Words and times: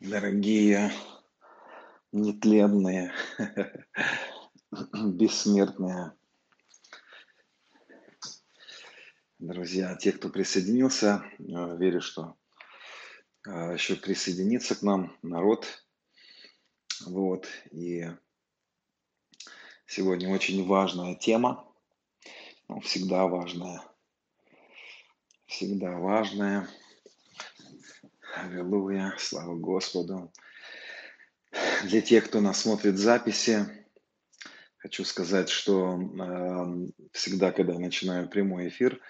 Дорогие, 0.00 0.92
нетленные, 2.12 3.12
бессмертные 4.94 6.12
друзья, 9.38 9.96
те, 9.96 10.12
кто 10.12 10.28
присоединился, 10.28 11.24
э, 11.38 11.42
верю, 11.78 12.00
что 12.00 12.36
э, 13.46 13.74
еще 13.74 13.96
присоединится 13.96 14.74
к 14.74 14.82
нам 14.82 15.16
народ. 15.22 15.66
Вот. 17.06 17.48
И 17.70 18.04
сегодня 19.86 20.32
очень 20.32 20.66
важная 20.66 21.14
тема, 21.14 21.72
ну, 22.68 22.80
всегда 22.80 23.26
важная, 23.26 23.82
всегда 25.46 25.96
важная. 25.96 26.68
Аллилуйя, 28.44 29.14
слава 29.18 29.56
Господу. 29.56 30.32
Для 31.84 32.00
тех, 32.00 32.26
кто 32.26 32.40
нас 32.40 32.60
смотрит 32.60 32.94
в 32.94 32.98
записи, 32.98 33.66
хочу 34.76 35.04
сказать, 35.04 35.48
что 35.48 35.98
э, 35.98 37.08
всегда, 37.12 37.50
когда 37.50 37.72
я 37.72 37.80
начинаю 37.80 38.28
прямой 38.28 38.68
эфир, 38.68 39.00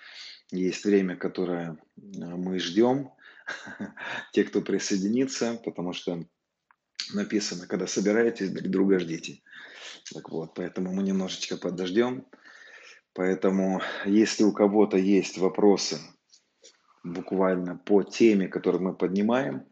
есть 0.50 0.82
время, 0.84 1.14
которое 1.16 1.72
э, 1.72 1.76
мы 2.00 2.58
ждем, 2.58 3.12
те, 4.32 4.44
кто 4.44 4.62
присоединится, 4.62 5.60
потому 5.62 5.92
что 5.92 6.24
написано, 7.12 7.66
когда 7.66 7.86
собираетесь, 7.86 8.48
друг 8.48 8.70
друга 8.70 8.98
ждите. 8.98 9.42
Так 10.14 10.30
вот, 10.30 10.54
поэтому 10.54 10.94
мы 10.94 11.02
немножечко 11.02 11.58
подождем. 11.58 12.26
Поэтому, 13.12 13.82
если 14.06 14.44
у 14.44 14.52
кого-то 14.52 14.96
есть 14.96 15.36
вопросы 15.36 15.98
буквально 17.04 17.76
по 17.76 18.02
теме, 18.02 18.48
которую 18.48 18.82
мы 18.82 18.94
поднимаем. 18.94 19.66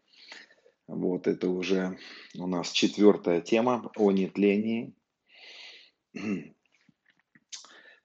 Вот 0.86 1.26
это 1.26 1.48
уже 1.48 1.98
у 2.36 2.46
нас 2.46 2.70
четвертая 2.70 3.40
тема 3.40 3.90
о 3.96 4.12
нетлении, 4.12 4.94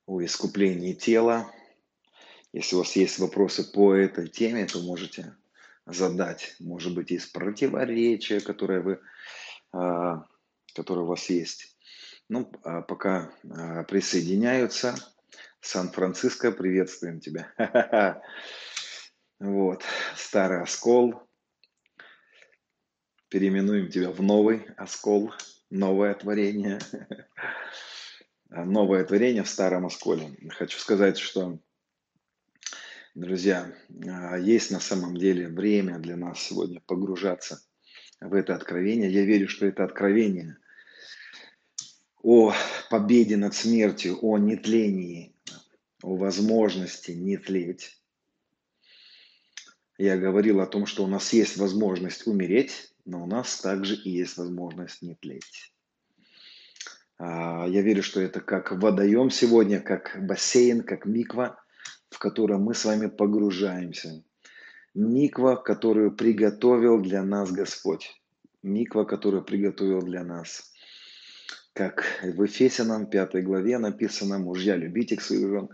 о 0.05 0.21
искуплении 0.23 0.93
тела. 0.93 1.51
Если 2.53 2.75
у 2.75 2.79
вас 2.79 2.95
есть 2.95 3.19
вопросы 3.19 3.71
по 3.71 3.93
этой 3.93 4.27
теме, 4.27 4.65
то 4.65 4.79
можете 4.81 5.35
задать, 5.85 6.55
может 6.59 6.93
быть, 6.93 7.11
есть 7.11 7.31
противоречия, 7.31 8.41
которые 8.41 8.81
вы, 8.81 8.99
а, 9.71 10.25
которые 10.75 11.05
у 11.05 11.07
вас 11.07 11.29
есть. 11.29 11.77
Ну, 12.29 12.51
а 12.63 12.81
пока 12.81 13.31
а, 13.49 13.83
присоединяются. 13.83 14.95
Сан-Франциско, 15.61 16.51
приветствуем 16.51 17.19
тебя. 17.19 17.53
Вот, 19.41 19.81
старый 20.15 20.61
оскол. 20.61 21.15
Переименуем 23.27 23.89
тебя 23.89 24.11
в 24.11 24.21
новый 24.21 24.67
оскол, 24.77 25.33
новое 25.71 26.13
творение. 26.13 26.79
Новое 28.49 29.03
творение 29.03 29.41
в 29.43 29.49
старом 29.49 29.85
осколе. 29.87 30.37
Хочу 30.49 30.77
сказать, 30.77 31.17
что, 31.17 31.57
друзья, 33.15 33.73
а, 34.05 34.37
есть 34.37 34.69
на 34.69 34.81
самом 34.81 35.17
деле 35.17 35.47
время 35.47 35.97
для 35.97 36.17
нас 36.17 36.39
сегодня 36.39 36.81
погружаться 36.81 37.63
в 38.19 38.33
это 38.35 38.53
откровение. 38.53 39.09
Я 39.09 39.23
верю, 39.23 39.47
что 39.47 39.65
это 39.65 39.85
откровение 39.85 40.57
о 42.21 42.53
победе 42.91 43.37
над 43.37 43.55
смертью, 43.55 44.19
о 44.21 44.37
нетлении, 44.37 45.33
о 46.03 46.17
возможности 46.17 47.11
не 47.11 47.37
тлеть 47.37 48.00
я 50.03 50.17
говорил 50.17 50.61
о 50.61 50.65
том, 50.65 50.85
что 50.85 51.03
у 51.03 51.07
нас 51.07 51.31
есть 51.31 51.57
возможность 51.57 52.25
умереть, 52.25 52.91
но 53.05 53.23
у 53.23 53.27
нас 53.27 53.61
также 53.61 53.95
и 53.95 54.09
есть 54.09 54.37
возможность 54.37 55.01
не 55.01 55.15
тлеть. 55.15 55.73
А, 57.19 57.67
я 57.67 57.81
верю, 57.81 58.01
что 58.01 58.19
это 58.19 58.41
как 58.41 58.71
водоем 58.71 59.29
сегодня, 59.29 59.79
как 59.79 60.17
бассейн, 60.19 60.81
как 60.81 61.05
миква, 61.05 61.63
в 62.09 62.17
котором 62.17 62.63
мы 62.63 62.73
с 62.73 62.83
вами 62.83 63.07
погружаемся. 63.07 64.23
Миква, 64.95 65.55
которую 65.55 66.15
приготовил 66.15 66.99
для 66.99 67.23
нас 67.23 67.51
Господь. 67.51 68.19
Миква, 68.63 69.03
которую 69.03 69.43
приготовил 69.43 70.01
для 70.01 70.23
нас. 70.23 70.73
Как 71.73 72.03
в 72.23 72.43
Ефесянам 72.43 73.05
5 73.05 73.43
главе 73.43 73.77
написано, 73.77 74.39
мужья, 74.39 74.75
любите 74.75 75.15
к 75.15 75.21
своих 75.21 75.47
жен, 75.47 75.69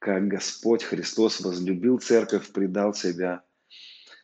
как 0.00 0.26
Господь 0.26 0.82
Христос 0.82 1.40
возлюбил 1.40 1.98
церковь, 1.98 2.50
предал 2.52 2.92
себя 2.92 3.42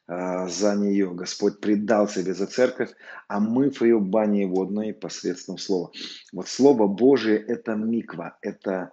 за 0.06 0.74
нее. 0.76 1.10
Господь 1.14 1.60
предал 1.60 2.08
себе 2.08 2.34
за 2.34 2.46
церковь, 2.46 2.90
омыв 3.28 3.82
ее 3.82 3.98
баней 4.00 4.46
водной 4.46 4.92
посредством 4.92 5.58
слова. 5.58 5.90
Вот 6.32 6.48
Слово 6.48 6.86
Божие– 6.86 7.38
это 7.48 7.74
миква, 7.74 8.36
это 8.42 8.92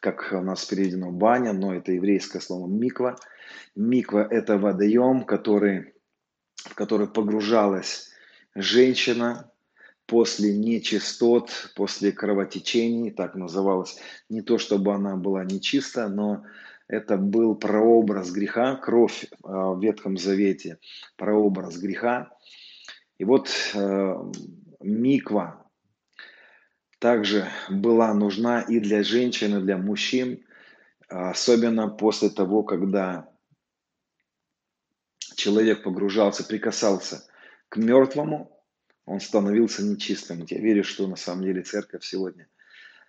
как 0.00 0.32
у 0.32 0.40
нас 0.40 0.64
переведено 0.64 1.12
баня, 1.12 1.52
но 1.52 1.74
это 1.74 1.92
еврейское 1.92 2.40
слово 2.40 2.66
миква. 2.66 3.16
Миква– 3.76 4.26
это 4.30 4.58
водоем, 4.58 5.24
который, 5.24 5.94
в 6.56 6.74
который 6.74 7.06
погружалась 7.06 8.10
женщина 8.54 9.50
после 10.06 10.56
нечистот, 10.56 11.72
после 11.76 12.10
кровотечений, 12.10 13.10
так 13.10 13.36
называлось. 13.36 13.98
Не 14.28 14.42
то, 14.42 14.58
чтобы 14.58 14.94
она 14.94 15.16
была 15.16 15.44
нечиста, 15.44 16.08
но 16.08 16.44
это 16.90 17.16
был 17.16 17.54
прообраз 17.54 18.32
греха, 18.32 18.74
кровь 18.74 19.26
а, 19.44 19.70
в 19.70 19.80
Ветхом 19.80 20.18
Завете, 20.18 20.78
прообраз 21.16 21.78
греха. 21.78 22.36
И 23.16 23.24
вот 23.24 23.50
э, 23.74 24.14
миква 24.80 25.66
также 26.98 27.46
была 27.68 28.12
нужна 28.14 28.62
и 28.62 28.80
для 28.80 29.04
женщин, 29.04 29.58
и 29.58 29.62
для 29.62 29.76
мужчин, 29.76 30.42
особенно 31.08 31.88
после 31.88 32.30
того, 32.30 32.62
когда 32.62 33.28
человек 35.36 35.82
погружался, 35.82 36.44
прикасался 36.44 37.28
к 37.68 37.76
мертвому, 37.76 38.50
он 39.04 39.20
становился 39.20 39.82
нечистым. 39.82 40.46
Я 40.48 40.58
верю, 40.58 40.82
что 40.82 41.06
на 41.06 41.16
самом 41.16 41.44
деле 41.44 41.62
церковь 41.62 42.04
сегодня– 42.04 42.48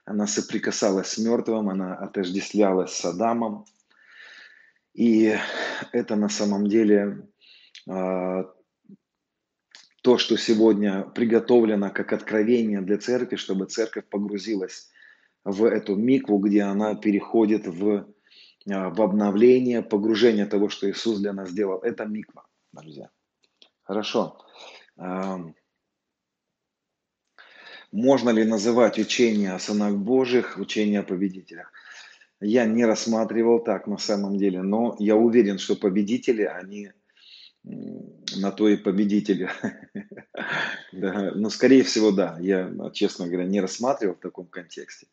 она 0.05 0.27
соприкасалась 0.27 1.09
с 1.09 1.17
мертвым, 1.17 1.69
она 1.69 1.95
отождествлялась 1.95 2.93
с 2.93 3.05
Адамом. 3.05 3.65
И 4.93 5.35
это 5.91 6.15
на 6.15 6.29
самом 6.29 6.67
деле 6.67 7.27
э, 7.89 8.43
то, 10.01 10.17
что 10.17 10.37
сегодня 10.37 11.03
приготовлено 11.03 11.91
как 11.91 12.13
откровение 12.13 12.81
для 12.81 12.97
церкви, 12.97 13.35
чтобы 13.35 13.67
церковь 13.67 14.05
погрузилась 14.09 14.89
в 15.43 15.63
эту 15.65 15.95
микву, 15.95 16.39
где 16.39 16.63
она 16.63 16.95
переходит 16.95 17.67
в, 17.67 18.07
а, 18.69 18.89
в 18.89 19.01
обновление, 19.01 19.81
погружение 19.81 20.45
того, 20.45 20.69
что 20.69 20.89
Иисус 20.89 21.19
для 21.19 21.33
нас 21.33 21.49
сделал. 21.49 21.79
Это 21.79 22.05
миква, 22.05 22.45
друзья. 22.73 23.09
Хорошо. 23.83 24.37
Можно 27.91 28.29
ли 28.29 28.45
называть 28.45 28.97
учение 28.97 29.51
о 29.51 29.59
сынах 29.59 29.95
Божьих 29.95 30.57
учение 30.57 31.01
о 31.01 31.03
победителях? 31.03 31.71
Я 32.39 32.65
не 32.65 32.85
рассматривал 32.85 33.63
так 33.63 33.85
на 33.87 33.97
самом 33.97 34.37
деле, 34.37 34.61
но 34.61 34.95
я 34.97 35.15
уверен, 35.15 35.59
что 35.59 35.75
победители, 35.75 36.43
они 36.43 36.91
на 37.63 38.51
то 38.51 38.69
и 38.69 38.77
победители. 38.77 39.49
да, 40.91 41.31
ну, 41.35 41.49
скорее 41.49 41.83
всего, 41.83 42.11
да. 42.11 42.37
Я, 42.39 42.71
честно 42.93 43.27
говоря, 43.27 43.45
не 43.45 43.61
рассматривал 43.61 44.15
в 44.15 44.19
таком 44.19 44.47
контексте. 44.47 45.07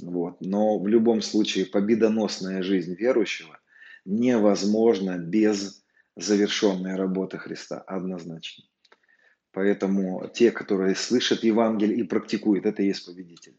Вот. 0.00 0.36
Но 0.40 0.78
в 0.78 0.86
любом 0.86 1.22
случае 1.22 1.66
победоносная 1.66 2.62
жизнь 2.62 2.94
верующего 2.94 3.58
невозможна 4.04 5.18
без 5.18 5.82
завершенной 6.16 6.96
работы 6.96 7.38
Христа, 7.38 7.80
однозначно. 7.80 8.64
Поэтому 9.52 10.30
те, 10.32 10.50
которые 10.50 10.94
слышат 10.94 11.44
Евангелие 11.44 11.98
и 11.98 12.02
практикуют, 12.04 12.64
это 12.64 12.82
и 12.82 12.86
есть 12.86 13.06
победитель. 13.06 13.58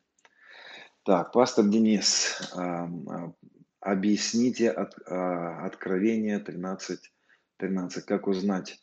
Так, 1.04 1.32
пастор 1.32 1.66
Денис, 1.66 2.42
а, 2.54 2.86
а, 2.86 3.34
объясните 3.80 4.72
от, 4.72 4.96
а, 5.06 5.66
Откровение 5.66 6.40
13, 6.40 7.12
13. 7.58 8.06
Как 8.06 8.28
узнать, 8.28 8.80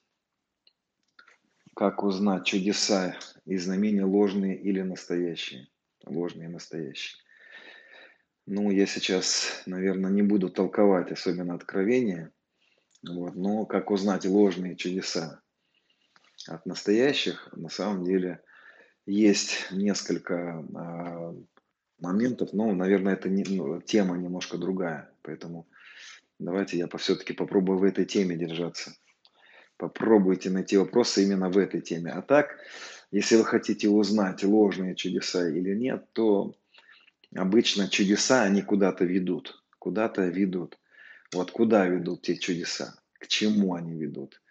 как 1.74 2.04
узнать 2.04 2.46
чудеса 2.46 3.16
и 3.44 3.56
знамения 3.56 4.04
ложные 4.04 4.56
или 4.56 4.82
настоящие? 4.82 5.68
Ложные 6.06 6.48
и 6.48 6.52
настоящие. 6.52 7.18
Ну, 8.46 8.70
я 8.70 8.86
сейчас, 8.86 9.62
наверное, 9.66 10.10
не 10.10 10.22
буду 10.22 10.48
толковать 10.48 11.10
особенно 11.10 11.54
Откровение, 11.54 12.30
вот, 13.02 13.34
но 13.34 13.66
как 13.66 13.90
узнать 13.90 14.26
ложные 14.26 14.76
чудеса? 14.76 15.42
От 16.50 16.66
настоящих, 16.66 17.48
на 17.52 17.68
самом 17.68 18.04
деле 18.04 18.40
есть 19.06 19.68
несколько 19.70 20.34
э, 20.34 21.34
моментов, 22.00 22.52
но, 22.52 22.72
наверное, 22.72 23.14
это 23.14 23.28
не, 23.28 23.44
ну, 23.44 23.80
тема 23.80 24.16
немножко 24.16 24.58
другая, 24.58 25.10
поэтому 25.22 25.68
давайте 26.38 26.76
я 26.76 26.88
все-таки 26.98 27.32
попробую 27.32 27.78
в 27.78 27.84
этой 27.84 28.04
теме 28.04 28.36
держаться. 28.36 28.92
Попробуйте 29.76 30.50
найти 30.50 30.76
вопросы 30.76 31.22
именно 31.22 31.48
в 31.48 31.56
этой 31.56 31.80
теме. 31.80 32.10
А 32.10 32.20
так, 32.20 32.58
если 33.10 33.36
вы 33.36 33.44
хотите 33.44 33.88
узнать, 33.88 34.44
ложные 34.44 34.94
чудеса 34.94 35.48
или 35.48 35.74
нет, 35.74 36.12
то 36.12 36.54
обычно 37.34 37.88
чудеса, 37.88 38.42
они 38.42 38.60
куда-то 38.60 39.04
ведут. 39.04 39.64
Куда-то 39.78 40.26
ведут. 40.26 40.78
Вот 41.32 41.52
куда 41.52 41.86
ведут 41.86 42.22
те 42.22 42.36
чудеса? 42.36 42.94
К 43.18 43.26
чему 43.26 43.74
они 43.74 43.94
ведут? 43.94 44.42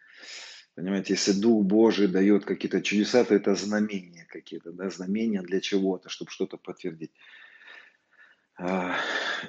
Понимаете, 0.80 1.16
если 1.16 1.34
Дух 1.34 1.66
Божий 1.66 2.08
дает 2.08 2.46
какие-то 2.46 2.82
чудеса, 2.82 3.26
то 3.26 3.36
это 3.36 3.54
знамения 3.54 4.26
какие-то, 4.30 4.72
да, 4.72 4.90
знамения 4.90 5.42
для 5.42 5.60
чего-то, 5.60 6.08
чтобы 6.08 6.32
что-то 6.32 6.56
подтвердить. 6.56 7.12
А, 8.58 8.96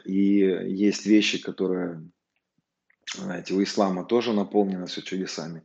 и 0.05 0.38
есть 0.41 1.06
вещи, 1.06 1.41
которые, 1.41 2.03
знаете, 3.15 3.55
у 3.55 3.62
ислама 3.62 4.05
тоже 4.05 4.32
наполнено 4.32 4.87
все 4.87 5.03
чудесами. 5.03 5.62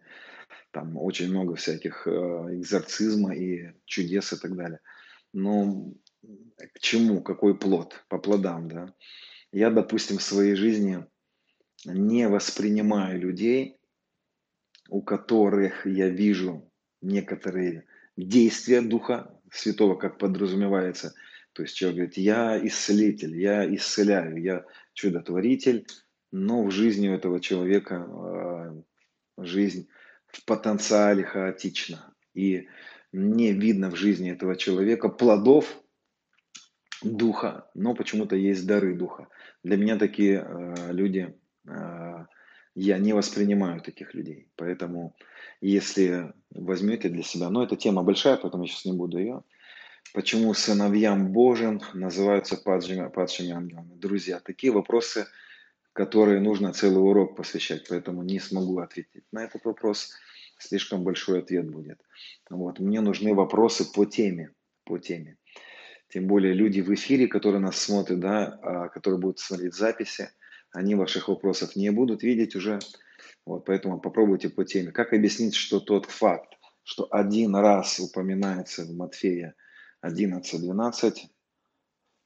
Там 0.69 0.97
очень 0.97 1.31
много 1.31 1.55
всяких 1.55 2.05
э, 2.05 2.11
экзорцизма 2.11 3.33
и 3.33 3.71
чудес 3.85 4.33
и 4.33 4.37
так 4.37 4.55
далее. 4.55 4.81
Но 5.33 5.91
к 6.75 6.79
чему, 6.79 7.23
какой 7.23 7.57
плод? 7.57 8.05
По 8.07 8.19
плодам, 8.19 8.67
да. 8.67 8.93
Я, 9.51 9.71
допустим, 9.71 10.19
в 10.19 10.23
своей 10.23 10.53
жизни 10.53 11.07
не 11.85 12.27
воспринимаю 12.27 13.19
людей, 13.19 13.79
у 14.89 15.01
которых 15.01 15.85
я 15.85 16.09
вижу 16.09 16.71
некоторые 17.01 17.85
действия 18.17 18.81
Духа 18.81 19.31
Святого, 19.51 19.95
как 19.95 20.17
подразумевается. 20.17 21.13
То 21.53 21.63
есть 21.63 21.75
человек 21.75 21.95
говорит, 21.95 22.17
я 22.17 22.67
исцелитель, 22.67 23.39
я 23.39 23.73
исцеляю, 23.75 24.41
я 24.41 24.65
чудотворитель, 24.93 25.87
но 26.31 26.63
в 26.63 26.71
жизни 26.71 27.07
у 27.07 27.13
этого 27.13 27.39
человека 27.39 28.05
э, 28.07 28.81
жизнь 29.37 29.87
в 30.27 30.43
потенциале 30.45 31.23
хаотична. 31.23 32.13
И 32.33 32.67
не 33.13 33.53
видно 33.53 33.89
в 33.89 33.95
жизни 33.95 34.31
этого 34.31 34.57
человека 34.57 35.07
плодов 35.07 35.81
духа, 37.01 37.69
но 37.73 37.95
почему-то 37.95 38.35
есть 38.35 38.67
дары 38.67 38.95
духа. 38.95 39.29
Для 39.63 39.77
меня 39.77 39.97
такие 39.97 40.45
э, 40.45 40.91
люди, 40.91 41.33
э, 41.65 42.04
я 42.75 42.97
не 42.97 43.13
воспринимаю 43.13 43.81
таких 43.81 44.13
людей. 44.13 44.47
Поэтому, 44.55 45.15
если 45.61 46.33
возьмете 46.51 47.09
для 47.09 47.23
себя, 47.23 47.49
но 47.49 47.63
эта 47.63 47.75
тема 47.75 48.03
большая, 48.03 48.37
поэтому 48.37 48.63
я 48.63 48.69
сейчас 48.69 48.85
не 48.85 48.91
буду 48.91 49.17
ее. 49.17 49.43
Почему 50.13 50.53
сыновьям 50.53 51.31
Божьим 51.31 51.81
называются 51.93 52.57
падшими, 52.57 53.09
падшими 53.09 53.51
ангелами? 53.51 53.95
Друзья, 53.95 54.39
такие 54.39 54.71
вопросы, 54.71 55.25
которые 55.93 56.39
нужно 56.39 56.73
целый 56.73 56.99
урок 56.99 57.35
посвящать, 57.35 57.87
поэтому 57.89 58.23
не 58.23 58.39
смогу 58.39 58.79
ответить 58.79 59.23
на 59.31 59.43
этот 59.43 59.65
вопрос. 59.65 60.11
Слишком 60.57 61.03
большой 61.03 61.39
ответ 61.39 61.69
будет. 61.69 61.99
Вот. 62.49 62.79
Мне 62.79 63.01
нужны 63.01 63.33
вопросы 63.33 63.91
по 63.91 64.05
теме. 64.05 64.51
По 64.83 64.99
теме 64.99 65.37
тем 66.09 66.27
более 66.27 66.53
люди 66.53 66.79
в 66.79 66.93
эфире, 66.93 67.27
которые 67.27 67.59
нас 67.59 67.77
смотрят, 67.77 68.21
да, 68.21 68.59
а, 68.61 68.87
которые 68.87 69.19
будут 69.19 69.39
смотреть 69.39 69.73
записи, 69.73 70.29
они 70.75 70.95
ваших 70.95 71.29
вопросов 71.29 71.75
не 71.75 71.89
будут 71.89 72.21
видеть 72.21 72.55
уже. 72.55 72.79
Вот, 73.45 73.65
поэтому 73.65 73.99
попробуйте 73.99 74.49
по 74.49 74.65
теме. 74.65 74.91
Как 74.91 75.13
объяснить, 75.13 75.55
что 75.55 75.79
тот 75.79 76.05
факт, 76.05 76.53
что 76.83 77.07
один 77.11 77.55
раз 77.55 77.99
упоминается 77.99 78.83
в 78.83 78.93
Матфея 78.93 79.55
11.12, 80.05 81.15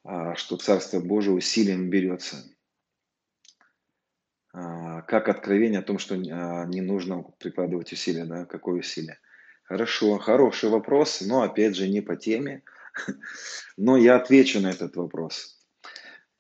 а, 0.03 0.35
что 0.35 0.57
Царство 0.57 0.99
Божие 0.99 1.35
усилием 1.35 1.89
берется. 1.89 2.37
А, 4.51 5.03
как 5.03 5.29
откровение 5.29 5.79
о 5.79 5.83
том, 5.83 5.99
что 5.99 6.15
не 6.15 6.81
нужно 6.81 7.23
прикладывать 7.37 7.93
усилия, 7.93 8.25
да, 8.25 8.45
какое 8.45 8.79
усилие. 8.79 9.19
Хорошо, 9.63 10.17
хороший 10.17 10.69
вопрос, 10.69 11.21
но 11.21 11.43
опять 11.43 11.75
же 11.75 11.87
не 11.87 12.01
по 12.01 12.15
теме. 12.15 12.63
Но 13.77 13.97
я 13.97 14.15
отвечу 14.15 14.59
на 14.59 14.71
этот 14.71 14.95
вопрос. 14.95 15.58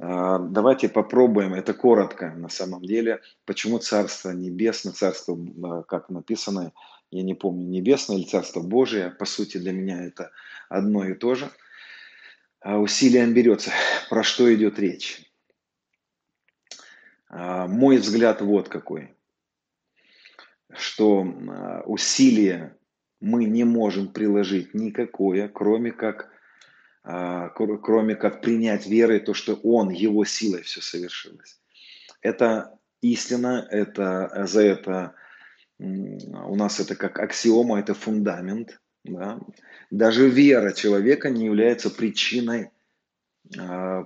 А, 0.01 0.39
давайте 0.39 0.87
попробуем, 0.87 1.53
это 1.53 1.73
коротко 1.73 2.31
на 2.31 2.47
самом 2.47 2.81
деле, 2.81 3.21
почему 3.45 3.79
Царство 3.79 4.31
Небесное, 4.31 4.93
Царство, 4.93 5.37
а, 5.63 5.83
как 5.83 6.09
написано, 6.09 6.71
я 7.11 7.21
не 7.21 7.33
помню, 7.33 7.67
Небесное 7.67 8.17
или 8.17 8.25
Царство 8.25 8.61
Божие, 8.61 9.11
по 9.11 9.25
сути 9.25 9.57
для 9.57 9.73
меня 9.73 10.03
это 10.05 10.31
одно 10.69 11.05
и 11.05 11.13
то 11.13 11.35
же. 11.35 11.49
А 12.61 12.77
усилием 12.77 13.33
берется. 13.33 13.71
Про 14.09 14.23
что 14.23 14.53
идет 14.53 14.79
речь? 14.79 15.25
Мой 17.29 17.97
взгляд 17.97 18.41
вот 18.41 18.69
какой, 18.69 19.15
что 20.73 21.21
усилие 21.85 22.75
мы 23.21 23.45
не 23.45 23.63
можем 23.63 24.11
приложить 24.11 24.73
никакое, 24.73 25.47
кроме 25.47 25.91
как 25.91 26.31
кроме 27.03 28.15
как 28.15 28.41
принять 28.41 28.85
верой 28.87 29.19
то, 29.19 29.33
что 29.33 29.55
Он, 29.55 29.89
Его 29.89 30.25
силой 30.25 30.63
все 30.63 30.81
совершилось. 30.81 31.59
Это 32.21 32.77
истина, 33.01 33.67
это, 33.69 34.45
за 34.45 34.63
это 34.63 35.15
у 35.79 36.55
нас 36.55 36.79
это 36.79 36.95
как 36.95 37.19
аксиома, 37.19 37.79
это 37.79 37.93
фундамент. 37.93 38.81
Да? 39.05 39.39
Даже 39.91 40.29
вера 40.29 40.73
человека 40.73 41.29
не 41.29 41.45
является 41.45 41.89
причиной 41.89 42.71
э, 43.57 44.03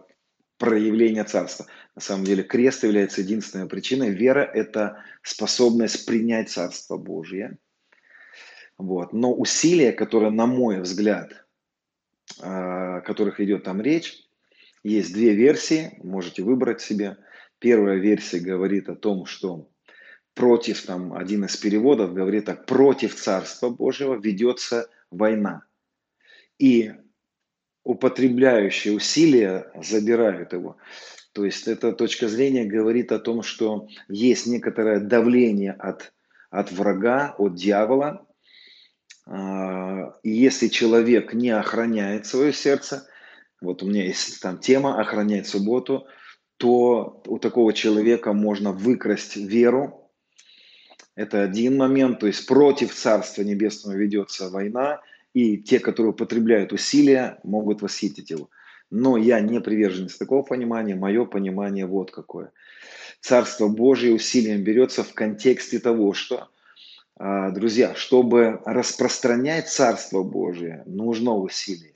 проявления 0.58 1.24
царства. 1.24 1.66
На 1.96 2.02
самом 2.02 2.26
деле 2.26 2.44
крест 2.44 2.84
является 2.84 3.22
единственной 3.22 3.68
причиной. 3.68 4.12
Вера– 4.12 4.42
это 4.54 5.04
способность 5.24 6.06
принять 6.06 6.50
Царство 6.50 6.98
Божье. 6.98 7.58
Вот. 8.78 9.14
Но 9.14 9.34
усилия, 9.34 9.92
которые, 9.92 10.32
на 10.32 10.46
мой 10.46 10.80
взгляд, 10.80 11.43
о 12.40 13.02
которых 13.02 13.40
идет 13.40 13.64
там 13.64 13.82
речь. 13.82 14.24
Есть 14.84 15.14
две 15.14 15.34
версии, 15.34 15.98
можете 16.04 16.44
выбрать 16.44 16.82
себе. 16.82 17.18
Первая 17.60 17.98
версия 17.98 18.40
говорит 18.40 18.90
о 18.90 18.96
том, 18.96 19.26
что 19.26 19.70
против, 20.34 20.86
там 20.86 21.14
один 21.14 21.46
из 21.46 21.56
переводов 21.56 22.14
говорит 22.14 22.46
так, 22.46 22.66
против 22.66 23.16
Царства 23.16 23.70
Божьего 23.70 24.16
ведется 24.16 24.90
война. 25.12 25.64
И 26.60 26.94
употребляющие 27.84 28.94
усилия 28.94 29.72
забирают 29.82 30.54
его. 30.54 30.78
То 31.34 31.46
есть 31.46 31.68
эта 31.68 31.92
точка 31.94 32.28
зрения 32.28 32.66
говорит 32.66 33.12
о 33.12 33.20
том, 33.20 33.42
что 33.42 33.88
есть 34.08 34.46
некоторое 34.48 35.00
давление 35.00 35.72
от, 35.72 36.14
от 36.50 36.72
врага, 36.72 37.36
от 37.38 37.56
дьявола, 37.56 38.26
если 40.24 40.68
человек 40.68 41.34
не 41.34 41.50
охраняет 41.50 42.26
свое 42.26 42.54
сердце, 42.54 43.08
вот 43.62 43.82
у 43.82 43.88
меня 43.88 44.04
есть 44.06 44.42
там 44.42 44.58
тема 44.58 45.00
«Охранять 45.00 45.48
субботу», 45.48 46.06
то 46.58 47.22
у 47.28 47.40
такого 47.40 47.74
человека 47.74 48.34
можно 48.34 48.72
выкрасть 48.72 49.36
веру. 49.38 50.12
Это 51.16 51.44
один 51.44 51.78
момент, 51.78 52.20
то 52.20 52.28
есть 52.28 52.46
против 52.48 52.94
Царства 52.94 53.42
Небесного 53.44 53.96
ведется 53.96 54.50
война, 54.50 55.02
и 55.34 55.58
те, 55.58 55.80
которые 55.80 56.12
употребляют 56.12 56.74
усилия, 56.74 57.40
могут 57.44 57.82
восхитить 57.82 58.30
его. 58.30 58.50
Но 58.90 59.18
я 59.18 59.40
не 59.40 59.60
приверженец 59.60 60.18
такого 60.18 60.44
понимания, 60.44 60.96
мое 60.96 61.26
понимание 61.26 61.86
вот 61.86 62.12
какое. 62.12 62.52
Царство 63.20 63.68
Божие 63.68 64.14
усилием 64.14 64.64
берется 64.64 65.04
в 65.04 65.14
контексте 65.14 65.80
того, 65.80 66.14
что 66.14 66.38
а, 66.38 66.50
друзья, 67.20 67.96
чтобы 67.96 68.62
распространять 68.66 69.70
Царство 69.70 70.24
Божие, 70.24 70.84
нужно 70.86 71.36
усилие. 71.36 71.94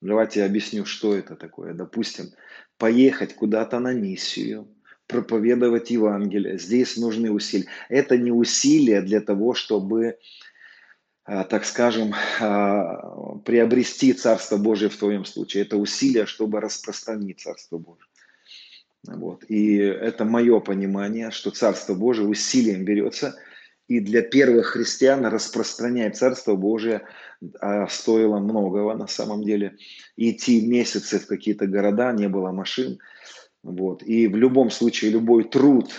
Давайте 0.00 0.40
я 0.40 0.46
объясню, 0.46 0.84
что 0.84 1.14
это 1.14 1.34
такое. 1.34 1.74
Допустим, 1.74 2.30
поехать 2.76 3.34
куда-то 3.34 3.80
на 3.80 3.92
миссию, 3.92 4.68
проповедовать 5.08 5.90
Евангелие. 5.90 6.58
Здесь 6.58 6.96
нужны 6.96 7.32
усилия. 7.32 7.66
Это 7.88 8.16
не 8.16 8.30
усилия 8.30 9.00
для 9.00 9.20
того, 9.20 9.54
чтобы, 9.54 10.18
а, 11.24 11.42
так 11.42 11.64
скажем, 11.64 12.14
а, 12.40 13.38
приобрести 13.44 14.12
Царство 14.12 14.56
Божие 14.56 14.88
в 14.88 14.96
твоем 14.96 15.24
случае. 15.24 15.64
Это 15.64 15.76
усилия, 15.76 16.26
чтобы 16.26 16.60
распространить 16.60 17.40
Царство 17.40 17.78
Божие. 17.78 18.06
Вот. 19.04 19.44
И 19.48 19.76
это 19.78 20.24
мое 20.24 20.60
понимание, 20.60 21.32
что 21.32 21.50
Царство 21.50 21.94
Божие 21.94 22.28
усилием 22.28 22.84
берется– 22.84 23.36
и 23.88 24.00
для 24.00 24.22
первых 24.22 24.66
христиан 24.66 25.24
распространять 25.26 26.16
Царство 26.16 26.54
Божие 26.54 27.02
а, 27.58 27.88
стоило 27.88 28.38
многого 28.38 28.94
на 28.94 29.06
самом 29.06 29.42
деле. 29.42 29.76
Идти 30.16 30.66
месяцы 30.66 31.18
в 31.18 31.26
какие-то 31.26 31.66
города, 31.66 32.12
не 32.12 32.28
было 32.28 32.52
машин. 32.52 32.98
Вот. 33.62 34.02
И 34.02 34.28
в 34.28 34.36
любом 34.36 34.70
случае 34.70 35.10
любой 35.10 35.44
труд 35.44 35.90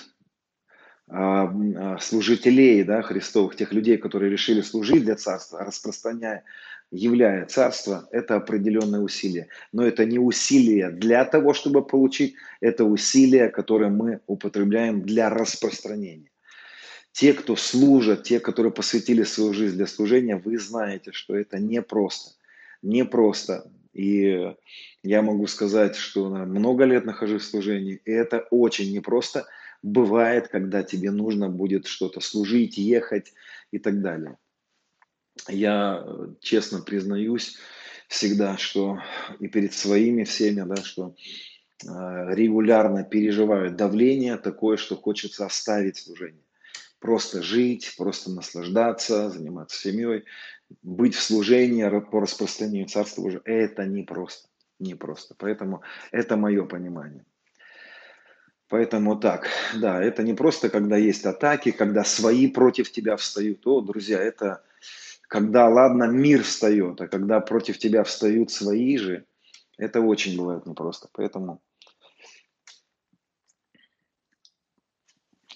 а, 1.07 1.51
а, 1.51 1.97
служителей 1.97 2.83
да, 2.83 3.01
христовых, 3.01 3.55
тех 3.55 3.73
людей, 3.73 3.97
которые 3.97 4.31
решили 4.31 4.61
служить 4.61 5.03
для 5.03 5.15
Царства, 5.15 5.65
распространяя, 5.65 6.43
являя 6.91 7.47
Царство, 7.47 8.07
это 8.11 8.35
определенное 8.35 8.99
усилие. 8.99 9.47
Но 9.71 9.83
это 9.83 10.05
не 10.05 10.19
усилие 10.19 10.91
для 10.91 11.25
того, 11.25 11.55
чтобы 11.55 11.83
получить, 11.83 12.35
это 12.61 12.85
усилие, 12.85 13.49
которое 13.49 13.89
мы 13.89 14.19
употребляем 14.27 15.01
для 15.01 15.31
распространения. 15.31 16.29
Те, 17.11 17.33
кто 17.33 17.55
служат, 17.55 18.23
те, 18.23 18.39
которые 18.39 18.71
посвятили 18.71 19.23
свою 19.23 19.53
жизнь 19.53 19.75
для 19.75 19.87
служения, 19.87 20.35
вы 20.35 20.57
знаете, 20.57 21.11
что 21.11 21.35
это 21.35 21.59
непросто. 21.59 22.31
Непросто. 22.81 23.71
И 23.93 24.53
я 25.03 25.21
могу 25.21 25.47
сказать, 25.47 25.95
что 25.95 26.29
много 26.29 26.85
лет 26.85 27.05
нахожусь 27.05 27.43
в 27.43 27.49
служении, 27.49 28.01
и 28.05 28.11
это 28.11 28.47
очень 28.51 28.93
непросто. 28.93 29.47
Бывает, 29.81 30.49
когда 30.49 30.83
тебе 30.83 31.11
нужно 31.11 31.49
будет 31.49 31.87
что-то 31.87 32.19
служить, 32.19 32.77
ехать 32.77 33.33
и 33.71 33.79
так 33.79 34.01
далее. 34.01 34.37
Я 35.47 36.05
честно 36.41 36.81
признаюсь 36.81 37.57
всегда, 38.07 38.57
что 38.57 38.99
и 39.39 39.47
перед 39.47 39.73
своими 39.73 40.25
всеми, 40.25 40.61
да, 40.61 40.75
что 40.83 41.15
э, 41.83 41.87
регулярно 42.35 43.03
переживаю 43.03 43.71
давление 43.71 44.37
такое, 44.37 44.77
что 44.77 44.95
хочется 44.97 45.45
оставить 45.45 45.97
служение 45.97 46.43
просто 46.99 47.41
жить, 47.41 47.95
просто 47.97 48.31
наслаждаться, 48.31 49.29
заниматься 49.29 49.79
семьей, 49.79 50.25
быть 50.81 51.15
в 51.15 51.21
служении 51.21 51.87
по 52.11 52.19
распространению 52.19 52.87
Царства 52.87 53.21
Божьего. 53.21 53.41
Это 53.45 53.85
непросто, 53.85 54.47
непросто. 54.79 55.35
Поэтому 55.37 55.81
это 56.11 56.37
мое 56.37 56.65
понимание. 56.65 57.25
Поэтому 58.67 59.19
так, 59.19 59.47
да, 59.75 60.01
это 60.01 60.21
не 60.21 60.35
просто, 60.35 60.69
когда 60.69 60.95
есть 60.95 61.25
атаки, 61.25 61.71
когда 61.71 62.03
свои 62.03 62.47
против 62.47 62.91
тебя 62.91 63.15
встают. 63.17 63.65
О, 63.65 63.81
друзья, 63.81 64.21
это 64.21 64.61
когда, 65.27 65.67
ладно, 65.67 66.03
мир 66.03 66.43
встает, 66.43 67.01
а 67.01 67.07
когда 67.07 67.39
против 67.39 67.79
тебя 67.79 68.03
встают 68.03 68.51
свои 68.51 68.97
же, 68.97 69.25
это 69.77 70.01
очень 70.01 70.37
бывает 70.37 70.67
непросто. 70.67 71.09
Поэтому 71.13 71.61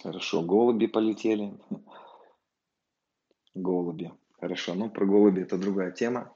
Хорошо, 0.04 0.42
голуби 0.42 0.88
полетели. 0.88 1.54
Голуби. 3.56 4.12
Хорошо, 4.38 4.74
ну 4.74 4.90
про 4.90 5.06
голуби 5.06 5.44
это 5.44 5.58
другая 5.58 5.92
тема. 5.92 6.36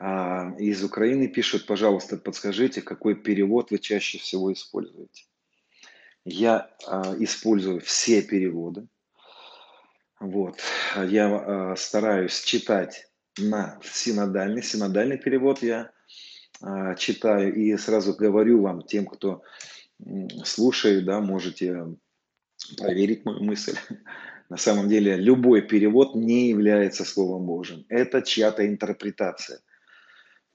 А, 0.00 0.52
из 0.58 0.82
Украины 0.82 1.28
пишут, 1.28 1.66
пожалуйста, 1.66 2.16
подскажите, 2.16 2.82
какой 2.82 3.14
перевод 3.14 3.70
вы 3.70 3.78
чаще 3.78 4.18
всего 4.18 4.52
используете. 4.52 5.26
Я 6.24 6.68
а, 6.88 7.14
использую 7.20 7.80
все 7.80 8.22
переводы. 8.22 8.88
Вот. 10.18 10.58
Я 10.96 11.28
а, 11.28 11.76
стараюсь 11.76 12.42
читать 12.42 13.06
на 13.38 13.78
синодальный. 13.84 14.64
Синодальный 14.64 15.18
перевод 15.18 15.62
я 15.62 15.92
читаю 16.96 17.54
и 17.54 17.76
сразу 17.76 18.14
говорю 18.14 18.62
вам, 18.62 18.82
тем, 18.82 19.06
кто 19.06 19.42
слушая, 20.44 21.00
да, 21.00 21.20
можете 21.20 21.96
проверить 22.76 23.24
мою 23.24 23.42
мысль. 23.42 23.76
На 24.48 24.56
самом 24.56 24.88
деле 24.88 25.16
любой 25.16 25.62
перевод 25.62 26.14
не 26.14 26.50
является 26.50 27.04
Словом 27.04 27.46
Божьим. 27.46 27.84
Это 27.88 28.22
чья-то 28.22 28.66
интерпретация. 28.66 29.60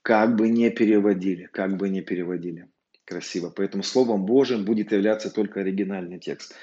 Как 0.03 0.35
бы 0.35 0.49
не 0.49 0.69
переводили, 0.69 1.49
как 1.51 1.77
бы 1.77 1.89
не 1.89 2.01
переводили. 2.01 2.69
Красиво. 3.05 3.49
Поэтому 3.49 3.83
Словом 3.83 4.25
Божьим 4.25 4.65
будет 4.65 4.91
являться 4.91 5.29
только 5.29 5.61
оригинальный 5.61 6.19
текст. 6.19 6.53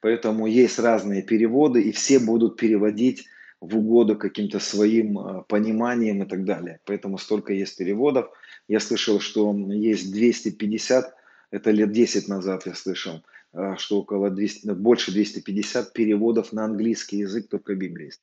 Поэтому 0.00 0.46
есть 0.46 0.78
разные 0.78 1.22
переводы, 1.22 1.80
и 1.80 1.92
все 1.92 2.18
будут 2.18 2.56
переводить 2.56 3.24
в 3.60 3.78
угоду 3.78 4.16
каким-то 4.16 4.58
своим 4.58 5.18
а, 5.18 5.42
пониманием 5.42 6.22
и 6.22 6.26
так 6.26 6.44
далее. 6.44 6.80
Поэтому 6.84 7.18
столько 7.18 7.52
есть 7.52 7.78
переводов. 7.78 8.28
Я 8.66 8.80
слышал, 8.80 9.20
что 9.20 9.54
есть 9.70 10.12
250 10.12 11.14
это 11.52 11.70
лет 11.70 11.92
10 11.92 12.28
назад 12.28 12.66
я 12.66 12.74
слышал, 12.74 13.22
а, 13.52 13.76
что 13.76 14.00
около 14.00 14.30
200, 14.30 14.66
ну, 14.66 14.74
больше 14.74 15.12
250 15.12 15.92
переводов 15.92 16.52
на 16.52 16.64
английский 16.64 17.18
язык 17.18 17.48
только 17.48 17.74
Библии 17.74 18.06
есть. 18.06 18.22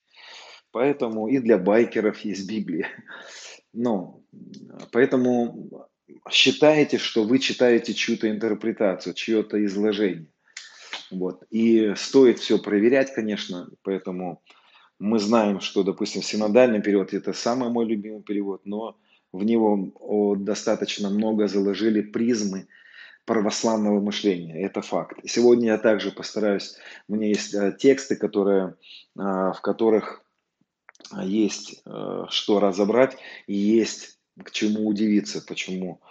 Поэтому 0.71 1.27
и 1.29 1.37
для 1.37 1.57
байкеров 1.57 2.19
есть 2.21 2.49
Библия. 2.49 2.87
Но, 3.71 4.21
поэтому 4.91 5.87
считаете, 6.29 6.97
что 6.97 7.23
вы 7.23 7.37
читаете 7.37 7.93
чью-то 7.93 8.29
интерпретацию, 8.29 9.13
чье-то 9.13 9.63
изложение. 9.63 10.31
Вот. 11.11 11.43
И 11.51 11.93
стоит 11.95 12.39
все 12.39 12.57
проверять, 12.57 13.13
конечно, 13.13 13.69
поэтому 13.83 14.41
мы 14.97 15.19
знаем, 15.19 15.59
что, 15.59 15.83
допустим, 15.83 16.23
синодальный 16.23 16.81
перевод– 16.81 17.13
это 17.13 17.33
самый 17.33 17.69
мой 17.69 17.85
любимый 17.85 18.21
перевод, 18.21 18.61
но 18.65 18.97
в 19.31 19.43
него 19.43 20.35
достаточно 20.35 21.11
много 21.11 21.47
заложили 21.47 22.01
призмы– 22.01 22.67
православного 23.29 23.99
мышления. 23.99 24.59
Это 24.65 24.81
факт. 24.81 25.19
Сегодня 25.23 25.67
я 25.67 25.77
также 25.77 26.09
постараюсь, 26.09 26.77
у 27.07 27.13
меня 27.13 27.27
есть 27.27 27.53
э, 27.53 27.77
тексты, 27.77 28.15
которые, 28.15 28.73
э, 29.15 29.21
в 29.21 29.59
которых 29.61 30.23
есть 31.21 31.83
э, 31.85 32.25
что 32.29 32.59
разобрать 32.59 33.17
и 33.45 33.53
есть 33.53 34.17
к 34.43 34.49
чему 34.49 34.87
удивиться, 34.87 35.43
почему 35.47 36.01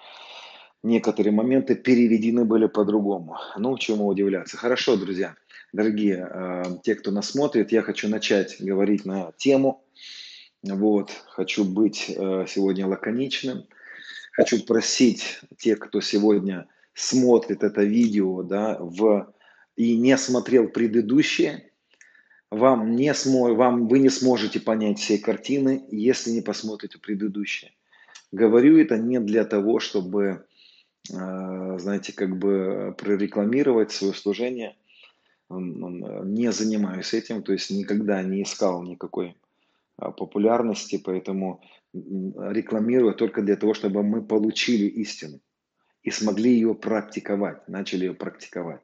некоторые 0.84 1.32
моменты 1.32 1.74
переведены 1.74 2.44
были 2.44 2.68
по-другому. 2.68 3.36
Ну, 3.56 3.76
чему 3.78 4.06
удивляться. 4.06 4.56
Хорошо, 4.56 4.96
друзья, 4.96 5.34
дорогие, 5.72 6.78
те, 6.84 6.94
кто 6.94 7.10
нас 7.10 7.30
смотрит, 7.30 7.72
я 7.72 7.82
хочу 7.82 8.08
начать 8.08 8.60
говорить 8.60 9.04
на 9.04 9.32
тему. 9.38 9.84
Вот, 10.62 11.10
хочу 11.30 11.64
быть 11.64 11.96
сегодня 11.96 12.86
лаконичным. 12.86 13.64
Хочу 14.34 14.64
просить 14.64 15.40
тех, 15.56 15.80
кто 15.80 16.00
сегодня 16.00 16.68
смотрит 16.98 17.62
это 17.62 17.84
видео 17.84 18.42
да, 18.42 18.76
в, 18.80 19.32
и 19.76 19.96
не 19.96 20.18
смотрел 20.18 20.66
предыдущее, 20.66 21.70
вам 22.50 22.96
не 22.96 23.14
смо, 23.14 23.54
вам, 23.54 23.86
вы 23.86 24.00
не 24.00 24.08
сможете 24.08 24.58
понять 24.58 24.98
всей 24.98 25.18
картины, 25.18 25.84
если 25.90 26.30
не 26.30 26.40
посмотрите 26.40 26.98
предыдущее. 26.98 27.70
Говорю 28.32 28.78
это 28.78 28.98
не 28.98 29.20
для 29.20 29.44
того, 29.44 29.78
чтобы, 29.78 30.44
э, 31.10 31.78
знаете, 31.78 32.12
как 32.12 32.36
бы 32.36 32.96
прорекламировать 32.98 33.92
свое 33.92 34.12
служение. 34.12 34.74
Не 35.50 36.52
занимаюсь 36.52 37.14
этим, 37.14 37.42
то 37.42 37.52
есть 37.52 37.70
никогда 37.70 38.22
не 38.22 38.42
искал 38.42 38.82
никакой 38.82 39.34
а, 39.96 40.10
популярности, 40.10 41.00
поэтому 41.02 41.62
рекламирую 41.94 43.14
только 43.14 43.40
для 43.40 43.56
того, 43.56 43.72
чтобы 43.72 44.02
мы 44.02 44.20
получили 44.20 44.84
истину 44.86 45.40
и 46.02 46.10
смогли 46.10 46.52
ее 46.52 46.74
практиковать, 46.74 47.68
начали 47.68 48.06
ее 48.06 48.14
практиковать. 48.14 48.80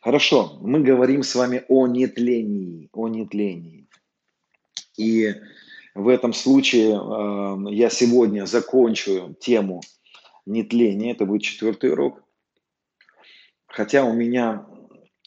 Хорошо, 0.00 0.58
мы 0.60 0.80
говорим 0.80 1.22
с 1.22 1.34
вами 1.34 1.64
о 1.68 1.86
нетлении, 1.86 2.88
о 2.92 3.08
нетлении. 3.08 3.88
И 4.96 5.34
в 5.94 6.08
этом 6.08 6.32
случае 6.32 6.94
э, 6.94 7.74
я 7.74 7.90
сегодня 7.90 8.46
закончу 8.46 9.36
тему 9.40 9.80
нетления, 10.46 11.12
это 11.12 11.26
будет 11.26 11.42
четвертый 11.42 11.92
урок. 11.92 12.22
Хотя 13.66 14.04
у 14.04 14.12
меня 14.12 14.66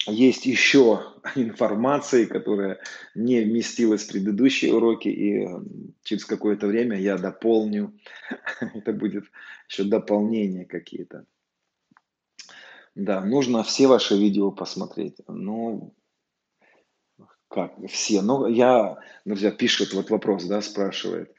есть 0.07 0.45
еще 0.45 1.13
информации, 1.35 2.25
которая 2.25 2.79
не 3.15 3.41
вместилась 3.41 4.03
в 4.03 4.11
предыдущие 4.11 4.73
уроки, 4.73 5.09
и 5.09 5.47
через 6.03 6.25
какое-то 6.25 6.67
время 6.67 6.99
я 6.99 7.17
дополню. 7.17 7.97
Это 8.73 8.93
будет 8.93 9.25
еще 9.69 9.83
дополнение 9.83 10.65
какие-то. 10.65 11.25
Да, 12.95 13.23
нужно 13.23 13.63
все 13.63 13.87
ваши 13.87 14.17
видео 14.17 14.51
посмотреть. 14.51 15.17
Ну, 15.27 15.95
как 17.47 17.73
все? 17.87 18.21
Ну, 18.21 18.47
я, 18.47 18.97
друзья, 19.23 19.51
пишет 19.51 19.93
вот 19.93 20.09
вопрос, 20.09 20.45
да, 20.45 20.61
спрашивает 20.61 21.33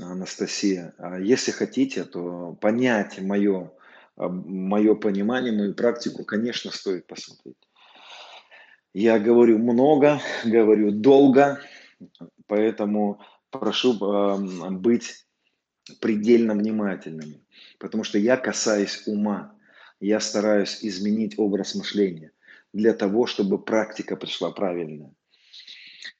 Анастасия. 0.00 0.94
А 0.98 1.18
если 1.20 1.52
хотите, 1.52 2.04
то 2.04 2.56
понять 2.60 3.20
мое, 3.20 3.72
мое 4.16 4.94
понимание, 4.94 5.52
мою 5.52 5.74
практику, 5.74 6.24
конечно, 6.24 6.70
стоит 6.72 7.06
посмотреть. 7.06 7.56
Я 8.98 9.18
говорю 9.18 9.58
много, 9.58 10.22
говорю 10.46 10.90
долго, 10.90 11.60
поэтому 12.46 13.20
прошу 13.50 13.92
э, 13.92 14.70
быть 14.70 15.26
предельно 16.00 16.54
внимательными, 16.54 17.44
потому 17.78 18.04
что 18.04 18.16
я 18.16 18.38
касаюсь 18.38 19.02
ума, 19.06 19.54
я 20.00 20.18
стараюсь 20.18 20.78
изменить 20.80 21.38
образ 21.38 21.74
мышления 21.74 22.32
для 22.72 22.94
того, 22.94 23.26
чтобы 23.26 23.62
практика 23.62 24.16
пришла 24.16 24.50
правильная. 24.50 25.12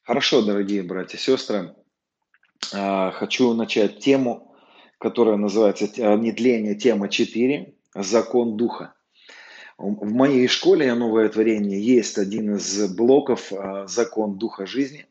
Хорошо, 0.02 0.42
дорогие 0.42 0.82
братья 0.82 1.16
и 1.16 1.20
сестры, 1.20 1.74
э, 2.74 3.10
хочу 3.12 3.54
начать 3.54 4.00
тему, 4.00 4.54
которая 4.98 5.38
называется 5.38 5.86
«Нетление. 6.18 6.74
Тема 6.74 7.08
4. 7.08 7.74
Закон 7.94 8.58
Духа». 8.58 8.95
В 9.78 10.12
моей 10.12 10.48
школе 10.48 10.94
«Новое 10.94 11.28
творение» 11.28 11.80
есть 11.80 12.16
один 12.16 12.56
из 12.56 12.94
блоков 12.94 13.52
а, 13.52 13.86
«Закон 13.86 14.38
Духа 14.38 14.64
жизни». 14.64 15.06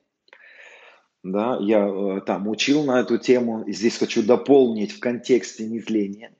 Да, 1.22 1.58
я 1.60 1.88
э, 1.88 2.22
там 2.22 2.48
учил 2.48 2.84
на 2.84 3.00
эту 3.00 3.18
тему, 3.18 3.64
здесь 3.68 3.98
хочу 3.98 4.24
дополнить 4.24 4.92
в 4.92 5.00
контексте 5.00 5.66
нетления. 5.66 6.32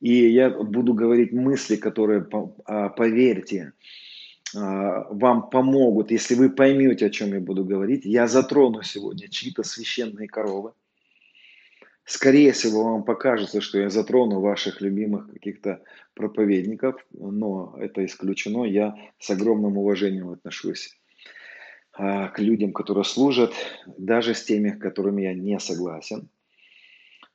И 0.00 0.30
я 0.30 0.50
буду 0.50 0.94
говорить 0.94 1.32
мысли, 1.32 1.76
которые, 1.76 2.26
а, 2.64 2.88
поверьте, 2.88 3.74
а, 4.56 5.06
вам 5.10 5.50
помогут, 5.50 6.10
если 6.10 6.34
вы 6.34 6.50
поймете, 6.50 7.06
о 7.06 7.10
чем 7.10 7.32
я 7.32 7.40
буду 7.40 7.64
говорить. 7.64 8.04
Я 8.04 8.26
затрону 8.26 8.82
сегодня 8.82 9.28
чьи-то 9.28 9.62
священные 9.62 10.26
коровы. 10.26 10.72
Скорее 12.10 12.50
всего, 12.50 12.82
вам 12.82 13.04
покажется, 13.04 13.60
что 13.60 13.78
я 13.78 13.88
затрону 13.88 14.40
ваших 14.40 14.80
любимых 14.80 15.30
каких-то 15.32 15.80
проповедников, 16.14 17.06
но 17.12 17.76
это 17.78 18.04
исключено. 18.04 18.64
Я 18.64 18.96
с 19.20 19.30
огромным 19.30 19.78
уважением 19.78 20.30
отношусь 20.30 20.98
а, 21.92 22.26
к 22.30 22.40
людям, 22.40 22.72
которые 22.72 23.04
служат, 23.04 23.52
даже 23.96 24.34
с 24.34 24.42
теми, 24.42 24.70
с 24.70 24.78
которыми 24.80 25.22
я 25.22 25.34
не 25.34 25.60
согласен. 25.60 26.28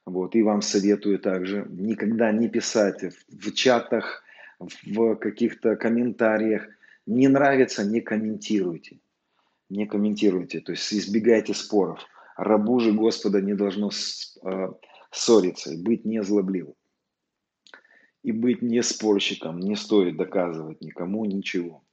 Вот, 0.06 0.36
и 0.36 0.44
вам 0.44 0.62
советую 0.62 1.20
также 1.20 1.66
никогда 1.70 2.34
не 2.34 2.50
писать 2.50 3.02
в, 3.02 3.16
в 3.30 3.54
чатах, 3.54 4.24
в 4.60 5.16
каких-то 5.16 5.78
комментариях. 5.78 6.68
Не 7.06 7.30
нравится, 7.30 7.86
не 7.86 8.02
комментируйте. 8.02 9.00
Не 9.70 9.86
комментируйте, 9.86 10.60
то 10.60 10.74
есть 10.74 10.94
избегайте 10.94 11.54
споров. 11.54 12.06
Рабу 12.36 12.80
же 12.80 12.92
Господа 12.92 13.42
не 13.42 13.54
должно 13.54 13.90
а, 14.44 14.74
ссориться 15.12 15.72
быть 15.78 16.06
незлобливым. 16.06 16.76
И 18.24 18.32
быть 18.32 18.62
не 18.62 18.82
спорщиком, 18.82 19.60
не 19.60 19.76
стоит 19.76 20.18
доказывать 20.18 20.82
никому 20.82 21.26
ничего. 21.26 21.84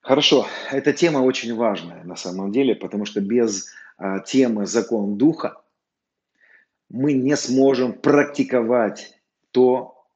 Хорошо, 0.00 0.46
эта 0.70 0.92
тема 0.92 1.18
очень 1.18 1.54
важная 1.54 2.04
на 2.04 2.16
самом 2.16 2.50
деле, 2.52 2.74
потому 2.74 3.04
что 3.04 3.20
без 3.20 3.68
а, 3.96 4.20
темы 4.20 4.66
закон 4.66 5.16
духа 5.16 5.62
мы 6.90 7.12
не 7.12 7.36
сможем 7.36 7.92
практиковать 7.92 9.18
то, 9.50 10.06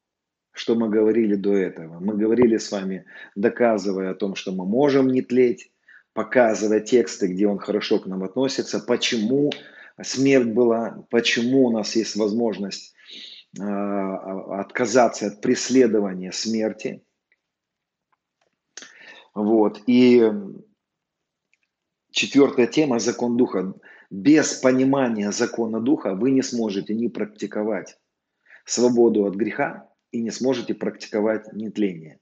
что 0.52 0.74
мы 0.74 0.88
говорили 0.88 1.34
до 1.34 1.54
этого. 1.54 1.98
Мы 2.00 2.16
говорили 2.16 2.58
с 2.58 2.70
вами, 2.70 3.06
доказывая 3.34 4.10
о 4.10 4.14
том, 4.14 4.34
что 4.34 4.52
мы 4.52 4.66
можем 4.66 5.08
не 5.08 5.22
тлеть, 5.22 5.71
показывая 6.12 6.80
тексты, 6.80 7.28
где 7.28 7.46
он 7.46 7.58
хорошо 7.58 7.98
к 7.98 8.06
нам 8.06 8.22
относится, 8.22 8.80
почему 8.80 9.50
смерть 10.02 10.48
была, 10.48 11.06
почему 11.10 11.66
у 11.66 11.70
нас 11.70 11.96
есть 11.96 12.16
возможность 12.16 12.94
э, 13.58 13.62
отказаться 13.62 15.28
от 15.28 15.40
преследования 15.40 16.32
смерти. 16.32 17.02
Вот. 19.34 19.82
И 19.86 20.30
четвертая 22.10 22.66
тема– 22.66 22.98
закон 23.00 23.36
Духа. 23.36 23.74
Без 24.10 24.52
понимания 24.54 25.32
закона 25.32 25.80
Духа 25.80 26.14
вы 26.14 26.32
не 26.32 26.42
сможете 26.42 26.94
не 26.94 27.08
практиковать 27.08 27.98
свободу 28.66 29.24
от 29.24 29.34
греха 29.34 29.88
и 30.10 30.20
не 30.20 30.30
сможете 30.30 30.74
практиковать 30.74 31.50
нетление. 31.54 32.20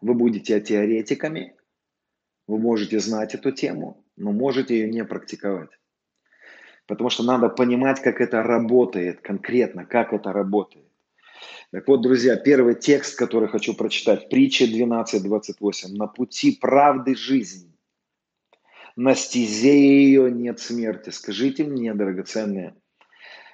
Вы 0.00 0.14
будете 0.14 0.60
теоретиками, 0.60 1.56
вы 2.46 2.58
можете 2.58 2.98
знать 3.00 3.34
эту 3.34 3.52
тему, 3.52 4.04
но 4.16 4.32
можете 4.32 4.78
ее 4.78 4.90
не 4.90 5.04
практиковать. 5.04 5.70
Потому 6.86 7.10
что 7.10 7.22
надо 7.22 7.48
понимать, 7.48 8.00
как 8.00 8.20
это 8.20 8.42
работает 8.42 9.20
конкретно, 9.20 9.86
как 9.86 10.12
это 10.12 10.32
работает. 10.32 10.86
Так 11.70 11.88
вот, 11.88 12.02
друзья, 12.02 12.36
первый 12.36 12.74
текст, 12.74 13.18
который 13.18 13.48
хочу 13.48 13.74
прочитать, 13.74 14.28
притча 14.28 14.64
12.28. 14.64 15.96
«На 15.96 16.06
пути 16.06 16.52
правды 16.52 17.16
жизнь, 17.16 17.74
на 18.96 19.14
стезе 19.14 19.76
ее 19.76 20.30
нет 20.30 20.60
смерти. 20.60 21.10
Скажите 21.10 21.64
мне, 21.64 21.94
драгоценные, 21.94 22.76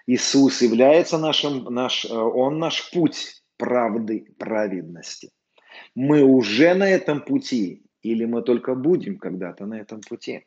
Иисус 0.07 0.61
является 0.61 1.19
нашим, 1.19 1.65
наш, 1.65 2.05
э, 2.05 2.13
Он 2.13 2.59
наш 2.59 2.91
путь 2.91 3.43
правды, 3.57 4.27
праведности. 4.39 5.31
Мы 5.95 6.23
уже 6.23 6.75
на 6.75 6.89
этом 6.89 7.23
пути, 7.23 7.85
или 8.03 8.25
мы 8.25 8.43
только 8.43 8.75
будем 8.75 9.19
когда-то 9.19 9.67
на 9.67 9.81
этом 9.81 10.01
пути? 10.01 10.47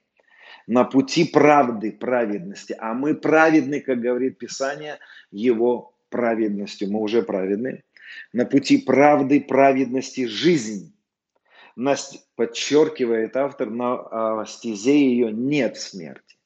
На 0.67 0.83
пути 0.83 1.25
правды, 1.25 1.91
праведности. 1.91 2.75
А 2.79 2.93
мы 2.93 3.15
праведны, 3.15 3.81
как 3.81 3.99
говорит 3.99 4.37
Писание, 4.37 4.99
Его 5.31 5.93
праведностью. 6.09 6.91
Мы 6.91 6.99
уже 6.99 7.23
праведны. 7.23 7.83
На 8.33 8.45
пути 8.45 8.77
правды, 8.77 9.41
праведности 9.41 10.25
жизнь 10.25 10.93
подчеркивает 12.35 13.35
автор, 13.35 13.69
на 13.69 13.93
а, 13.93 14.45
стезе 14.45 14.97
ее 14.97 15.31
нет 15.31 15.77
смерти. 15.77 16.37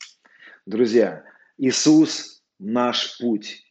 Друзья, 0.66 1.24
Иисус 1.58 2.44
наш 2.60 3.18
путь. 3.20 3.64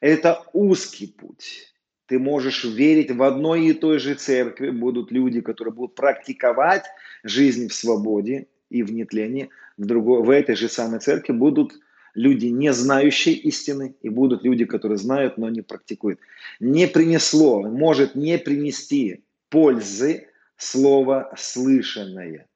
Это 0.00 0.44
узкий 0.52 1.06
путь. 1.06 1.67
Ты 2.08 2.18
можешь 2.18 2.64
верить 2.64 3.10
в 3.10 3.22
одной 3.22 3.66
и 3.66 3.74
той 3.74 3.98
же 3.98 4.14
церкви. 4.14 4.70
Будут 4.70 5.12
люди, 5.12 5.42
которые 5.42 5.74
будут 5.74 5.94
практиковать 5.94 6.84
жизнь 7.22 7.68
в 7.68 7.74
свободе 7.74 8.46
и 8.70 8.82
в 8.82 8.90
нетлении. 8.92 9.50
В, 9.76 9.84
другой, 9.84 10.22
в 10.22 10.30
этой 10.30 10.56
же 10.56 10.70
самой 10.70 11.00
церкви 11.00 11.34
будут 11.34 11.74
люди, 12.14 12.46
не 12.46 12.72
знающие 12.72 13.34
истины, 13.34 13.94
и 14.00 14.08
будут 14.08 14.42
люди, 14.42 14.64
которые 14.64 14.96
знают, 14.96 15.36
но 15.36 15.50
не 15.50 15.60
практикуют. 15.60 16.18
Не 16.60 16.88
принесло, 16.88 17.62
может 17.62 18.14
не 18.14 18.38
принести 18.38 19.22
пользы 19.50 20.28
слово 20.56 21.30
слышанное. 21.36 22.46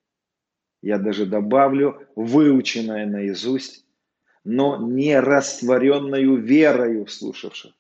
Я 0.81 0.97
даже 0.99 1.27
добавлю 1.27 2.09
выученное 2.17 3.05
наизусть, 3.05 3.85
но 4.45 4.79
не 4.81 5.21
растворенную 5.21 6.37
верою 6.37 7.07
слушавших. 7.07 7.75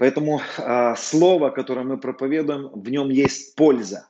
Поэтому 0.00 0.40
а, 0.56 0.96
слово, 0.96 1.50
которое 1.50 1.84
мы 1.84 1.98
проповедуем, 1.98 2.70
в 2.72 2.88
нем 2.88 3.10
есть 3.10 3.54
польза. 3.54 4.08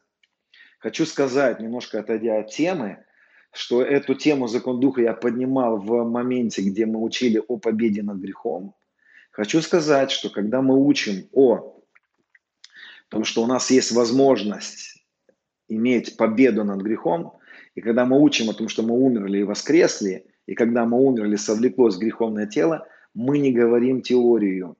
Хочу 0.79 1.05
сказать, 1.05 1.59
немножко 1.59 1.99
отойдя 1.99 2.39
от 2.39 2.53
темы, 2.53 3.05
что 3.53 3.83
эту 3.83 4.15
тему 4.15 4.47
закон 4.47 4.79
духа 4.79 5.03
я 5.03 5.15
поднимал 5.15 5.79
в 5.79 6.05
моменте, 6.05 6.63
где 6.63 6.87
мы 6.87 7.03
учили 7.03 7.43
о 7.49 7.57
победе 7.57 8.05
над 8.05 8.19
грехом. 8.19 8.77
Хочу 9.33 9.61
сказать, 9.63 10.13
что 10.13 10.31
когда 10.31 10.63
мы 10.63 10.77
учим 10.79 11.29
о 11.33 11.83
Потому 13.09 13.25
что 13.25 13.43
у 13.43 13.47
нас 13.47 13.69
есть 13.73 13.91
возможность 13.91 15.05
иметь 15.67 16.17
победу 16.17 16.63
над 16.63 16.83
грехом. 16.83 17.33
И 17.75 17.81
когда 17.81 18.05
мы 18.05 18.21
учим 18.21 18.49
о 18.49 18.55
том, 18.55 18.69
что 18.69 18.85
мы 18.85 18.95
умерли 18.95 19.39
и 19.39 19.43
воскресли, 19.43 20.25
и 20.47 20.55
когда 20.55 20.85
мы 20.85 21.01
умерли, 21.01 21.35
совлеклось 21.35 21.99
греховное 21.99 22.47
тело, 22.47 22.87
мы 23.13 23.39
не 23.39 23.51
говорим 23.51 24.03
теорию. 24.03 24.77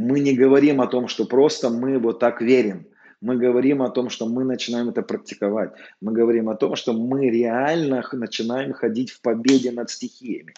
Мы 0.00 0.20
не 0.20 0.32
говорим 0.32 0.80
о 0.80 0.86
том, 0.86 1.08
что 1.08 1.26
просто 1.26 1.68
мы 1.68 1.98
вот 1.98 2.20
так 2.20 2.40
верим. 2.40 2.86
Мы 3.20 3.36
говорим 3.36 3.82
о 3.82 3.90
том, 3.90 4.08
что 4.08 4.26
мы 4.26 4.44
начинаем 4.44 4.88
это 4.88 5.02
практиковать. 5.02 5.72
Мы 6.00 6.12
говорим 6.12 6.48
о 6.48 6.56
том, 6.56 6.74
что 6.74 6.94
мы 6.94 7.28
реально 7.28 8.02
начинаем 8.12 8.72
ходить 8.72 9.10
в 9.10 9.20
победе 9.20 9.70
над 9.72 9.90
стихиями. 9.90 10.54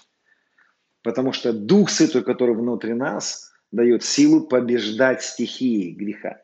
Потому 1.03 1.33
что 1.33 1.53
Дух 1.53 1.91
Святой, 1.91 2.23
который 2.23 2.55
внутри 2.55 2.95
нас, 2.95 3.53
дает 3.73 4.05
силу 4.05 4.47
побеждать 4.47 5.25
стихии 5.25 5.91
греха. 5.91 6.41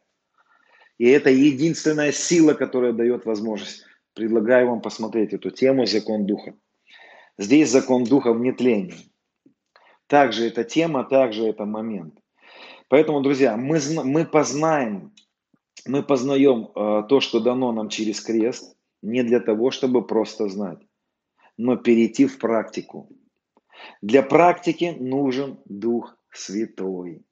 И 0.99 1.09
это 1.09 1.31
единственная 1.31 2.11
сила, 2.11 2.55
которая 2.55 2.93
дает 2.93 3.27
возможность. 3.27 3.85
Предлагаю 4.15 4.71
вам 4.71 4.81
посмотреть 4.81 5.33
эту 5.35 5.51
тему 5.51 5.87
«Закон 5.87 6.27
Духа». 6.27 6.55
Здесь 7.39 7.71
закон 7.71 8.03
Духа 8.03 8.33
в 8.33 8.41
нетлении. 8.41 9.13
Также 10.09 10.49
эта 10.49 10.65
тема, 10.65 11.05
также 11.05 11.45
это 11.45 11.65
момент. 11.65 12.19
Поэтому, 12.88 13.20
друзья, 13.20 13.57
мы, 13.57 13.79
мы 14.05 14.24
познаем, 14.24 15.12
мы 15.87 16.03
познаем 16.03 16.70
э, 16.74 17.03
то, 17.09 17.20
что 17.20 17.40
дано 17.40 17.72
нам 17.72 17.88
через 17.88 18.20
крест, 18.20 18.77
не 19.03 19.22
для 19.22 19.40
того, 19.40 19.70
чтобы 19.70 20.07
просто 20.07 20.48
знать, 20.48 20.79
но 21.57 21.77
перейти 21.77 22.27
в 22.27 22.38
практику. 22.38 23.09
Для 24.03 24.22
практики 24.22 24.96
нужен 24.98 25.61
Дух 25.66 26.16
Святой. 26.33 27.22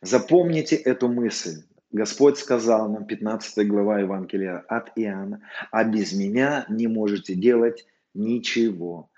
Запомните 0.00 0.76
эту 0.76 1.08
мысль. 1.08 1.62
Господь 1.92 2.38
сказал 2.38 2.90
нам, 2.90 3.06
15 3.06 3.66
глава 3.68 4.00
Евангелия 4.00 4.58
от 4.68 4.90
Иоанна, 4.96 5.40
а 5.70 5.84
без 5.84 6.12
меня 6.12 6.66
не 6.68 6.88
можете 6.88 7.34
делать 7.34 7.86
ничего. 8.12 9.10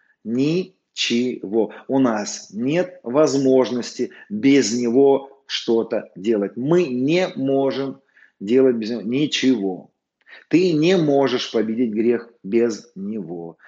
Ничего. 0.99 1.73
У 1.87 2.01
нас 2.01 2.49
нет 2.53 2.99
возможности 3.05 4.11
без 4.29 4.75
Него 4.75 5.43
что-то 5.47 6.11
делать. 6.17 6.57
Мы 6.57 6.87
не 6.87 7.29
можем 7.37 8.01
делать 8.41 8.77
без 8.77 8.91
Него 8.91 9.03
ничего. 9.03 9.91
Ты 10.49 10.73
не 10.73 10.97
можешь 10.97 11.53
победить 11.53 11.93
грех 11.93 12.29
без 12.43 12.91
Него. 12.97 13.59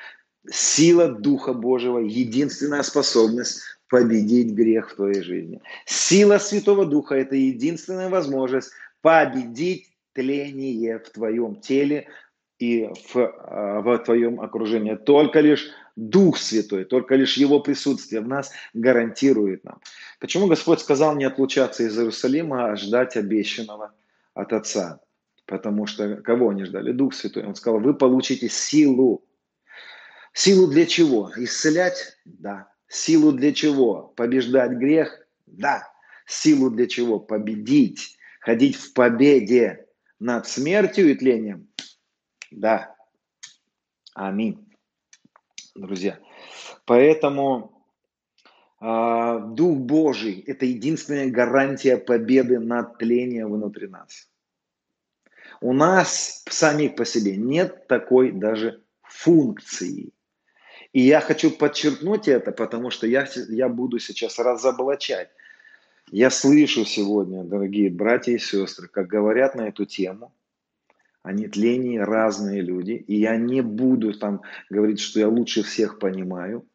Сила 0.50 1.08
Духа 1.08 1.52
Божьего– 1.52 1.98
единственная 2.00 2.82
способность 2.82 3.60
победить 3.88 4.52
грех 4.52 4.90
в 4.90 4.96
твоей 4.96 5.22
жизни. 5.22 5.60
Сила 5.86 6.38
Святого 6.38 6.84
Духа– 6.84 7.14
это 7.16 7.36
единственная 7.36 8.08
возможность 8.08 8.72
победить 9.02 9.86
тление 10.14 10.98
в 10.98 11.10
твоем 11.10 11.60
теле 11.60 12.08
и 12.58 12.88
в, 13.12 13.16
а, 13.16 13.80
в 13.82 13.98
твоем 13.98 14.40
окружении. 14.40 14.96
Только 14.96 15.40
лишь 15.40 15.70
Дух 16.00 16.38
Святой, 16.38 16.84
только 16.84 17.14
лишь 17.14 17.36
Его 17.36 17.60
присутствие 17.60 18.22
в 18.22 18.28
нас 18.28 18.52
гарантирует 18.72 19.64
нам. 19.64 19.82
Почему 20.18 20.46
Господь 20.46 20.80
сказал 20.80 21.14
не 21.14 21.24
отлучаться 21.24 21.82
из 21.82 21.98
Иерусалима, 21.98 22.70
а 22.70 22.76
ждать 22.76 23.18
обещанного 23.18 23.92
от 24.32 24.54
Отца? 24.54 25.00
Потому 25.44 25.86
что 25.86 26.16
кого 26.16 26.48
они 26.48 26.64
ждали? 26.64 26.92
Дух 26.92 27.12
Святой. 27.12 27.44
Он 27.44 27.54
сказал, 27.54 27.80
вы 27.80 27.92
получите 27.92 28.48
силу. 28.48 29.26
Силу 30.32 30.68
для 30.68 30.86
чего? 30.86 31.30
Исцелять? 31.36 32.16
Да. 32.24 32.72
Силу 32.88 33.32
для 33.32 33.52
чего? 33.52 34.14
Побеждать 34.16 34.72
грех? 34.72 35.26
Да. 35.46 35.86
Силу 36.26 36.70
для 36.70 36.86
чего? 36.86 37.20
Победить. 37.20 38.16
Ходить 38.40 38.76
в 38.76 38.94
победе 38.94 39.86
над 40.18 40.48
смертью 40.48 41.10
и 41.10 41.14
тлением? 41.14 41.68
Да. 42.50 42.94
Аминь. 44.14 44.69
Друзья. 45.74 46.18
Поэтому 46.84 47.84
э, 48.80 49.40
Дух 49.50 49.78
Божий– 49.78 50.40
это 50.46 50.66
единственная 50.66 51.30
гарантия 51.30 51.96
победы 51.96 52.58
над 52.58 52.98
тлением 52.98 53.52
внутри 53.52 53.86
нас. 53.86 54.28
У 55.60 55.72
нас 55.72 56.42
самих 56.48 56.96
по 56.96 57.04
себе 57.04 57.36
нет 57.36 57.86
такой 57.86 58.32
даже 58.32 58.82
функции. 59.02 60.12
И 60.92 61.02
я 61.02 61.20
хочу 61.20 61.50
подчеркнуть 61.50 62.26
это, 62.26 62.50
потому 62.50 62.90
что 62.90 63.06
я, 63.06 63.28
я 63.48 63.68
буду 63.68 63.98
сейчас 63.98 64.38
разоблачать. 64.38 65.28
Я 66.10 66.30
слышу 66.30 66.84
сегодня, 66.84 67.44
дорогие 67.44 67.90
братья 67.90 68.32
и 68.32 68.38
сестры, 68.38 68.88
как 68.88 69.06
говорят 69.06 69.54
на 69.54 69.68
эту 69.68 69.84
тему. 69.84 70.32
Они 71.22 71.48
тлении 71.48 71.98
разные 71.98 72.62
люди. 72.62 72.92
И 72.92 73.16
я 73.16 73.36
не 73.36 73.60
буду 73.60 74.12
там 74.18 74.42
говорить, 74.70 75.00
что 75.00 75.20
я 75.20 75.28
лучше 75.28 75.62
всех 75.62 75.98
понимаю. 75.98 76.66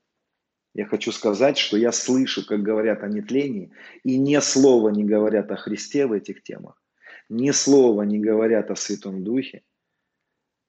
Я 0.73 0.85
хочу 0.85 1.11
сказать, 1.11 1.57
что 1.57 1.77
я 1.77 1.91
слышу, 1.91 2.45
как 2.45 2.61
говорят 2.61 3.03
о 3.03 3.07
нетлении, 3.07 3.71
и 4.03 4.17
ни 4.17 4.37
слова 4.39 4.89
не 4.89 5.05
говорят 5.05 5.51
о 5.51 5.55
Христе 5.55 6.05
в 6.05 6.11
этих 6.11 6.43
темах 6.43 6.81
ни 7.29 7.51
слова 7.51 8.03
не 8.03 8.19
говорят 8.19 8.71
о 8.71 8.75
Святом 8.75 9.23
Духе, 9.23 9.63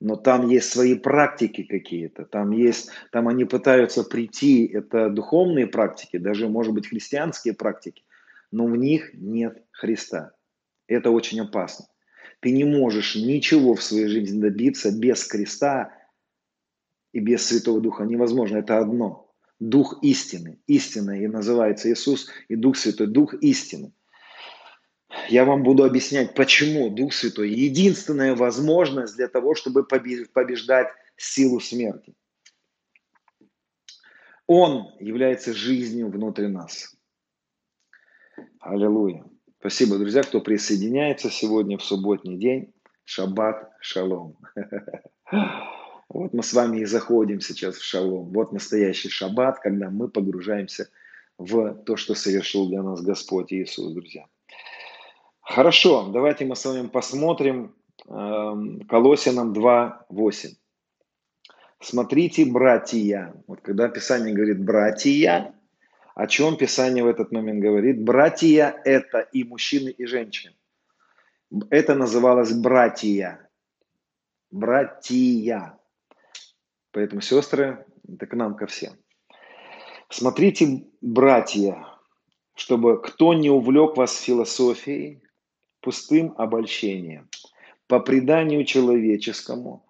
но 0.00 0.16
там 0.16 0.48
есть 0.48 0.70
свои 0.70 0.94
практики 0.94 1.62
какие-то, 1.62 2.24
там 2.24 2.50
есть, 2.50 2.90
там 3.12 3.28
они 3.28 3.44
пытаются 3.44 4.04
прийти, 4.04 4.66
это 4.66 5.08
духовные 5.10 5.66
практики, 5.66 6.18
даже, 6.18 6.48
может 6.48 6.74
быть, 6.74 6.88
христианские 6.88 7.54
практики, 7.54 8.04
но 8.50 8.66
в 8.66 8.76
них 8.76 9.10
нет 9.14 9.64
Христа. 9.72 10.32
Это 10.86 11.10
очень 11.10 11.40
опасно. 11.40 11.86
Ты 12.46 12.52
не 12.52 12.62
можешь 12.62 13.16
ничего 13.16 13.74
в 13.74 13.82
своей 13.82 14.06
жизни 14.06 14.40
добиться 14.40 14.96
без 14.96 15.24
Христа 15.24 15.92
и 17.12 17.18
без 17.18 17.44
Святого 17.44 17.80
Духа. 17.80 18.04
Невозможно, 18.04 18.59
это 18.59 18.78
одно. 18.78 19.35
Дух 19.59 19.98
истины. 20.02 20.61
Истина 20.68 21.20
и 21.20 21.26
называется 21.26 21.90
Иисус, 21.90 22.28
и 22.46 22.54
Дух 22.54 22.76
Святой, 22.76 23.09
Дух 23.09 23.35
истины 23.35 23.92
я 25.28 25.44
вам 25.44 25.64
буду 25.64 25.82
объяснять, 25.82 26.35
почему 26.35 26.88
Дух 26.88 27.14
Святой 27.14 27.50
единственная 27.50 28.37
возможность 28.37 29.16
для 29.16 29.26
того, 29.26 29.56
чтобы 29.56 29.85
побеждать 29.85 30.87
силу 31.16 31.59
смерти. 31.59 32.14
Он 34.46 34.94
является 35.00 35.52
жизнью 35.52 36.11
внутри 36.11 36.46
нас. 36.46 36.96
Аллилуйя. 38.61 39.24
Спасибо, 39.68 39.98
друзья, 39.98 40.22
кто 40.22 40.40
присоединяется 40.40 41.29
сегодня 41.29 41.76
в 41.76 41.83
субботний 41.83 42.37
день. 42.37 42.72
Шаббат 43.05 43.72
шалом. 43.81 44.38
Вот 46.09 46.33
мы 46.33 46.44
с 46.44 46.52
вами 46.52 46.83
и 46.83 46.85
заходим 46.85 47.40
сейчас 47.40 47.74
в 47.74 47.83
шалом. 47.83 48.31
Вот 48.33 48.52
настоящий 48.52 49.09
шаббат, 49.09 49.59
когда 49.59 49.90
мы 49.90 50.07
погружаемся 50.07 50.88
в 51.37 51.74
то, 51.85 51.96
что 51.96 52.14
совершил 52.14 52.68
для 52.68 52.81
нас 52.85 53.02
Господь 53.02 53.52
Иисус, 53.52 53.92
друзья. 53.92 54.26
Хорошо, 55.40 56.11
давайте 56.12 56.44
мы 56.44 56.55
с 56.55 56.64
вами 56.64 56.87
посмотрим 56.87 57.74
э, 58.07 58.55
Колосинам 58.88 59.52
2.8. 59.52 60.50
Смотрите, 61.81 62.44
братья. 62.44 63.35
Вот 63.48 63.62
когда 63.62 63.88
Писание 63.88 64.33
говорит 64.33 64.64
братья, 64.64 65.55
о 66.16 66.26
чем 66.26 66.57
Писание 66.57 67.05
в 67.05 67.09
этот 67.09 67.31
момент 67.31 67.61
говорит? 67.61 68.02
Братья– 68.02 68.81
это 68.87 69.18
и 69.20 69.44
мужчины, 69.44 69.90
и 69.90 70.07
женщины. 70.07 70.57
Это 71.68 71.94
называлось 71.94 72.55
братья. 72.55 73.50
Братья. 74.50 75.79
Поэтому, 76.92 77.20
сестры, 77.20 77.85
это 78.09 78.26
к 78.26 78.33
нам 78.33 78.57
ко 78.57 78.66
всем. 78.66 78.94
Смотрите, 80.09 80.87
братья, 81.02 81.87
чтобы 82.55 83.02
кто 83.02 83.35
не 83.35 83.50
увлек 83.50 83.98
вас 83.98 84.18
философией, 84.18 85.22
пустым 85.81 86.35
обольщением, 86.38 87.29
по 87.88 88.00
преданию 88.00 88.64
человеческому, 88.64 89.85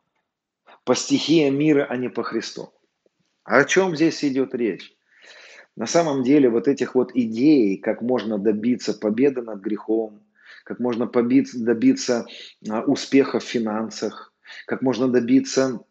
по 0.82 0.96
стихиям 0.96 1.56
мира, 1.56 1.86
а 1.88 1.96
не 1.96 2.08
по 2.08 2.24
Христу. 2.24 2.72
О 3.44 3.62
чем 3.64 3.94
здесь 3.94 4.24
идет 4.24 4.56
речь? 4.56 4.95
На 5.76 5.86
самом 5.86 6.22
деле 6.22 6.48
вот 6.48 6.68
этих 6.68 6.94
вот 6.94 7.10
идей, 7.14 7.76
как 7.76 8.00
можно 8.00 8.38
добиться 8.38 8.94
победы 8.94 9.42
над 9.42 9.60
грехом, 9.60 10.20
как 10.64 10.80
можно 10.80 11.06
побиться, 11.06 11.62
добиться 11.62 12.26
а, 12.68 12.82
успеха 12.82 13.38
в 13.38 13.44
финансах, 13.44 14.32
как 14.66 14.80
можно 14.80 15.06
добиться 15.06 15.84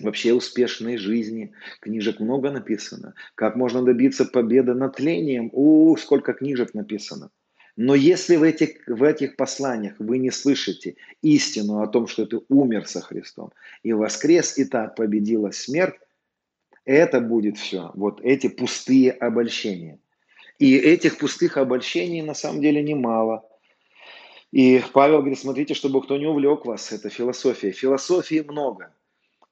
вообще 0.00 0.34
успешной 0.34 0.98
жизни. 0.98 1.52
Книжек 1.80 2.20
много 2.20 2.50
написано. 2.50 3.14
Как 3.34 3.56
можно 3.56 3.82
добиться 3.82 4.24
победы 4.24 4.74
над 4.74 4.96
тлением. 4.96 5.50
У, 5.52 5.96
сколько 5.96 6.34
книжек 6.34 6.74
написано. 6.74 7.30
Но 7.76 7.94
если 7.94 8.36
в 8.36 8.42
этих, 8.42 8.86
в 8.86 9.02
этих 9.02 9.36
посланиях 9.36 9.94
вы 9.98 10.18
не 10.18 10.30
слышите 10.30 10.96
истину 11.22 11.80
о 11.80 11.86
том, 11.86 12.06
что 12.06 12.26
ты 12.26 12.40
умер 12.48 12.86
со 12.86 13.00
Христом 13.00 13.50
и 13.82 13.94
воскрес, 13.94 14.58
и 14.58 14.66
так 14.66 14.94
победила 14.94 15.50
смерть, 15.52 15.96
это 16.84 17.20
будет 17.20 17.58
все, 17.58 17.90
вот 17.94 18.20
эти 18.22 18.48
пустые 18.48 19.12
обольщения. 19.12 19.98
И 20.58 20.76
этих 20.76 21.18
пустых 21.18 21.56
обольщений 21.56 22.22
на 22.22 22.34
самом 22.34 22.60
деле 22.60 22.82
немало. 22.82 23.48
И 24.52 24.82
Павел 24.92 25.20
говорит, 25.20 25.38
смотрите, 25.38 25.74
чтобы 25.74 26.02
кто 26.02 26.16
не 26.18 26.26
увлек 26.26 26.66
вас, 26.66 26.92
это 26.92 27.08
философия. 27.08 27.72
Философии 27.72 28.44
много. 28.46 28.94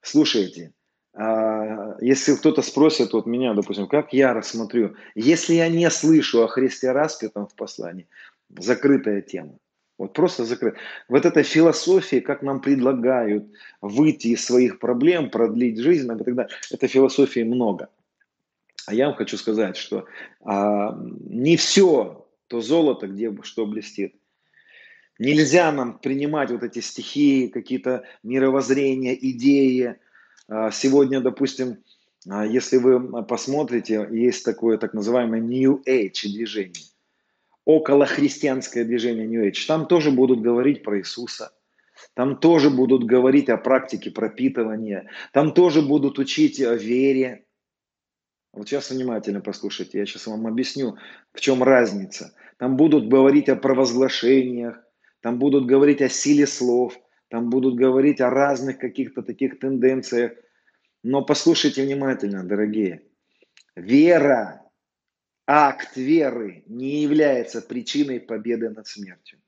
Слушайте, 0.03 0.73
а, 1.15 1.97
если 2.01 2.35
кто-то 2.35 2.63
спросит 2.63 3.13
вот 3.13 3.27
меня, 3.27 3.55
допустим, 3.55 3.89
как 3.89 4.13
я 4.13 4.35
рассмотрю, 4.35 4.95
если 5.15 5.55
я 5.55 5.69
не 5.69 5.91
слышу 5.91 6.43
о 6.43 6.49
Христе 6.49 6.93
распятом 6.93 7.47
в 7.47 7.55
послании, 7.55 8.09
закрытая 8.49 9.23
тема. 9.23 9.59
Вот 10.01 10.15
просто 10.15 10.47
закрыт. 10.47 10.77
Вот 11.09 11.27
этой 11.27 11.43
философии, 11.43 12.21
как 12.21 12.41
нам 12.41 12.63
предлагают 12.63 13.45
выйти 13.83 14.29
из 14.29 14.43
своих 14.43 14.79
проблем, 14.79 15.29
продлить 15.29 15.79
жизнь, 15.79 16.07
и 16.07 16.25
так 16.25 16.35
далее, 16.35 16.49
этой 16.71 16.89
философии 16.89 17.41
много. 17.41 17.91
А 18.87 18.95
я 18.95 19.09
вам 19.09 19.15
хочу 19.15 19.37
сказать, 19.37 19.77
что 19.77 20.07
а, 20.43 20.99
не 20.99 21.59
все 21.59 22.27
то 22.47 22.63
золото, 22.63 23.09
где 23.09 23.31
что 23.43 23.67
блестит. 23.67 24.15
Нельзя 25.19 25.71
нам 25.71 25.99
принимать 25.99 26.51
вот 26.51 26.63
эти 26.63 26.79
стихии, 26.79 27.49
какие-то 27.49 28.05
мировоззрения, 28.23 29.15
идеи, 29.15 29.97
а, 30.49 30.71
сегодня, 30.71 31.21
допустим, 31.21 31.77
а, 32.27 32.47
если 32.47 32.79
вы 32.79 33.23
посмотрите, 33.25 34.09
есть 34.11 34.47
такое 34.47 34.79
так 34.79 34.95
называемое 34.95 35.43
New 35.43 35.83
Age 35.87 36.23
движение, 36.23 36.90
около 37.65 38.07
христианское 38.07 38.85
движение 38.85 39.27
New 39.27 39.47
Age. 39.47 39.67
Там 39.67 39.87
тоже 39.87 40.11
будут 40.11 40.41
говорить 40.41 40.83
про 40.83 40.99
Иисуса, 40.99 41.53
там 42.15 42.37
тоже 42.37 42.71
будут 42.71 43.05
говорить 43.05 43.49
о 43.49 43.57
практике 43.57 44.11
пропитывания, 44.11 45.09
там 45.33 45.53
тоже 45.53 45.83
будут 45.83 46.19
учить 46.19 46.61
о 46.61 46.75
вере. 46.75 47.45
Вот 48.53 48.69
сейчас 48.69 48.91
внимательно 48.91 49.41
послушайте, 49.41 49.99
я 49.99 50.07
сейчас 50.07 50.27
вам 50.27 50.47
объясню, 50.47 50.97
в 51.33 51.41
чем 51.41 51.63
разница. 51.63 52.35
Там 52.59 52.77
будут 52.77 53.09
говорить 53.09 53.49
о 53.49 53.57
провозглашениях, 53.57 54.83
там 55.21 55.39
будут 55.39 55.67
говорить 55.67 56.03
о 56.03 56.09
силе 56.09 56.47
слов– 56.47 56.99
там 57.31 57.49
будут 57.49 57.77
говорить 57.77 58.21
о 58.21 58.29
разных 58.29 58.79
каких-то 58.79 59.23
таких 59.23 59.61
тенденциях. 59.61 60.33
Но 61.05 61.25
послушайте 61.25 61.85
внимательно, 61.85 62.45
дорогие. 62.45 63.03
Вера, 63.77 64.60
акт 65.53 65.97
веры 65.97 66.63
не 66.67 67.03
является 67.03 67.61
причиной 67.61 68.21
победы 68.21 68.71
над 68.71 68.87
смертью. 68.87 69.41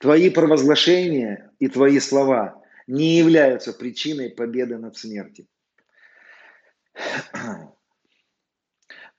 Твои 0.00 0.28
провозглашения 0.28 1.52
и 1.60 1.68
твои 1.68 2.00
слова 2.00 2.60
не 2.88 3.18
являются 3.18 3.72
причиной 3.72 4.30
победы 4.30 4.76
над 4.76 4.96
смертью. 4.96 5.46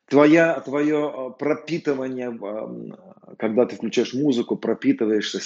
Твоя, 0.08 0.60
твое 0.60 1.10
э, 1.10 1.40
пропитывание, 1.40 2.38
э, 2.38 3.36
когда 3.38 3.66
ты 3.66 3.78
включаешь 3.78 4.14
музыку, 4.14 4.58
пропитываешься, 4.58 5.40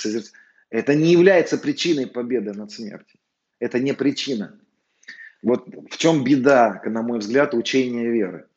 это 0.71 0.95
не 0.95 1.12
является 1.12 1.60
причиной 1.60 2.08
победы 2.08 2.51
над 2.54 2.71
смертью. 2.71 3.19
Это 3.60 3.80
не 3.80 3.93
причина. 3.93 4.60
Вот 5.43 5.67
в 5.67 5.97
чем 5.97 6.23
беда, 6.23 6.82
на 6.84 7.04
мой 7.04 7.19
взгляд, 7.19 7.54
учения 7.54 8.10
веры. 8.10 8.47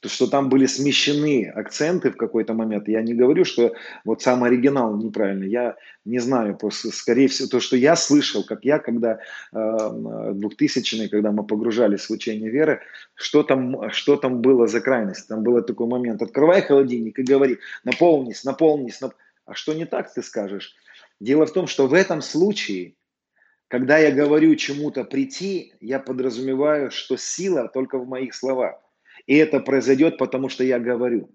То, 0.00 0.08
что 0.08 0.28
там 0.28 0.48
были 0.48 0.66
смещены 0.66 1.50
акценты 1.54 2.10
в 2.10 2.16
какой-то 2.16 2.54
момент. 2.54 2.88
Я 2.88 3.02
не 3.02 3.14
говорю, 3.14 3.44
что 3.44 3.74
вот 4.04 4.22
сам 4.22 4.44
оригинал 4.44 4.96
неправильный. 4.96 5.48
Я 5.48 5.76
не 6.04 6.20
знаю, 6.20 6.56
просто, 6.56 6.90
скорее 6.90 7.26
всего, 7.26 7.48
то, 7.48 7.60
что 7.60 7.76
я 7.76 7.96
слышал, 7.96 8.44
как 8.44 8.64
я, 8.64 8.78
когда 8.78 9.18
э, 9.52 9.56
2000-е, 9.56 11.08
когда 11.08 11.32
мы 11.32 11.44
погружались 11.44 12.08
в 12.08 12.10
учение 12.10 12.48
веры, 12.48 12.80
что 13.14 13.42
там, 13.42 13.90
что 13.90 14.16
там 14.16 14.40
было 14.40 14.68
за 14.68 14.80
крайность. 14.80 15.26
Там 15.26 15.42
был 15.42 15.60
такой 15.62 15.88
момент, 15.88 16.22
открывай 16.22 16.62
холодильник 16.62 17.18
и 17.18 17.24
говори, 17.24 17.58
наполнись, 17.84 18.44
наполнись. 18.44 19.00
Нап... 19.00 19.14
А 19.46 19.54
что 19.54 19.74
не 19.74 19.84
так, 19.84 20.12
ты 20.12 20.22
скажешь? 20.22 20.76
Дело 21.20 21.46
в 21.46 21.52
том, 21.52 21.66
что 21.66 21.88
в 21.88 21.94
этом 21.94 22.22
случае, 22.22 22.94
когда 23.66 23.98
я 23.98 24.12
говорю 24.12 24.54
чему-то 24.54 25.02
прийти, 25.02 25.72
я 25.80 25.98
подразумеваю, 25.98 26.92
что 26.92 27.16
сила 27.16 27.68
только 27.68 27.98
в 27.98 28.06
моих 28.06 28.34
словах. 28.34 28.76
И 29.28 29.36
это 29.36 29.60
произойдет, 29.60 30.16
потому 30.16 30.48
что 30.48 30.64
я 30.64 30.80
говорю. 30.80 31.30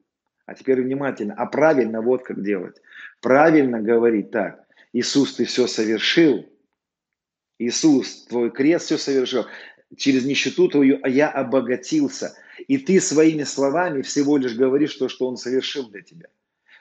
А 0.48 0.56
теперь 0.56 0.82
внимательно. 0.82 1.36
А 1.36 1.46
правильно 1.46 2.02
вот 2.02 2.24
как 2.24 2.44
делать. 2.44 2.82
Правильно 3.22 3.82
говорить 3.82 4.32
так. 4.32 4.66
Иисус, 4.94 5.36
ты 5.36 5.46
все 5.46 5.68
совершил. 5.68 6.44
Иисус, 7.60 8.26
твой 8.26 8.50
крест 8.50 8.88
все 8.88 8.98
совершил. 8.98 9.46
Через 9.96 10.26
нищету 10.26 10.70
твою 10.70 11.00
я 11.06 11.30
обогатился. 11.30 12.36
И 12.68 12.80
ты 12.80 13.00
своими 13.00 13.44
словами 13.44 14.02
всего 14.02 14.38
лишь 14.38 14.56
говоришь 14.56 14.96
то, 14.96 15.08
что 15.08 15.28
Он 15.28 15.38
совершил 15.38 15.88
для 15.88 16.02
тебя. 16.02 16.30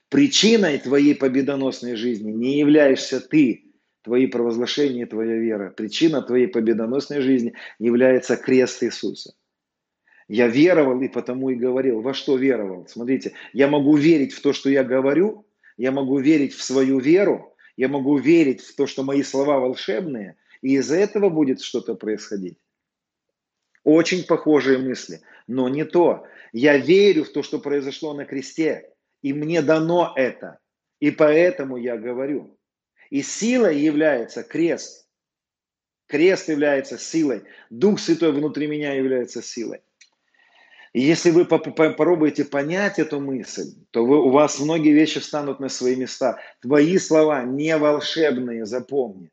Причиной 0.09 0.79
твоей 0.79 1.15
победоносной 1.15 1.95
жизни 1.97 2.31
не 2.31 2.59
являешься 2.59 3.21
ты, 3.21 3.67
твои 4.01 4.27
провозглашения, 4.27 5.07
твоя 5.07 5.37
вера. 5.37 5.71
Причина 5.77 6.23
твоей 6.23 6.47
победоносной 6.47 7.21
жизни 7.21 7.53
является 7.79 8.37
крест 8.37 8.83
Иисуса. 8.83 9.35
Я 10.33 10.47
веровал 10.47 10.99
и 11.03 11.09
потому 11.09 11.51
и 11.51 11.57
говорил. 11.57 12.01
Во 12.01 12.15
что 12.15 12.39
веровал? 12.39 12.87
Смотрите, 12.89 13.35
я 13.53 13.69
могу 13.69 13.99
верить 13.99 14.33
в 14.33 14.41
то, 14.41 14.55
что 14.55 14.71
я 14.71 14.83
говорю, 14.83 15.47
я 15.77 15.93
могу 15.93 16.19
верить 16.21 16.55
в 16.55 16.63
свою 16.63 17.01
веру, 17.01 17.55
я 17.77 17.89
могу 17.89 18.17
верить 18.17 18.63
в 18.63 18.75
то, 18.75 18.87
что 18.87 19.03
мои 19.03 19.23
слова 19.23 19.61
волшебные, 19.61 20.39
и 20.63 20.77
из-за 20.77 20.97
этого 20.97 21.29
будет 21.29 21.61
что-то 21.61 21.97
происходить. 21.97 22.57
Очень 23.85 24.25
похожие 24.25 24.79
мысли, 24.79 25.21
но 25.47 25.69
не 25.69 25.85
то. 25.85 26.27
Я 26.55 26.79
верю 26.79 27.25
в 27.25 27.29
то, 27.29 27.43
что 27.43 27.59
произошло 27.59 28.15
на 28.15 28.25
кресте, 28.25 28.89
и 29.21 29.35
мне 29.35 29.61
дано 29.61 30.15
это, 30.17 30.61
и 30.99 31.11
поэтому 31.11 31.77
я 31.77 31.99
говорю. 31.99 32.59
И 33.11 33.21
силой 33.21 33.79
является 33.79 34.43
крест. 34.43 35.07
Крест 36.07 36.49
является 36.49 36.97
силой. 36.97 37.43
Дух 37.69 38.01
Святой 38.01 38.33
внутри 38.33 38.67
меня 38.67 38.95
является 38.95 39.43
силой. 39.43 39.83
И 40.93 41.01
если 41.01 41.31
вы 41.31 41.47
попробуете 41.47 42.45
понять 42.45 42.99
эту 42.99 43.19
мысль, 43.19 43.75
то 43.93 44.05
вы, 44.05 44.23
у 44.23 44.29
вас 44.29 44.61
многие 44.61 44.93
вещи 44.93 45.21
встанут 45.21 45.59
на 45.59 45.71
свои 45.71 45.97
места. 45.97 46.39
Твои 46.61 46.99
слова 46.99 47.45
не 47.45 47.77
волшебные, 47.79 48.67
запомни. 48.67 49.31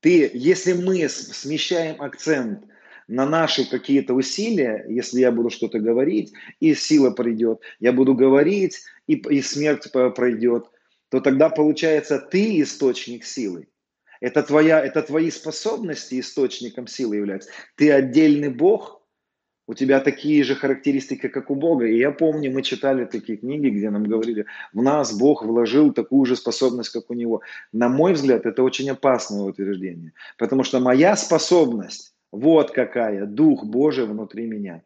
Ты, 0.00 0.30
если 0.34 0.72
мы 0.72 1.08
смещаем 1.08 2.02
акцент 2.02 2.64
на 3.06 3.24
наши 3.24 3.68
какие-то 3.70 4.14
усилия, 4.14 4.84
если 4.88 5.20
я 5.20 5.30
буду 5.30 5.50
что-то 5.50 5.78
говорить, 5.78 6.32
и 6.58 6.74
сила 6.74 7.10
придет, 7.10 7.60
я 7.78 7.92
буду 7.92 8.14
говорить, 8.14 8.80
и, 9.06 9.14
и 9.14 9.42
смерть 9.42 9.92
пройдет, 9.92 10.66
то 11.08 11.20
тогда 11.20 11.50
получается 11.50 12.18
ты 12.18 12.60
источник 12.62 13.24
силы. 13.24 13.68
Это, 14.20 14.42
твоя, 14.42 14.84
это 14.84 15.02
твои 15.02 15.30
способности 15.30 16.18
источником 16.18 16.88
силы 16.88 17.16
являются. 17.16 17.50
Ты 17.76 17.92
отдельный 17.92 18.48
Бог– 18.48 18.96
у 19.70 19.74
тебя 19.74 20.00
такие 20.00 20.42
же 20.42 20.56
характеристики, 20.56 21.28
как 21.28 21.48
у 21.48 21.54
Бога. 21.54 21.86
И 21.86 21.96
я 21.96 22.10
помню, 22.10 22.50
мы 22.50 22.62
читали 22.62 23.04
такие 23.04 23.38
книги, 23.38 23.68
где 23.68 23.88
нам 23.90 24.02
говорили, 24.02 24.46
в 24.72 24.82
нас 24.82 25.16
Бог 25.16 25.44
вложил 25.44 25.92
такую 25.92 26.24
же 26.24 26.34
способность, 26.34 26.90
как 26.90 27.08
у 27.08 27.14
Него. 27.14 27.42
На 27.72 27.88
мой 27.88 28.14
взгляд, 28.14 28.46
это 28.46 28.64
очень 28.64 28.90
опасное 28.90 29.42
утверждение. 29.42 30.12
Потому 30.38 30.64
что 30.64 30.80
моя 30.80 31.14
способность, 31.14 32.14
вот 32.32 32.72
какая, 32.72 33.26
Дух 33.26 33.64
Божий 33.64 34.06
внутри 34.06 34.48
меня. 34.48 34.82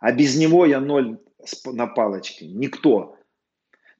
А 0.00 0.12
без 0.12 0.34
Него 0.34 0.64
я 0.64 0.80
ноль 0.80 1.18
на 1.66 1.86
палочке, 1.86 2.46
никто. 2.46 3.18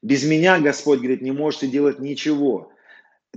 Без 0.01 0.27
меня, 0.27 0.59
Господь 0.59 0.97
говорит, 0.97 1.21
не 1.21 1.31
можете 1.31 1.67
делать 1.67 1.99
ничего. 1.99 2.71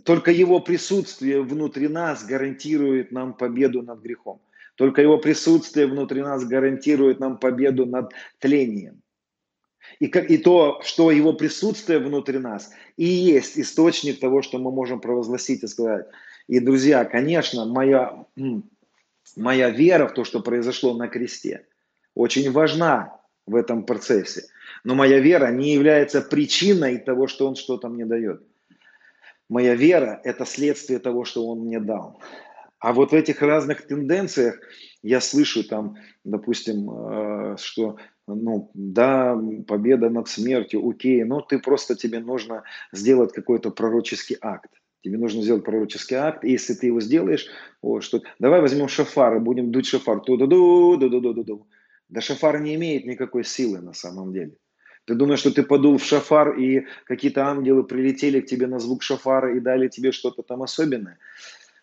Только 0.03 0.31
Его 0.31 0.61
присутствие 0.61 1.43
внутри 1.43 1.89
нас 1.89 2.25
гарантирует 2.25 3.13
нам 3.13 3.35
победу 3.35 3.83
над 3.83 4.01
грехом. 4.01 4.41
Только 4.81 5.03
его 5.03 5.19
присутствие 5.19 5.87
внутри 5.87 6.23
нас 6.23 6.43
гарантирует 6.47 7.21
нам 7.21 7.37
победу 7.37 7.85
над 7.85 8.15
тлением. 8.39 9.03
И, 9.99 10.07
и 10.07 10.39
то, 10.39 10.81
что 10.83 11.11
его 11.11 11.35
присутствие 11.35 11.99
внутри 11.99 12.39
нас 12.39 12.73
и 12.97 13.05
есть 13.05 13.59
источник 13.59 14.21
того, 14.21 14.41
что 14.41 14.57
мы 14.59 14.73
можем 14.73 15.03
провозгласить 15.03 15.63
и 15.63 15.67
сказать. 15.67 16.07
И, 16.49 16.61
друзья, 16.61 17.05
конечно, 17.05 17.67
моя, 17.67 18.25
моя 19.37 19.69
вера 19.69 20.09
в 20.09 20.15
то, 20.15 20.25
что 20.25 20.41
произошло 20.41 20.95
на 20.95 21.09
кресте, 21.09 21.67
очень 22.15 22.51
важна 22.51 23.21
в 23.47 23.57
этом 23.57 23.85
процессе. 23.85 24.45
Но 24.83 24.95
моя 24.95 25.19
вера 25.19 25.53
не 25.53 25.75
является 25.75 26.23
причиной 26.23 26.97
того, 26.97 27.27
что 27.27 27.47
он 27.47 27.55
что-то 27.55 27.91
мне 27.91 28.07
дает. 28.07 28.43
Моя 29.51 29.75
вера– 29.75 30.23
это 30.25 30.47
следствие 30.47 31.01
того, 31.01 31.27
что 31.27 31.47
он 31.47 31.67
мне 31.67 31.81
дал. 31.81 32.19
А 32.81 32.95
вот 32.95 33.13
в 33.13 33.15
этих 33.15 33.43
разных 33.43 33.87
тенденциях 33.87 34.59
я 35.03 35.21
слышу 35.21 35.67
там, 35.69 35.97
допустим, 36.25 36.91
э, 36.91 37.57
что 37.59 37.97
ну, 38.27 38.71
да, 38.75 39.39
победа 39.67 40.09
над 40.09 40.29
смертью, 40.29 40.89
окей, 40.89 41.25
но 41.25 41.41
ты 41.41 41.59
просто, 41.59 41.95
тебе 41.95 42.21
нужно 42.21 42.63
сделать 42.93 43.33
какой-то 43.33 43.71
пророческий 43.71 44.37
акт. 44.41 44.71
Тебе 45.03 45.19
нужно 45.19 45.43
сделать 45.43 45.65
пророческий 45.65 46.17
акт, 46.17 46.45
и 46.45 46.53
если 46.53 46.75
ты 46.75 46.87
его 46.87 47.01
сделаешь, 47.01 47.47
о, 47.83 48.01
что 48.01 48.23
давай 48.39 48.61
возьмем 48.61 48.89
шафар 48.89 49.37
и 49.37 49.41
будем 49.41 49.73
дуть 49.73 49.87
шафар. 49.87 50.21
ту 50.21 50.37
ду 50.37 50.47
ду 50.47 50.97
ду 50.97 51.09
ду 51.09 51.21
ду 51.21 51.35
ду 51.35 51.45
ду 51.45 51.67
Да 52.09 52.21
шафар 52.21 52.61
не 52.61 52.75
имеет 52.75 53.05
никакой 53.05 53.45
силы 53.45 53.81
на 53.81 53.95
самом 53.95 54.33
деле. 54.33 54.57
Ты 55.07 55.15
думаешь, 55.15 55.41
что 55.41 55.51
ты 55.51 55.63
подул 55.63 55.97
в 55.99 56.05
шафар, 56.05 56.59
и 56.59 56.87
какие-то 57.05 57.47
ангелы 57.47 57.85
прилетели 57.85 58.41
к 58.41 58.47
тебе 58.47 58.67
на 58.67 58.79
звук 58.79 59.03
шафара 59.03 59.57
и 59.57 59.61
дали 59.61 59.89
тебе 59.89 60.13
что-то 60.13 60.43
там 60.43 60.63
особенное? 60.63 61.19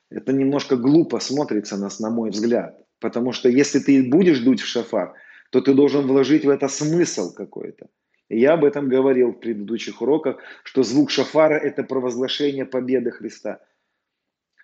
Это 0.09 0.31
немножко 0.33 0.77
глупо 0.77 1.19
смотрится 1.19 1.77
нас, 1.77 1.99
на 1.99 2.09
мой 2.09 2.29
взгляд. 2.29 2.81
Потому 2.99 3.31
что 3.31 3.49
если 3.49 3.79
ты 3.79 4.09
будешь 4.09 4.39
дуть 4.39 4.61
в 4.61 4.65
шафар, 4.65 5.13
то 5.51 5.61
ты 5.61 5.73
должен 5.73 6.07
вложить 6.07 6.45
в 6.45 6.49
это 6.49 6.67
смысл 6.67 7.33
какой-то. 7.33 7.87
Я 8.29 8.53
об 8.53 8.65
этом 8.65 8.89
говорил 8.89 9.31
в 9.31 9.39
предыдущих 9.39 10.01
уроках, 10.01 10.37
что 10.63 10.83
звук 10.83 11.11
шафара– 11.11 11.53
это 11.55 11.83
провозглашение 11.83 12.65
победы 12.65 13.11
Христа. 13.11 13.61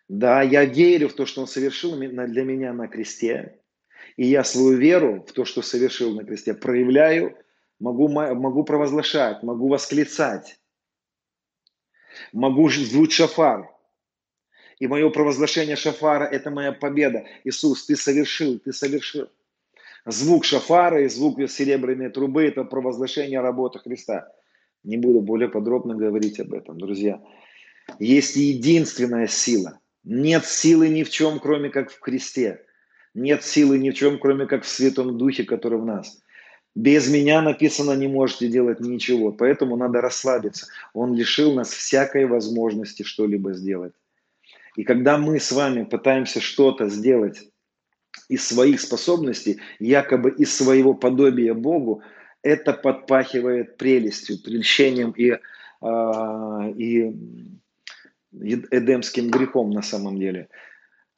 Да, 0.10 0.42
я 0.42 0.66
верю 0.66 1.08
в 1.08 1.14
то, 1.14 1.26
что 1.26 1.42
Он 1.42 1.48
совершил 1.48 1.96
для 1.96 2.44
меня 2.44 2.74
на 2.74 2.88
кресте, 2.88 3.60
и 4.18 4.26
я 4.26 4.44
свою 4.44 4.78
веру 4.78 5.26
в 5.28 5.32
то, 5.32 5.46
что 5.46 5.62
совершил 5.62 6.14
на 6.14 6.26
кресте, 6.26 6.54
проявляю, 6.54 7.38
могу, 7.80 8.10
могу 8.10 8.64
провозглашать, 8.66 9.44
могу 9.44 9.70
восклицать, 9.70 10.60
могу 12.34 12.70
звуть 12.70 13.14
шафар, 13.14 13.73
и 14.84 14.88
мое 14.88 15.10
провозглашение 15.10 15.78
шафара– 15.78 16.26
это 16.32 16.52
моя 16.52 16.74
победа. 16.74 17.24
Иисус, 17.46 17.86
ты 17.86 17.96
совершил, 17.96 18.60
ты 18.60 18.74
совершил. 18.74 19.30
Звук 20.06 20.44
шафара 20.44 21.06
и 21.06 21.08
звук 21.08 21.40
серебряной 21.50 22.10
трубы– 22.10 22.44
это 22.44 22.66
провозглашение 22.66 23.40
работы 23.40 23.80
Христа. 23.80 24.28
Не 24.84 24.98
буду 24.98 25.22
более 25.22 25.48
подробно 25.48 25.96
говорить 25.96 26.38
об 26.42 26.54
этом, 26.54 26.78
друзья. 26.78 27.22
Есть 27.98 28.36
единственная 28.36 29.28
сила. 29.28 29.80
Нет 30.04 30.46
силы 30.46 30.90
ни 30.90 31.04
в 31.04 31.10
чем, 31.10 31.40
кроме 31.40 31.70
как 31.70 31.90
в 31.90 32.02
Христе. 32.02 32.60
Нет 33.14 33.46
силы 33.46 33.78
ни 33.78 33.92
в 33.92 33.94
чем, 33.94 34.20
кроме 34.20 34.48
как 34.48 34.66
в 34.66 34.68
Святом 34.68 35.18
Духе, 35.18 35.46
который 35.46 35.80
в 35.80 35.86
нас. 35.86 36.20
Без 36.76 37.08
меня 37.10 37.42
написано, 37.42 37.94
не 37.94 38.10
можете 38.10 38.50
делать 38.50 38.82
ничего. 38.82 39.32
Поэтому 39.32 39.78
надо 39.78 40.02
расслабиться. 40.02 40.68
Он 40.94 41.16
лишил 41.16 41.54
нас 41.54 41.72
всякой 41.72 42.26
возможности 42.26 43.04
что-либо 43.04 43.54
сделать. 43.54 43.94
И 44.76 44.84
когда 44.84 45.18
мы 45.18 45.40
с 45.40 45.52
вами 45.52 45.84
пытаемся 45.84 46.42
что-то 46.42 46.90
сделать 46.90 47.50
из 48.28 48.48
своих 48.48 48.82
способностей, 48.82 49.60
якобы 49.80 50.32
из 50.32 50.56
своего 50.56 50.94
подобия 50.94 51.54
Богу, 51.54 52.02
это 52.42 52.74
подпахивает 52.74 53.78
прелестью, 53.78 54.42
прельщением 54.42 55.12
и, 55.12 55.38
э, 55.82 56.74
и 56.78 57.16
эдемским 58.32 59.30
грехом 59.30 59.72
на 59.72 59.82
самом 59.82 60.20
деле. 60.20 60.50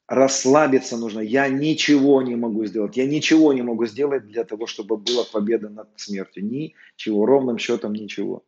Расслабиться 0.06 0.96
нужно. 0.96 1.20
Я 1.20 1.48
ничего 1.48 2.22
не 2.22 2.36
могу 2.36 2.64
сделать. 2.66 2.96
Я 2.96 3.06
ничего 3.06 3.52
не 3.52 3.62
могу 3.62 3.86
сделать 3.86 4.26
для 4.26 4.44
того, 4.44 4.66
чтобы 4.66 4.96
была 4.96 5.24
победа 5.24 5.68
над 5.68 5.88
смертью. 5.96 6.44
Ничего, 6.44 7.26
ровным 7.26 7.58
счетом 7.58 7.92
ничего 7.94 8.44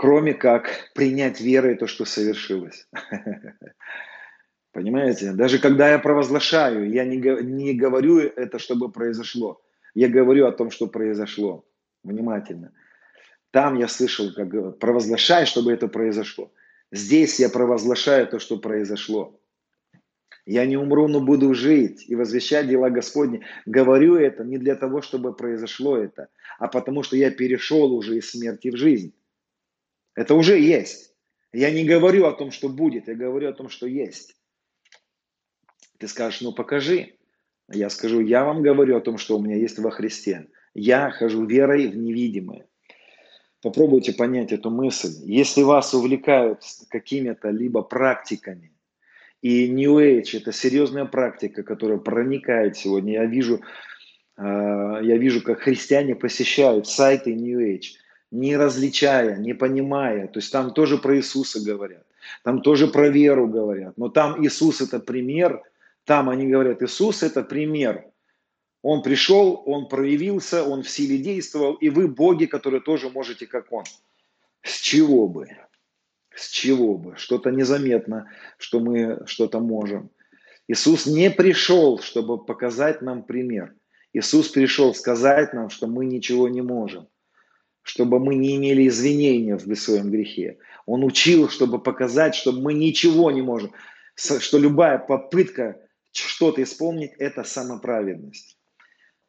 кроме 0.00 0.32
как 0.32 0.90
принять 0.94 1.42
верой 1.42 1.74
то, 1.74 1.86
что 1.86 2.06
совершилось. 2.06 2.88
Понимаете? 4.72 5.32
Даже 5.32 5.58
когда 5.58 5.90
я 5.90 5.98
провозглашаю, 5.98 6.90
я 6.90 7.04
не, 7.04 7.18
не 7.18 7.74
говорю 7.74 8.16
это, 8.20 8.58
чтобы 8.58 8.90
произошло. 8.90 9.60
Я 9.94 10.08
говорю 10.08 10.46
о 10.46 10.52
том, 10.52 10.70
что 10.70 10.86
произошло. 10.86 11.66
Внимательно. 12.02 12.72
Там 13.50 13.78
я 13.78 13.88
слышал, 13.88 14.32
как 14.32 14.78
провозглашай, 14.78 15.44
чтобы 15.44 15.70
это 15.70 15.86
произошло. 15.86 16.50
Здесь 16.90 17.38
я 17.38 17.50
провозглашаю 17.50 18.26
то, 18.26 18.38
что 18.38 18.56
произошло. 18.56 19.38
Я 20.46 20.64
не 20.64 20.78
умру, 20.78 21.08
но 21.08 21.20
буду 21.20 21.52
жить 21.52 22.06
и 22.08 22.14
возвещать 22.14 22.68
дела 22.68 22.88
Господни. 22.88 23.42
Говорю 23.66 24.16
это 24.16 24.44
не 24.44 24.56
для 24.56 24.76
того, 24.76 25.02
чтобы 25.02 25.34
произошло 25.36 25.98
это, 25.98 26.28
а 26.58 26.68
потому 26.68 27.02
что 27.02 27.16
я 27.16 27.30
перешел 27.30 27.92
уже 27.92 28.16
из 28.16 28.30
смерти 28.30 28.70
в 28.70 28.76
жизнь. 28.76 29.12
Это 30.14 30.34
уже 30.34 30.58
есть. 30.58 31.14
Я 31.52 31.70
не 31.70 31.84
говорю 31.84 32.26
о 32.26 32.32
том, 32.32 32.50
что 32.50 32.68
будет, 32.68 33.08
я 33.08 33.14
говорю 33.14 33.48
о 33.48 33.52
том, 33.52 33.68
что 33.68 33.86
есть. 33.86 34.36
Ты 35.98 36.08
скажешь, 36.08 36.40
ну 36.40 36.52
покажи. 36.52 37.14
Я 37.68 37.90
скажу, 37.90 38.20
я 38.20 38.44
вам 38.44 38.62
говорю 38.62 38.96
о 38.96 39.00
том, 39.00 39.18
что 39.18 39.36
у 39.36 39.42
меня 39.42 39.56
есть 39.56 39.78
во 39.78 39.90
Христе. 39.90 40.48
Я 40.74 41.10
хожу 41.10 41.44
верой 41.44 41.88
в 41.88 41.96
невидимое. 41.96 42.66
Попробуйте 43.62 44.12
понять 44.12 44.52
эту 44.52 44.70
мысль. 44.70 45.12
Если 45.24 45.62
вас 45.62 45.92
увлекают 45.92 46.62
какими-то 46.88 47.50
либо 47.50 47.82
практиками, 47.82 48.72
и 49.42 49.68
New 49.68 49.98
Age– 49.98 50.30
это 50.38 50.52
серьезная 50.52 51.06
практика, 51.06 51.62
которая 51.62 51.98
проникает 51.98 52.76
сегодня. 52.76 53.14
Я 53.14 53.24
вижу, 53.24 53.60
а, 54.36 55.00
я 55.00 55.16
вижу, 55.16 55.42
как 55.42 55.60
христиане 55.60 56.14
посещают 56.14 56.86
сайты 56.86 57.34
New 57.34 57.58
Age, 57.60 57.96
не 58.30 58.56
различая, 58.56 59.36
не 59.36 59.54
понимая. 59.54 60.28
То 60.28 60.38
есть 60.38 60.52
там 60.52 60.72
тоже 60.72 60.98
про 60.98 61.16
Иисуса 61.16 61.60
говорят, 61.60 62.04
там 62.44 62.62
тоже 62.62 62.86
про 62.86 63.08
веру 63.08 63.48
говорят. 63.48 63.96
Но 63.96 64.08
там 64.08 64.44
Иисус– 64.44 64.80
это 64.82 65.00
пример, 65.00 65.62
там 66.04 66.28
они 66.28 66.46
говорят, 66.46 66.82
Иисус– 66.82 67.22
это 67.24 67.42
пример. 67.42 68.04
Он 68.82 69.02
пришел, 69.02 69.62
он 69.66 69.88
проявился, 69.88 70.64
он 70.64 70.82
в 70.82 70.88
силе 70.88 71.18
действовал, 71.18 71.74
и 71.74 71.90
вы 71.90 72.08
боги, 72.08 72.46
которые 72.46 72.80
тоже 72.80 73.10
можете, 73.10 73.46
как 73.46 73.72
он. 73.72 73.84
С 74.62 74.80
чего 74.80 75.28
бы? 75.28 75.48
С 76.34 76.48
чего 76.48 76.96
бы? 76.96 77.16
Что-то 77.16 77.50
незаметно, 77.50 78.30
что 78.56 78.80
мы 78.80 79.22
что-то 79.26 79.60
можем. 79.60 80.10
Иисус 80.68 81.06
не 81.06 81.30
пришел, 81.30 81.98
чтобы 81.98 82.42
показать 82.42 83.02
нам 83.02 83.22
пример. 83.22 83.74
Иисус 84.12 84.48
пришел 84.48 84.94
сказать 84.94 85.52
нам, 85.52 85.68
что 85.68 85.86
мы 85.86 86.06
ничего 86.06 86.48
не 86.48 86.62
можем, 86.62 87.08
чтобы 87.82 88.20
мы 88.20 88.34
не 88.34 88.56
имели 88.56 88.88
извинения 88.88 89.56
в 89.56 89.74
своем 89.74 90.10
грехе. 90.10 90.58
Он 90.86 91.04
учил, 91.04 91.48
чтобы 91.48 91.82
показать, 91.82 92.34
что 92.34 92.52
мы 92.52 92.74
ничего 92.74 93.30
не 93.30 93.42
можем, 93.42 93.72
что 94.14 94.58
любая 94.58 94.98
попытка 94.98 95.80
что-то 96.12 96.62
исполнить– 96.62 97.12
это 97.18 97.44
самоправедность. 97.44 98.58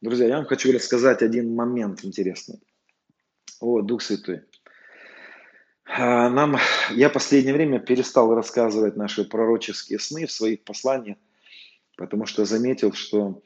Друзья, 0.01 0.27
я 0.27 0.37
вам 0.37 0.45
хочу 0.45 0.71
рассказать 0.73 1.21
один 1.21 1.53
момент 1.53 2.03
интересный. 2.03 2.59
О, 3.59 3.81
Дух 3.81 4.01
Святой. 4.01 4.41
А, 5.85 6.29
нам, 6.29 6.57
я 6.91 7.09
в 7.09 7.13
последнее 7.13 7.53
время 7.53 7.79
перестал 7.79 8.33
рассказывать 8.33 8.95
наши 8.95 9.23
пророческие 9.23 9.99
сны 9.99 10.25
в 10.25 10.31
своих 10.31 10.63
посланиях, 10.63 11.17
потому 11.97 12.25
что 12.25 12.45
заметил, 12.45 12.93
что 12.93 13.41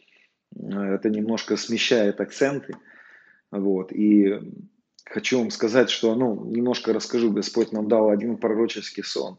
это 0.56 1.10
немножко 1.10 1.58
смещает 1.58 2.22
акценты. 2.22 2.76
Вот, 3.52 3.92
и 3.92 4.40
хочу 5.06 5.40
вам 5.40 5.52
сказать, 5.52 5.90
что, 5.90 6.16
ну, 6.16 6.46
немножко 6.46 6.94
расскажу. 6.94 7.32
Господь 7.32 7.72
нам 7.72 7.88
дал 7.88 8.10
один 8.10 8.38
пророческий 8.38 9.04
сон. 9.04 9.38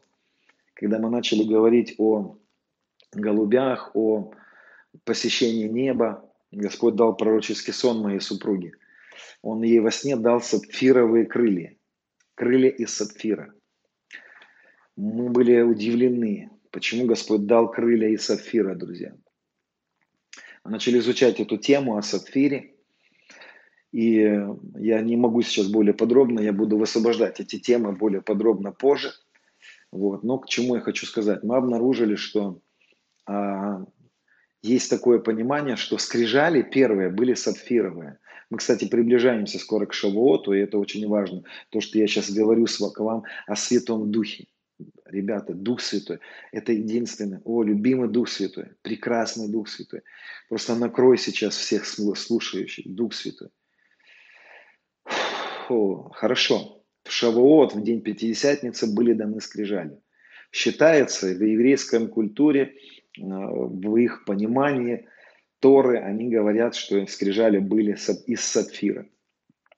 Когда 0.75 0.99
мы 0.99 1.11
начали 1.11 1.43
говорить 1.43 1.95
о 1.99 2.39
голубях, 3.13 3.91
о 3.95 4.33
посещении 5.05 5.69
неба, 5.69 6.31
Господь 6.51 6.97
дал 6.97 7.17
пророческий 7.17 7.73
сон 7.73 8.01
моей 8.01 8.21
супруге. 8.21 8.73
Он 9.43 9.63
ей 9.63 9.81
во 9.81 9.91
сне 9.91 10.17
дал 10.17 10.41
сапфировые 10.41 11.27
крылья 11.27 11.77
крылья 12.37 12.69
из 12.69 12.95
сапфира. 12.95 13.53
Мы 14.95 15.31
были 15.31 15.61
удивлены, 15.63 16.51
почему 16.71 17.07
Господь 17.07 17.47
дал 17.47 17.71
крылья 17.71 18.09
из 18.09 18.25
сапфира, 18.25 18.75
друзья. 18.75 19.17
Мы 20.63 20.71
начали 20.71 20.99
изучать 20.99 21.41
эту 21.41 21.57
тему 21.57 21.97
о 21.97 22.03
сапфире, 22.03 22.76
и 23.93 24.41
я 24.77 25.01
не 25.01 25.17
могу 25.17 25.43
сейчас 25.43 25.69
более 25.69 25.95
подробно, 25.95 26.41
я 26.41 26.53
буду 26.53 26.77
высвобождать 26.77 27.41
эти 27.41 27.59
темы 27.59 27.93
более 27.93 28.21
подробно 28.21 28.73
позже. 28.73 29.13
Вот. 29.93 30.25
Но 30.25 30.39
к 30.39 30.49
чему 30.49 30.75
я 30.75 30.81
хочу 30.81 31.07
сказать? 31.07 31.43
Мы 31.43 31.57
обнаружили, 31.57 32.17
что 32.17 32.61
а, 33.27 33.85
есть 34.63 34.91
такое 34.91 35.19
понимание, 35.19 35.77
что 35.77 35.99
скрижали 35.99 36.63
первые 36.63 37.09
были 37.09 37.35
сапфировые. 37.35 38.19
Мы, 38.51 38.59
кстати, 38.59 38.87
приближаемся 38.87 39.59
скоро 39.59 39.87
к 39.87 39.93
Шавуоту, 39.93 40.53
и 40.53 40.61
это 40.61 40.79
очень 40.79 41.07
важно. 41.09 41.43
То, 41.71 41.81
что 41.81 41.99
я 41.99 42.07
сейчас 42.07 42.31
говорю 42.31 42.67
с 42.67 42.79
вам 42.81 43.25
о 43.47 43.57
Святом 43.57 44.11
Духе. 44.11 44.47
Ребята, 45.07 45.55
Дух 45.55 45.81
Святой– 45.81 46.19
это 46.53 46.73
единственный, 46.73 47.39
о, 47.45 47.63
любимый 47.63 48.09
Дух 48.09 48.29
Святой, 48.29 48.73
прекрасный 48.83 49.49
Дух 49.49 49.69
Святой. 49.69 50.03
Просто 50.49 50.75
накрой 50.75 51.17
сейчас 51.17 51.57
всех 51.57 51.87
слушающих, 51.87 52.95
Дух 52.95 53.15
Святой. 53.15 53.49
О, 55.69 56.11
хорошо. 56.13 56.83
В 57.05 57.13
Шавуот, 57.13 57.75
в 57.75 57.83
день 57.83 58.03
Пятидесятницы, 58.03 58.93
были 58.93 59.13
даны 59.13 59.41
скрижали. 59.41 59.99
Считается 60.53 61.27
в 61.27 61.43
еврейской 61.43 62.07
культуре, 62.09 62.75
э, 63.19 63.23
в 63.23 63.97
их 63.97 64.25
понимании– 64.25 65.09
Торы, 65.61 65.99
они 65.99 66.29
говорят, 66.29 66.75
что 66.75 67.07
скрижали 67.07 67.59
были 67.59 67.97
из 68.27 68.41
сапфира. 68.45 69.07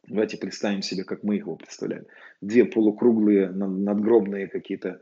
Давайте 0.06 0.36
представим 0.36 0.82
себе, 0.82 1.04
как 1.04 1.22
мы 1.22 1.36
его 1.36 1.56
представляем. 1.56 2.06
Две 2.40 2.64
полукруглые 2.64 3.50
надгробные 3.50 4.48
какие-то 4.48 5.00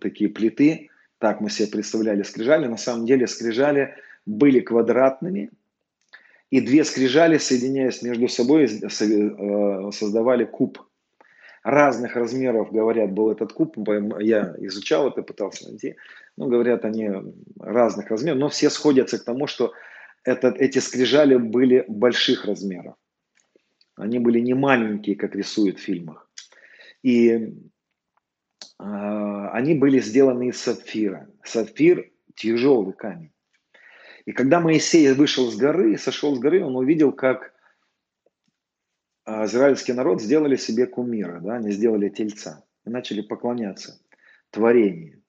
такие 0.00 0.30
плиты. 0.30 0.90
Так 1.18 1.40
мы 1.40 1.50
себе 1.50 1.68
представляли 1.68 2.22
скрижали. 2.22 2.66
На 2.66 2.76
самом 2.76 3.04
деле 3.04 3.26
скрижали 3.26 3.96
были 4.24 4.60
квадратными, 4.60 5.50
и 6.50 6.60
две 6.60 6.84
скрижали, 6.84 7.38
соединяясь 7.38 8.02
между 8.02 8.28
собой, 8.28 8.64
э, 8.64 9.90
создавали 9.92 10.44
куб. 10.44 10.78
Разных 11.62 12.16
размеров, 12.16 12.72
говорят, 12.72 13.12
был 13.12 13.30
этот 13.30 13.52
куб. 13.52 13.76
Я 14.20 14.54
изучал 14.58 15.08
это, 15.08 15.22
пытался 15.22 15.68
найти. 15.68 15.96
Ну, 16.36 16.46
говорят, 16.46 16.84
они 16.84 17.10
разных 17.60 18.08
размеров, 18.08 18.38
но 18.38 18.48
все 18.48 18.70
сходятся 18.70 19.18
к 19.18 19.24
тому, 19.24 19.46
что 19.46 19.72
этот, 20.24 20.56
эти 20.58 20.78
скрижали 20.78 21.36
были 21.36 21.84
больших 21.88 22.46
размеров. 22.46 22.94
Они 23.96 24.18
были 24.18 24.40
не 24.40 24.54
маленькие, 24.54 25.16
как 25.16 25.34
рисуют 25.34 25.78
в 25.78 25.82
фильмах. 25.82 26.30
И 27.02 27.30
э, 27.30 27.48
они 28.78 29.74
были 29.74 29.98
сделаны 29.98 30.48
из 30.48 30.60
сапфира. 30.60 31.28
Сапфир– 31.44 32.10
тяжелый 32.34 32.94
камень. 32.94 33.32
И 34.28 34.32
когда 34.32 34.60
Моисей 34.60 35.10
вышел 35.14 35.50
с 35.50 35.56
горы, 35.56 35.96
сошел 35.96 36.36
с 36.36 36.38
горы, 36.38 36.62
он 36.62 36.76
увидел, 36.76 37.12
как 37.12 37.54
а, 39.24 39.46
израильский 39.46 39.94
народ 39.94 40.20
сделали 40.20 40.56
себе 40.56 40.86
кумира, 40.86 41.40
да, 41.40 41.54
они 41.54 41.70
сделали 41.70 42.10
тельца 42.10 42.62
и 42.84 42.90
начали 42.90 43.22
поклоняться 43.22 43.98
творению. 44.50 45.22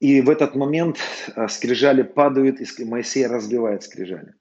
И 0.00 0.20
в 0.20 0.30
этот 0.30 0.56
момент 0.56 0.98
а, 1.36 1.46
скрижали 1.46 2.02
падают, 2.02 2.60
и 2.60 2.84
Моисей 2.84 3.28
разбивает 3.28 3.84
скрижали. 3.84 4.34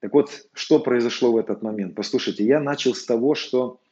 Так 0.00 0.14
вот, 0.14 0.30
что 0.54 0.78
произошло 0.78 1.32
в 1.32 1.36
этот 1.36 1.60
момент? 1.60 1.94
Послушайте, 1.94 2.42
я 2.46 2.58
начал 2.58 2.94
с 2.94 3.04
того, 3.04 3.34
что 3.34 3.82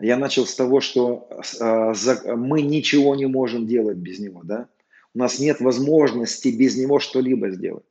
я 0.00 0.16
начал 0.16 0.46
с 0.46 0.56
того, 0.56 0.80
что 0.80 1.28
а, 1.60 1.92
мы 2.34 2.62
ничего 2.62 3.14
не 3.14 3.26
можем 3.26 3.68
делать 3.68 3.98
без 3.98 4.18
него, 4.18 4.42
да? 4.42 4.68
У 5.14 5.18
нас 5.18 5.38
нет 5.38 5.60
возможности 5.60 6.48
без 6.48 6.76
него 6.76 6.98
что-либо 6.98 7.50
сделать. 7.50 7.84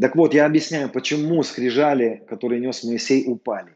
Так 0.00 0.16
вот, 0.16 0.32
я 0.32 0.46
объясняю, 0.46 0.88
почему 0.90 1.42
скрижали, 1.42 2.24
которые 2.28 2.60
нес 2.60 2.84
Моисей, 2.84 3.24
упали. 3.26 3.74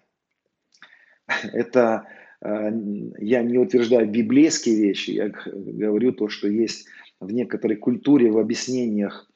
Это 1.52 2.06
Э, 2.42 2.70
я 3.18 3.42
не 3.42 3.58
утверждаю 3.58 4.08
библейские 4.08 4.76
вещи, 4.76 5.10
я 5.10 5.32
говорю 5.46 6.12
то, 6.12 6.28
что 6.28 6.48
есть 6.48 6.86
в 7.20 7.32
некоторой 7.32 7.76
культуре, 7.76 8.30
в 8.30 8.38
объяснениях, 8.38 9.30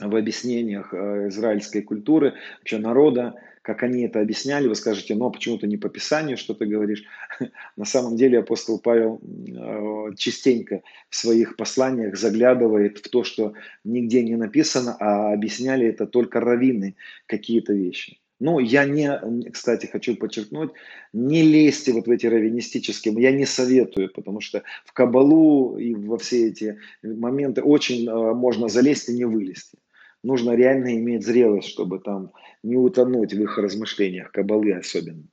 в 0.00 0.16
объяснениях 0.16 0.94
э, 0.94 1.28
израильской 1.28 1.82
культуры, 1.82 2.34
вообще 2.58 2.78
народа, 2.78 3.34
как 3.66 3.82
они 3.82 4.04
это 4.04 4.20
объясняли, 4.20 4.68
вы 4.68 4.76
скажете, 4.76 5.16
ну 5.16 5.26
а 5.26 5.30
почему 5.30 5.58
ты 5.58 5.66
не 5.66 5.76
по 5.76 5.88
Писанию 5.88 6.36
что 6.36 6.54
ты 6.54 6.66
говоришь? 6.66 7.02
На 7.76 7.84
самом 7.84 8.16
деле 8.16 8.38
апостол 8.38 8.78
Павел 8.78 9.20
э, 9.20 10.14
частенько 10.16 10.82
в 11.10 11.16
своих 11.16 11.56
посланиях 11.56 12.16
заглядывает 12.16 12.98
в 12.98 13.10
то, 13.10 13.24
что 13.24 13.54
нигде 13.82 14.22
не 14.22 14.36
написано, 14.36 14.96
а 15.00 15.32
объясняли 15.32 15.88
это 15.88 16.06
только 16.06 16.38
раввины 16.38 16.94
какие-то 17.26 17.72
вещи. 17.72 18.20
Ну, 18.38 18.60
я 18.60 18.84
не, 18.84 19.50
кстати, 19.50 19.86
хочу 19.86 20.14
подчеркнуть, 20.14 20.70
не 21.12 21.42
лезьте 21.42 21.92
вот 21.92 22.06
в 22.06 22.10
эти 22.10 22.26
раввинистические, 22.26 23.20
я 23.20 23.32
не 23.32 23.46
советую, 23.46 24.12
потому 24.12 24.40
что 24.40 24.62
в 24.84 24.92
кабалу 24.92 25.76
и 25.76 25.92
во 25.94 26.18
все 26.18 26.48
эти 26.48 26.78
моменты 27.02 27.62
очень 27.62 28.06
э, 28.08 28.34
можно 28.34 28.68
залезть 28.68 29.08
и 29.08 29.14
не 29.14 29.24
вылезти. 29.24 29.76
Нужно 30.22 30.52
реально 30.52 30.94
иметь 30.96 31.24
зрелость, 31.24 31.68
чтобы 31.68 31.98
там 31.98 32.32
не 32.62 32.76
утонуть 32.76 33.32
в 33.32 33.42
их 33.42 33.58
размышлениях, 33.58 34.32
кабалы 34.32 34.72
особенно. 34.72 35.24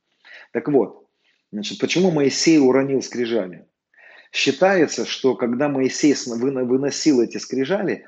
Так 0.52 0.68
вот, 0.68 1.06
значит, 1.52 1.78
почему 1.78 2.10
Моисей 2.10 2.58
уронил 2.58 3.02
скрижали? 3.02 3.66
Считается, 4.32 5.04
что 5.06 5.36
когда 5.36 5.68
Моисей 5.68 6.14
выносил 6.26 7.20
эти 7.20 7.38
скрижали, 7.38 8.04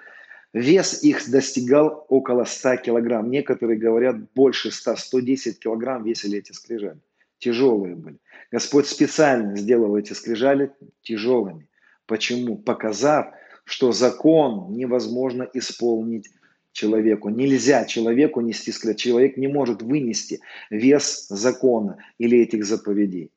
вес 0.53 1.03
их 1.03 1.29
достигал 1.31 2.05
около 2.09 2.45
100 2.45 2.77
килограмм. 2.79 3.31
Некоторые 3.31 3.79
говорят, 3.79 4.33
больше 4.33 4.71
100, 4.71 4.97
110 4.97 5.59
килограмм 5.61 6.05
весили 6.05 6.39
эти 6.39 6.53
скрижали. 6.53 7.01
Тяжелые 7.39 7.95
были. 7.95 8.19
Господь 8.51 8.87
специально 8.87 9.57
сделал 9.57 9.97
эти 9.97 10.15
скрижали 10.15 10.73
тяжелыми. 11.03 11.69
Почему? 12.07 12.57
Показав, 12.57 13.27
что 13.65 13.93
закон 13.93 14.73
невозможно 14.73 15.49
исполнить 15.53 16.31
человеку. 16.77 17.31
Нельзя 17.31 17.85
человеку 17.87 18.41
нести 18.41 18.71
скрижали. 18.71 18.97
Человек 18.97 19.37
не 19.37 19.49
может 19.49 19.83
вынести 19.83 20.41
вес 20.71 21.27
закона 21.29 21.97
или 22.19 22.39
этих 22.39 22.65
заповедей. 22.65 23.33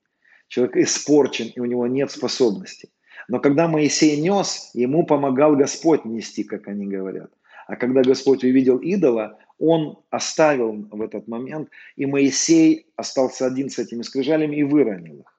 Человек 0.48 0.78
испорчен, 0.78 1.52
и 1.56 1.60
у 1.60 1.66
него 1.66 1.88
нет 1.88 2.12
способностей. 2.12 2.90
Но 3.28 3.40
когда 3.40 3.68
Моисей 3.68 4.20
нес, 4.20 4.72
ему 4.74 5.06
помогал 5.06 5.56
Господь 5.56 6.06
нести, 6.06 6.44
как 6.44 6.68
они 6.68 6.86
говорят. 6.88 7.32
А 7.68 7.76
когда 7.76 8.02
Господь 8.02 8.44
увидел 8.44 8.78
идола, 8.78 9.38
он 9.60 10.00
оставил 10.10 10.88
в 10.92 11.02
этот 11.02 11.28
момент, 11.28 11.70
и 11.96 12.06
Моисей 12.06 12.88
остался 12.96 13.46
один 13.46 13.70
с 13.70 13.80
этими 13.80 14.02
скрижалями 14.02 14.58
и 14.58 14.64
выронил 14.64 15.20
их. 15.20 15.39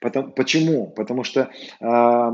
Потому, 0.00 0.32
почему? 0.32 0.88
Потому 0.88 1.24
что 1.24 1.50
э, 1.80 2.30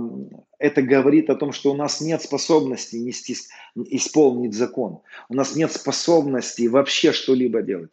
это 0.58 0.82
говорит 0.82 1.30
о 1.30 1.36
том, 1.36 1.52
что 1.52 1.72
у 1.72 1.76
нас 1.76 2.00
нет 2.00 2.22
способности 2.22 2.96
нести, 2.96 3.36
исполнить 3.74 4.54
закон. 4.54 5.00
У 5.28 5.34
нас 5.34 5.56
нет 5.56 5.72
способности 5.72 6.66
вообще 6.66 7.12
что-либо 7.12 7.62
делать. 7.62 7.90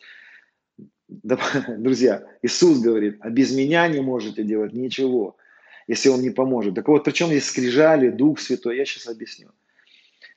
Друзья, 1.08 2.24
Иисус 2.42 2.80
говорит, 2.80 3.18
а 3.22 3.30
без 3.30 3.56
меня 3.56 3.88
не 3.88 4.02
можете 4.02 4.44
делать 4.44 4.74
ничего, 4.74 5.38
если 5.88 6.10
Он 6.10 6.22
не 6.22 6.30
поможет. 6.30 6.76
Так 6.76 6.88
вот, 6.88 7.04
причем 7.04 7.28
здесь 7.28 7.48
скрижали, 7.48 8.10
Дух 8.10 8.40
Святой, 8.40 8.78
я 8.78 8.86
сейчас 8.86 9.08
объясню. 9.08 9.50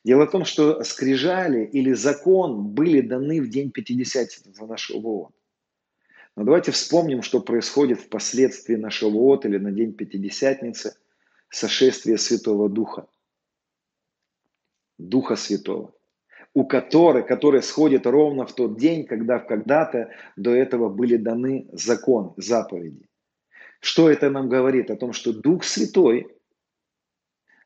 Дело 0.05 0.27
в 0.27 0.31
том, 0.31 0.45
что 0.45 0.83
скрижали 0.83 1.65
или 1.65 1.93
закон 1.93 2.63
были 2.69 3.01
даны 3.01 3.41
в 3.41 3.49
день 3.49 3.71
Пятидесятницы 3.71 4.65
нашего 4.65 5.01
вот. 5.01 5.33
Но 6.37 6.45
давайте 6.45 6.73
вспомним, 6.73 7.23
что 7.23 7.41
происходит 7.41 8.01
впоследствии 8.01 8.77
нашего 8.77 9.11
вот 9.11 9.45
или 9.45 9.59
на 9.59 9.71
день 9.71 9.93
Пятидесятницы, 9.93 10.97
сошествия 11.51 12.17
Святого 12.17 12.69
Духа. 12.69 13.07
Духа 14.99 15.37
Святого 15.37 15.95
у 16.55 16.67
которой, 16.67 17.25
которые 17.27 17.63
сходят 17.63 18.07
ровно 18.07 18.47
в 18.47 18.55
тот 18.55 18.79
день, 18.79 19.07
когда 19.07 19.39
когда-то 19.39 20.11
до 20.37 20.55
этого 20.55 20.89
были 20.89 21.17
даны 21.17 21.69
закон, 21.73 22.35
заповеди. 22.37 23.09
Что 23.81 24.11
это 24.11 24.31
нам 24.31 24.49
говорит? 24.49 24.91
О 24.91 24.97
том, 24.97 25.13
что 25.13 25.33
Дух 25.33 25.65
Святой 25.65 26.29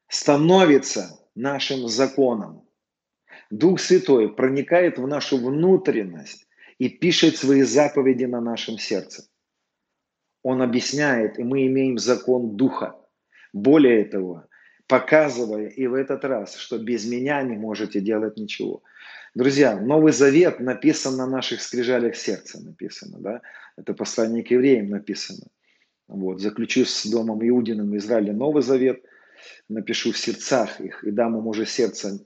становится 0.08 1.20
нашим 1.34 1.88
законом. 1.88 2.62
Дух 3.50 3.80
Святой 3.80 4.32
проникает 4.32 4.98
в 4.98 5.06
нашу 5.06 5.38
внутренность 5.38 6.45
и 6.78 6.88
пишет 6.88 7.36
свои 7.36 7.62
заповеди 7.62 8.24
на 8.24 8.40
нашем 8.40 8.78
сердце. 8.78 9.28
Он 10.42 10.62
объясняет, 10.62 11.38
и 11.38 11.44
мы 11.44 11.66
имеем 11.66 11.98
закон 11.98 12.56
Духа. 12.56 12.94
Более 13.52 14.04
того, 14.04 14.44
показывая 14.86 15.68
и 15.68 15.86
в 15.86 15.94
этот 15.94 16.24
раз, 16.24 16.56
что 16.56 16.78
без 16.78 17.06
меня 17.06 17.42
не 17.42 17.56
можете 17.56 18.00
делать 18.00 18.36
ничего. 18.36 18.82
Друзья, 19.34 19.78
Новый 19.78 20.12
Завет 20.12 20.60
написан 20.60 21.16
на 21.16 21.26
наших 21.26 21.60
скрижалях 21.60 22.16
сердца, 22.16 22.62
написано, 22.62 23.18
да? 23.18 23.42
Это 23.76 23.92
послание 23.92 24.44
к 24.44 24.50
евреям 24.50 24.88
написано. 24.88 25.46
Вот, 26.08 26.40
заключу 26.40 26.84
с 26.84 27.04
домом 27.06 27.46
Иудиным 27.46 27.90
в 27.90 27.96
Израиле 27.96 28.32
Новый 28.32 28.62
Завет, 28.62 29.02
напишу 29.68 30.12
в 30.12 30.18
сердцах 30.18 30.80
их 30.80 31.04
и 31.04 31.10
дам 31.10 31.36
им 31.36 31.46
уже 31.46 31.66
сердце, 31.66 32.20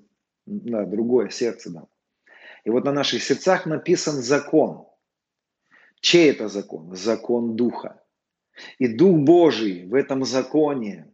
да, 0.47 0.85
другое 0.85 1.31
сердце 1.31 1.71
дам. 1.71 1.89
И 2.65 2.71
вот 2.71 2.85
на 2.85 2.93
наших 2.93 3.23
сердцах 3.23 3.67
написан 3.67 4.23
закон. 4.23 4.87
Чей 6.01 6.31
это 6.31 6.49
закон? 6.49 6.95
Закон 6.95 7.57
Духа. 7.57 8.03
И 8.79 8.89
Дух 8.89 9.19
Божий 9.19 9.87
в 9.87 9.95
этом 9.95 10.25
законе 10.25 11.11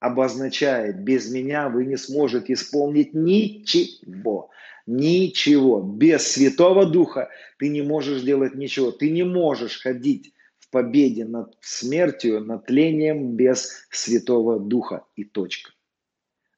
обозначает, 0.00 1.00
без 1.00 1.30
меня 1.30 1.68
вы 1.68 1.84
не 1.84 1.96
сможете 1.96 2.52
исполнить 2.52 3.14
ничего. 3.14 4.50
Ничего. 4.86 5.80
Без 5.82 6.28
Святого 6.28 6.86
Духа 6.86 7.30
ты 7.58 7.68
не 7.68 7.82
можешь 7.82 8.22
делать 8.22 8.54
ничего. 8.54 8.90
Ты 8.90 9.10
не 9.10 9.24
можешь 9.24 9.80
ходить 9.80 10.32
в 10.58 10.70
победе 10.70 11.24
над 11.24 11.56
смертью, 11.60 12.40
над 12.40 12.66
тлением 12.66 13.34
без 13.36 13.86
Святого 13.90 14.58
Духа. 14.58 15.04
И 15.16 15.24
точка. 15.24 15.72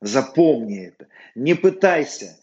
Запомни 0.00 0.86
это. 0.86 1.08
Не 1.34 1.54
пытайся 1.54 2.38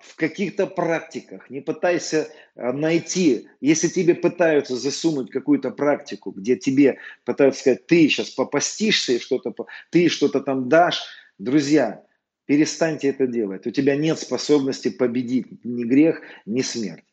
в 0.00 0.16
каких-то 0.16 0.66
практиках, 0.66 1.48
не 1.48 1.60
пытайся 1.60 2.28
э, 2.54 2.72
найти, 2.72 3.48
если 3.60 3.88
тебе 3.88 4.14
пытаются 4.14 4.76
засунуть 4.76 5.30
какую-то 5.30 5.70
практику, 5.70 6.32
где 6.32 6.56
тебе 6.56 6.98
пытаются 7.24 7.60
сказать, 7.60 7.86
ты 7.86 8.08
сейчас 8.08 8.30
попастишься 8.30 9.12
и 9.14 9.18
что-то, 9.18 9.54
ты 9.90 10.08
что-то 10.08 10.40
там 10.40 10.68
дашь, 10.68 11.02
друзья, 11.38 12.04
перестаньте 12.44 13.08
это 13.08 13.26
делать. 13.26 13.66
У 13.66 13.70
тебя 13.70 13.96
нет 13.96 14.18
способности 14.18 14.90
победить 14.90 15.64
ни 15.64 15.84
грех, 15.84 16.20
ни 16.44 16.60
смерть. 16.60 17.04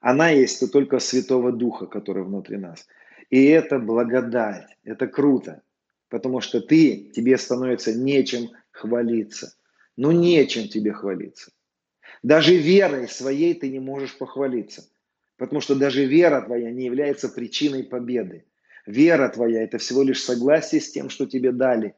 Она 0.00 0.30
есть 0.30 0.72
только 0.72 0.98
Святого 0.98 1.52
Духа, 1.52 1.86
который 1.86 2.24
внутри 2.24 2.56
нас. 2.56 2.86
И 3.30 3.44
это 3.44 3.78
благодать, 3.78 4.76
это 4.84 5.06
круто, 5.06 5.62
потому 6.08 6.40
что 6.40 6.60
ты, 6.60 7.10
тебе 7.14 7.38
становится 7.38 7.94
нечем 7.94 8.50
хвалиться. 8.70 9.54
Ну, 9.96 10.10
нечем 10.10 10.68
тебе 10.68 10.92
хвалиться. 10.92 11.52
Даже 12.22 12.56
верой 12.56 13.08
своей 13.08 13.54
ты 13.54 13.68
не 13.68 13.80
можешь 13.80 14.16
похвалиться. 14.16 14.88
Потому 15.36 15.60
что 15.60 15.74
даже 15.74 16.04
вера 16.04 16.40
твоя 16.42 16.70
не 16.70 16.84
является 16.84 17.28
причиной 17.28 17.82
победы. 17.82 18.46
Вера 18.86 19.28
твоя– 19.28 19.62
это 19.64 19.78
всего 19.78 20.02
лишь 20.02 20.22
согласие 20.22 20.80
с 20.80 20.90
тем, 20.90 21.08
что 21.08 21.26
тебе 21.26 21.52
дали. 21.52 21.94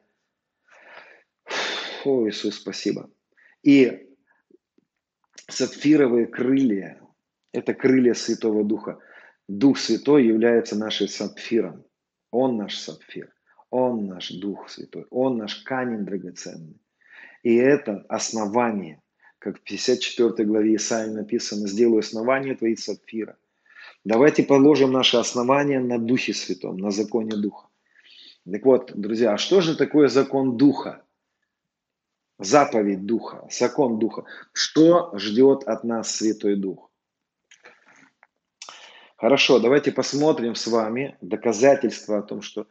О, 2.05 2.29
Иисус, 2.29 2.57
спасибо. 2.57 3.11
И 3.63 4.15
сапфировые 5.49 6.27
крылья– 6.27 7.01
это 7.53 7.75
крылья 7.75 8.15
Святого 8.15 8.65
Духа. 8.65 8.99
Дух 9.49 9.79
Святой 9.79 10.27
является 10.27 10.77
нашим 10.77 11.09
сапфиром. 11.09 11.85
Он 12.31 12.57
наш 12.57 12.79
сапфир. 12.79 13.33
Он 13.71 14.07
наш 14.07 14.31
Дух 14.31 14.69
Святой. 14.71 15.07
Он 15.11 15.37
наш 15.37 15.57
камень 15.63 16.05
драгоценный. 16.05 16.81
И 17.43 17.57
это 17.57 18.05
основание 18.09 19.03
как 19.45 19.59
в 19.59 19.61
54 19.61 20.49
главе 20.49 20.77
Исаии 20.77 21.11
написано, 21.11 21.69
«Сделаю 21.69 21.99
основание 21.99 22.55
твои 22.55 22.77
сапфира». 22.77 23.37
Давайте 24.03 24.43
положим 24.43 24.91
наше 24.91 25.19
основание 25.19 25.81
на 25.81 25.99
Духе 25.99 26.33
Святом, 26.33 26.79
на 26.79 26.91
законе 26.91 27.37
Духа. 27.37 27.69
Так 28.51 28.65
вот, 28.65 28.93
друзья, 28.95 29.35
а 29.35 29.39
что 29.39 29.61
же 29.61 29.77
такое 29.77 30.09
закон 30.09 30.57
Духа? 30.57 31.03
Заповедь 32.39 33.05
Духа, 33.05 33.47
закон 33.51 33.99
Духа. 33.99 34.25
Что 34.55 35.13
ждет 35.19 35.65
от 35.65 35.85
нас 35.85 36.17
Святой 36.17 36.57
Дух? 36.57 36.91
Хорошо, 39.17 39.59
давайте 39.59 39.93
посмотрим 39.93 40.55
с 40.55 40.67
вами 40.67 41.19
доказательства 41.21 42.19
о 42.19 42.23
том, 42.23 42.41
что 42.41 42.67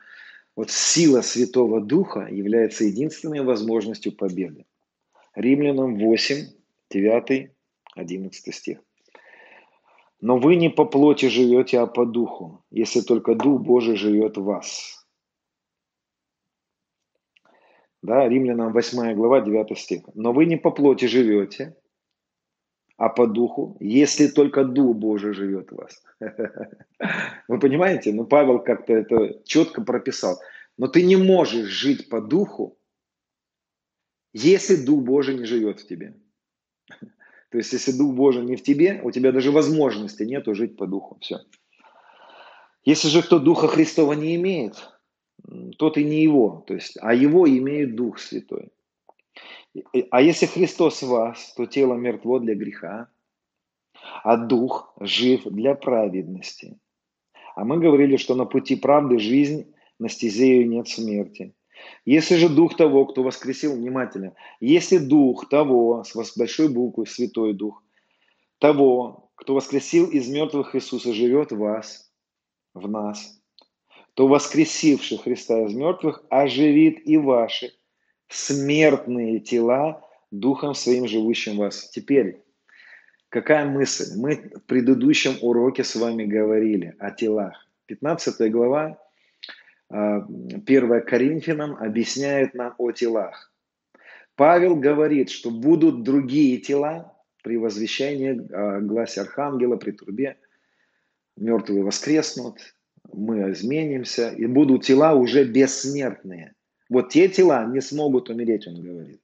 вот 0.56 0.72
сила 0.72 1.22
Святого 1.22 1.82
Духа 1.82 2.28
является 2.32 2.84
единственной 2.84 3.42
возможностью 3.42 4.12
победы. 4.12 4.66
Римлянам 5.36 5.98
8, 5.98 6.63
9, 6.94 7.52
11 7.96 8.56
стих. 8.56 8.80
Но 10.22 10.38
вы 10.38 10.56
не 10.56 10.70
по 10.70 10.86
плоти 10.86 11.26
живете, 11.26 11.80
а 11.80 11.88
по 11.88 12.06
духу, 12.06 12.64
если 12.72 13.02
только 13.02 13.36
Дух 13.36 13.62
Божий 13.62 13.96
живет 13.96 14.38
в 14.38 14.44
вас. 14.44 15.06
Да, 18.02 18.28
Римлянам 18.28 18.74
8 18.74 19.16
глава, 19.16 19.42
9 19.42 19.78
стих. 19.78 20.04
Но 20.14 20.34
вы 20.34 20.46
не 20.46 20.58
по 20.58 20.72
плоти 20.72 21.06
живете, 21.06 21.76
а 22.98 23.10
по 23.10 23.28
духу, 23.28 23.76
если 23.80 24.28
только 24.28 24.64
Дух 24.64 24.96
Божий 24.96 25.34
живет 25.34 25.72
в 25.72 25.76
вас. 25.76 26.04
Вы 27.48 27.60
понимаете? 27.60 28.14
Ну, 28.14 28.26
Павел 28.26 28.60
как-то 28.60 28.94
это 28.94 29.42
четко 29.46 29.82
прописал. 29.82 30.40
Но 30.78 30.88
ты 30.88 31.04
не 31.04 31.16
можешь 31.16 31.68
жить 31.68 32.10
по 32.10 32.22
духу, 32.22 32.78
если 34.32 34.76
Дух 34.76 35.04
Божий 35.04 35.36
не 35.36 35.46
живет 35.46 35.80
в 35.80 35.88
тебе. 35.88 36.14
То 37.52 37.58
есть, 37.58 37.74
если 37.74 37.92
Дух 37.92 38.14
Божий 38.16 38.44
не 38.44 38.56
в 38.56 38.64
тебе, 38.64 39.02
у 39.04 39.12
тебя 39.12 39.32
даже 39.32 39.52
возможности 39.52 40.24
нету 40.24 40.56
жить 40.56 40.76
по 40.76 40.88
Духу. 40.88 41.18
Все. 41.22 41.40
Если 42.84 43.08
же 43.08 43.22
кто 43.22 43.40
Духа 43.40 43.68
Христова 43.68 44.14
не 44.14 44.36
имеет, 44.36 44.90
тот 45.78 45.98
и 45.98 46.04
не 46.04 46.22
его, 46.22 46.64
то 46.68 46.74
есть, 46.74 46.98
а 47.02 47.14
его 47.14 47.48
имеет 47.48 47.96
Дух 47.96 48.20
Святой. 48.20 48.72
А 50.12 50.22
если 50.22 50.46
Христос 50.46 51.02
в 51.02 51.08
вас, 51.08 51.54
то 51.56 51.66
тело 51.66 51.96
мертво 51.96 52.40
для 52.40 52.56
греха, 52.56 53.10
а 54.24 54.38
дух 54.38 54.94
жив 55.00 55.44
для 55.46 55.76
праведности. 55.76 56.80
А 57.56 57.66
мы 57.66 57.80
говорили, 57.80 58.18
что 58.18 58.36
на 58.36 58.46
пути 58.46 58.76
правды 58.76 59.20
жизнь, 59.20 59.74
на 60.00 60.10
стезе 60.10 60.60
ее 60.60 60.68
нет 60.68 60.88
смерти. 60.88 61.56
Если 62.06 62.36
же 62.36 62.50
дух 62.50 62.76
того, 62.76 63.06
кто 63.06 63.24
воскресил, 63.24 63.76
внимательно, 63.76 64.34
если 64.60 64.98
дух 64.98 65.48
того, 65.50 66.04
с 66.04 66.38
большой 66.38 66.70
буквы, 66.70 67.06
святой 67.06 67.54
дух, 67.54 67.84
того, 68.60 69.32
кто 69.36 69.56
воскресил 69.56 70.06
из 70.10 70.28
мертвых 70.30 70.76
Иисуса, 70.76 71.14
живет 71.14 71.52
в 71.52 71.58
вас, 71.58 72.12
в 72.74 72.90
нас, 72.90 73.42
то 74.14 74.28
воскресивший 74.28 75.18
Христа 75.18 75.66
из 75.66 75.74
мертвых 75.74 76.24
оживит 76.30 77.08
и 77.08 77.18
ваши 77.18 77.74
смертные 78.28 79.40
тела 79.40 80.02
Духом 80.32 80.74
Своим 80.74 81.08
живущим 81.08 81.56
в 81.56 81.60
вас. 81.60 81.90
Теперь, 81.90 82.44
какая 83.30 83.66
мысль? 83.66 84.20
Мы 84.20 84.52
в 84.56 84.62
предыдущем 84.62 85.38
уроке 85.42 85.84
с 85.84 85.96
вами 85.96 86.26
говорили 86.26 86.96
о 87.00 87.12
телах. 87.12 87.68
15 87.86 88.52
глава, 88.52 88.98
1 89.94 90.92
а, 90.92 91.02
Коринфянам 91.02 91.76
объясняет 91.76 92.56
нам 92.56 92.74
о 92.80 92.92
телах. 92.92 93.54
Павел 94.36 94.76
говорит, 94.76 95.30
что 95.30 95.52
будут 95.52 96.02
другие 96.02 96.58
тела 96.58 97.16
при 97.44 97.58
возвещении 97.58 98.42
а, 98.52 98.80
гласе 98.80 99.22
архангела, 99.22 99.76
при 99.76 99.92
трубе. 99.92 100.38
Мертвые 101.38 101.84
воскреснут, 101.84 102.58
мы 103.12 103.52
изменимся, 103.52 104.30
и 104.30 104.48
будут 104.48 104.84
тела 104.84 105.14
уже 105.14 105.44
бессмертные. 105.44 106.54
Вот 106.90 107.10
те 107.10 107.28
тела 107.28 107.66
не 107.68 107.82
смогут 107.82 108.30
умереть, 108.30 108.68
он 108.68 108.82
говорит. 108.82 109.22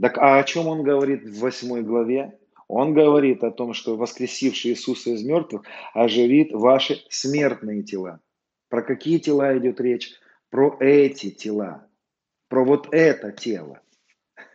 Так 0.00 0.16
а 0.16 0.38
о 0.38 0.44
чем 0.44 0.66
он 0.66 0.82
говорит 0.82 1.24
в 1.24 1.40
8 1.40 1.82
главе? 1.82 2.38
Он 2.68 2.94
говорит 2.94 3.44
о 3.44 3.50
том, 3.50 3.74
что 3.74 3.96
воскресивший 3.96 4.70
Иисуса 4.70 5.10
из 5.10 5.22
мертвых 5.22 5.64
оживит 5.92 6.52
ваши 6.52 7.02
смертные 7.10 7.82
тела. 7.82 8.20
Про 8.72 8.80
какие 8.80 9.18
тела 9.18 9.58
идет 9.58 9.82
речь? 9.82 10.14
Про 10.48 10.78
эти 10.80 11.28
тела. 11.28 11.86
Про 12.48 12.64
вот 12.64 12.88
это 12.90 13.30
тело, 13.30 13.82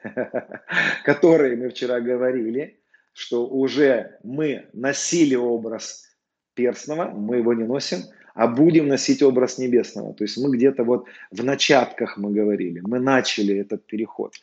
которое 1.05 1.55
мы 1.55 1.69
вчера 1.69 1.99
говорили, 1.99 2.79
что 3.13 3.45
уже 3.45 4.17
мы 4.23 4.69
носили 4.73 5.35
образ 5.35 6.17
перстного, 6.55 7.11
мы 7.11 7.37
его 7.37 7.53
не 7.53 7.63
носим, 7.63 7.99
а 8.33 8.47
будем 8.47 8.87
носить 8.87 9.21
образ 9.21 9.59
небесного. 9.59 10.15
То 10.15 10.23
есть 10.23 10.35
мы 10.37 10.49
где-то 10.49 10.83
вот 10.83 11.05
в 11.29 11.43
начатках 11.43 12.17
мы 12.17 12.31
говорили, 12.31 12.79
мы 12.79 12.99
начали 12.99 13.55
этот 13.55 13.85
переход. 13.85 14.33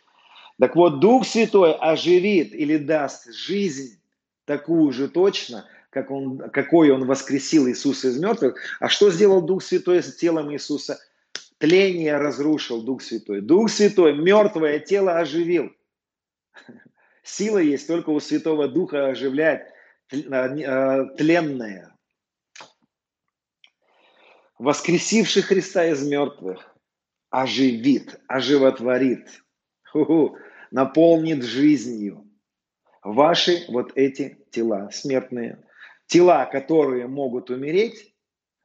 Так 0.61 0.77
вот, 0.77 1.01
Дух 1.01 1.27
Святой 1.27 1.75
оживит 1.75 2.55
или 2.55 2.77
даст 2.77 3.35
жизнь 3.35 3.99
такую 4.45 4.93
же 4.93 5.09
точно, 5.09 5.67
как 5.95 6.11
он, 6.11 6.51
какой 6.51 6.91
он 6.91 7.07
воскресил 7.07 7.69
Иисуса 7.69 8.09
из 8.09 8.19
мертвых. 8.19 8.57
А 8.81 8.89
что 8.89 9.11
сделал 9.11 9.41
Дух 9.41 9.63
Святой 9.63 10.03
с 10.03 10.17
телом 10.17 10.53
Иисуса? 10.53 10.99
Тление 11.59 12.17
разрушил 12.17 12.83
Дух 12.83 13.01
Святой. 13.01 13.41
Дух 13.41 13.71
Святой 13.71 14.13
мертвое 14.15 14.81
тело 14.81 15.19
оживил. 15.19 15.71
Сила 17.23 17.59
есть 17.59 17.87
только 17.87 18.11
у 18.11 18.19
Святого 18.19 18.69
Духа 18.69 19.07
оживлять 19.07 19.73
э, 20.11 21.05
тленное, 21.17 21.97
воскресивший 24.59 25.43
Христа 25.43 25.87
из 25.87 26.07
мертвых, 26.07 26.77
оживит, 27.31 28.21
оживотворит, 28.27 29.29
наполнит 30.71 31.45
жизнью 31.45 32.29
ваши 33.05 33.65
вот 33.69 33.93
эти 33.95 34.39
тела 34.51 34.91
смертные. 34.91 35.64
Тела, 36.07 36.47
которые 36.47 37.07
могут 37.07 37.51
умереть, 37.51 38.15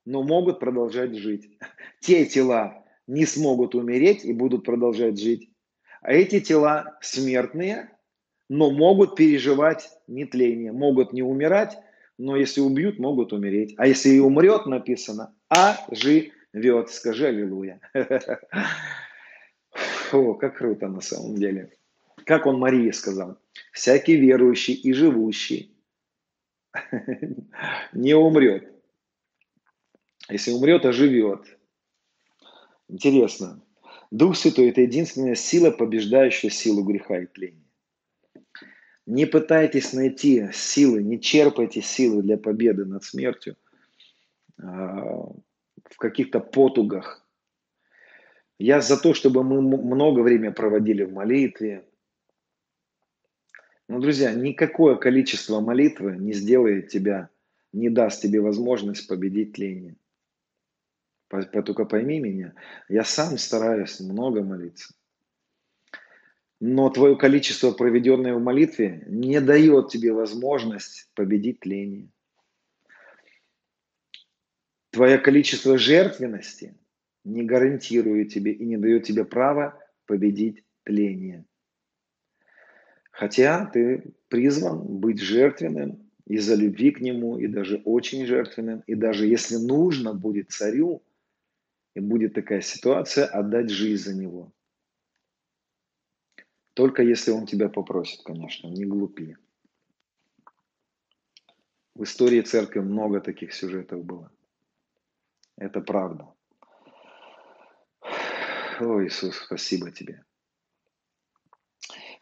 но 0.06 0.24
могут 0.24 0.60
продолжать 0.60 1.16
жить. 1.16 1.58
Те 2.02 2.26
тела 2.26 2.84
не 3.08 3.26
смогут 3.26 3.76
умереть 3.76 4.26
и 4.26 4.34
будут 4.34 4.66
продолжать 4.66 5.20
жить. 5.20 5.50
А 6.02 6.14
эти 6.14 6.40
тела 6.40 6.98
смертные, 7.02 7.92
но 8.50 8.72
могут 8.72 9.16
переживать 9.16 9.90
нетление, 10.08 10.72
могут 10.72 11.14
не 11.14 11.22
умирать, 11.22 11.78
но 12.18 12.36
если 12.36 12.62
убьют, 12.62 13.00
могут 13.00 13.34
умереть. 13.34 13.74
А 13.78 13.88
если 13.88 14.10
и 14.10 14.20
умрет, 14.20 14.66
написано, 14.66 15.36
а 15.50 15.78
живет. 15.92 16.90
Скажи 16.90 17.28
аллилуйя. 17.28 17.80
О, 20.12 20.34
как 20.34 20.58
круто 20.58 20.88
на 20.88 21.02
самом 21.02 21.36
деле. 21.36 21.72
Как 22.26 22.46
он 22.46 22.60
Марии 22.60 22.92
сказал, 22.92 23.38
всякий 23.72 24.16
верующий 24.16 24.74
и 24.74 24.94
живущий 24.94 25.79
не 27.94 28.14
умрет. 28.14 28.72
Если 30.30 30.52
умрет, 30.52 30.86
оживет. 30.86 31.58
Интересно. 32.88 33.62
Дух 34.12 34.36
Святой– 34.36 34.70
это 34.70 34.82
единственная 34.82 35.36
сила, 35.36 35.72
побеждающая 35.72 36.50
силу 36.50 36.84
греха 36.84 37.20
и 37.20 37.26
тления. 37.28 37.66
Не 39.06 39.26
пытайтесь 39.26 39.94
найти 39.94 40.50
силы, 40.54 41.04
не 41.04 41.20
черпайте 41.20 41.82
силы 41.82 42.22
для 42.22 42.38
победы 42.38 42.86
над 42.86 43.04
смертью 43.04 43.56
а, 44.62 45.32
в 45.84 45.98
каких-то 45.98 46.40
потугах. 46.40 47.26
Я 48.60 48.82
за 48.82 49.02
то, 49.02 49.14
чтобы 49.14 49.44
мы 49.44 49.62
много 49.62 50.20
времени 50.20 50.52
проводили 50.52 51.04
в 51.04 51.14
молитве. 51.14 51.86
Но, 53.90 54.00
друзья, 54.00 54.34
никакое 54.34 54.96
количество 54.96 55.60
молитвы 55.60 56.16
не 56.16 56.32
сделает 56.32 56.88
тебя, 56.88 57.30
не 57.74 57.90
даст 57.90 58.22
тебе 58.22 58.40
возможность 58.40 59.06
победить 59.08 59.54
тление. 59.54 59.98
Только 61.52 61.84
пойми 61.84 62.20
меня, 62.20 62.54
я 62.88 63.04
сам 63.04 63.38
стараюсь 63.38 64.00
много 64.00 64.44
молиться 64.44 64.94
но 66.60 66.90
твое 66.90 67.16
количество, 67.16 67.72
проведенное 67.72 68.36
в 68.36 68.42
молитве, 68.42 69.04
не 69.08 69.40
дает 69.40 69.90
тебе 69.90 70.12
возможность 70.12 71.10
победить 71.16 71.62
тление. 71.62 72.10
Твое 74.92 75.18
количество 75.20 75.78
жертвенности 75.78 76.76
не 77.24 77.44
гарантирует 77.44 78.34
тебе 78.34 78.52
и 78.52 78.66
не 78.66 78.78
дает 78.78 79.04
тебе 79.04 79.24
права 79.24 79.80
победить 80.06 80.64
тление. 80.84 81.46
Хотя 83.20 83.66
ты 83.66 84.14
призван 84.30 84.80
быть 85.00 85.20
жертвенным 85.20 86.10
из-за 86.26 86.56
любви 86.56 86.92
к 86.92 87.02
нему, 87.02 87.38
и 87.38 87.48
даже 87.48 87.82
очень 87.84 88.26
жертвенным, 88.26 88.82
и 88.88 88.96
даже 88.96 89.28
если 89.28 89.58
нужно 89.58 90.14
будет 90.14 90.52
царю, 90.52 91.02
и 91.96 92.00
будет 92.00 92.34
такая 92.34 92.62
ситуация, 92.62 93.26
отдать 93.26 93.70
жизнь 93.70 94.04
за 94.04 94.16
него– 94.16 94.54
только 96.80 97.04
если 97.04 97.32
он 97.32 97.46
тебя 97.46 97.68
попросит, 97.68 98.24
конечно, 98.24 98.70
не 98.70 98.86
глупи. 98.86 99.36
В 101.94 102.04
истории 102.04 102.40
церкви 102.40 102.80
много 102.80 103.20
таких 103.20 103.54
сюжетов 103.54 104.06
было. 104.06 104.32
Это 105.58 105.82
правда. 105.82 106.34
О, 108.80 109.04
Иисус, 109.04 109.36
спасибо 109.36 109.92
тебе. 109.92 110.24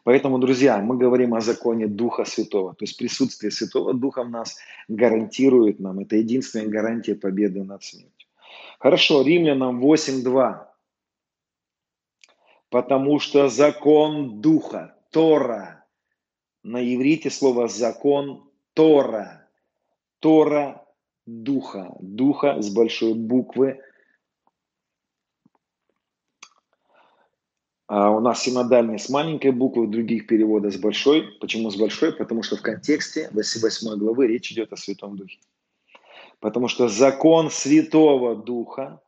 Поэтому, 0.04 0.38
друзья, 0.38 0.78
мы 0.78 0.96
говорим 0.96 1.34
о 1.34 1.40
законе 1.40 1.86
Духа 1.86 2.24
Святого. 2.24 2.74
То 2.74 2.84
есть 2.84 2.96
присутствие 2.96 3.50
Святого 3.50 3.94
Духа 3.94 4.22
в 4.22 4.30
нас 4.30 4.58
гарантирует 4.88 5.80
нам. 5.80 5.98
Это 5.98 6.16
единственная 6.16 6.68
гарантия 6.68 7.14
победы 7.14 7.62
над 7.62 7.82
смертью. 7.84 8.28
Хорошо, 8.78 9.22
Римлянам 9.22 9.84
8.2 9.84 10.68
потому 12.70 13.18
что 13.18 13.48
закон 13.48 14.40
Духа, 14.40 14.94
Тора, 15.10 15.84
на 16.62 16.82
иврите 16.82 17.30
слово 17.30 17.68
закон 17.68 18.48
Тора, 18.74 19.48
Тора 20.20 20.84
Духа, 21.26 21.94
Духа 22.00 22.60
с 22.60 22.70
большой 22.70 23.14
буквы. 23.14 23.80
А 27.88 28.10
у 28.10 28.20
нас 28.20 28.42
синодальный 28.42 28.98
с 28.98 29.08
маленькой 29.08 29.50
буквы, 29.50 29.86
других 29.86 30.26
переводах 30.26 30.72
с 30.74 30.76
большой. 30.76 31.22
Почему 31.40 31.70
с 31.70 31.76
большой? 31.76 32.12
Потому 32.12 32.42
что 32.42 32.56
в 32.56 32.62
контексте 32.62 33.30
8 33.32 33.96
главы 33.96 34.26
речь 34.26 34.52
идет 34.52 34.72
о 34.72 34.76
Святом 34.76 35.16
Духе. 35.16 35.38
Потому 36.38 36.68
что 36.68 36.88
закон 36.88 37.50
Святого 37.50 38.36
Духа 38.36 39.00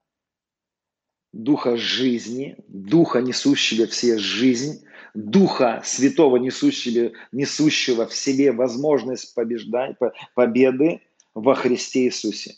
Духа 1.33 1.76
жизни, 1.76 2.57
Духа, 2.66 3.20
несущего 3.20 3.87
все 3.87 4.18
жизнь, 4.18 4.85
Духа 5.14 5.81
Святого, 5.85 6.39
несущего, 6.39 7.12
несущего 7.31 8.07
в 8.07 8.14
себе 8.14 8.51
возможность 8.51 9.35
побеждать, 9.35 9.97
победы 10.35 11.03
во 11.35 11.55
Христе 11.55 12.07
Иисусе. 12.07 12.57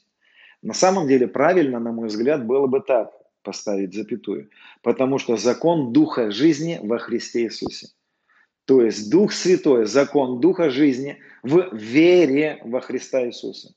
На 0.63 0.73
самом 0.73 1.07
деле 1.07 1.27
правильно, 1.27 1.81
на 1.81 1.93
мой 1.93 2.09
взгляд, 2.09 2.47
было 2.47 2.67
бы 2.67 2.81
так. 2.81 3.13
Поставить 3.43 3.95
запятую, 3.95 4.51
потому 4.83 5.19
что 5.19 5.37
закон 5.37 5.93
Духа 5.93 6.31
жизни 6.31 6.81
во 6.83 6.99
Христе 6.99 7.45
Иисусе. 7.45 7.89
То 8.65 8.83
есть 8.83 9.11
Дух 9.11 9.33
Святой, 9.33 9.87
закон 9.87 10.41
Духа 10.41 10.71
жизни 10.71 11.19
в 11.43 11.75
вере 11.75 12.61
во 12.65 12.81
Христа 12.81 13.27
Иисуса. 13.27 13.75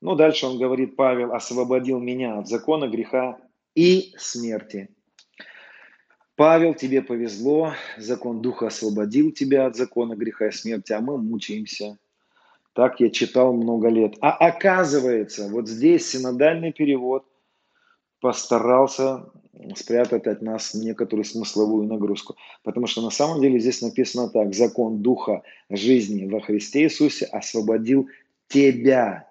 Ну, 0.00 0.14
дальше 0.14 0.46
он 0.46 0.58
говорит, 0.58 0.94
Павел 0.94 1.32
освободил 1.32 1.98
меня 1.98 2.38
от 2.38 2.48
закона 2.48 2.86
греха 2.86 3.38
и 3.74 4.14
смерти. 4.16 4.88
Павел, 6.36 6.74
тебе 6.74 7.02
повезло, 7.02 7.72
закон 7.96 8.42
Духа 8.42 8.66
освободил 8.66 9.32
тебя 9.32 9.66
от 9.66 9.74
закона 9.74 10.14
греха 10.14 10.48
и 10.48 10.52
смерти, 10.52 10.92
а 10.92 11.00
мы 11.00 11.16
мучаемся. 11.16 11.98
Так 12.74 13.00
я 13.00 13.08
читал 13.08 13.54
много 13.54 13.88
лет. 13.88 14.16
А 14.20 14.32
оказывается, 14.32 15.48
вот 15.48 15.66
здесь 15.66 16.06
синодальный 16.06 16.72
перевод 16.72 17.24
постарался 18.26 19.24
спрятать 19.76 20.26
от 20.26 20.42
нас 20.42 20.74
некоторую 20.74 21.24
смысловую 21.24 21.86
нагрузку. 21.86 22.34
Потому 22.64 22.88
что 22.88 23.00
на 23.00 23.10
самом 23.10 23.40
деле 23.40 23.60
здесь 23.60 23.82
написано 23.82 24.28
так. 24.28 24.52
Закон 24.52 25.00
Духа 25.00 25.42
жизни 25.70 26.26
во 26.26 26.40
Христе 26.40 26.82
Иисусе 26.82 27.26
освободил 27.26 28.08
тебя. 28.48 29.28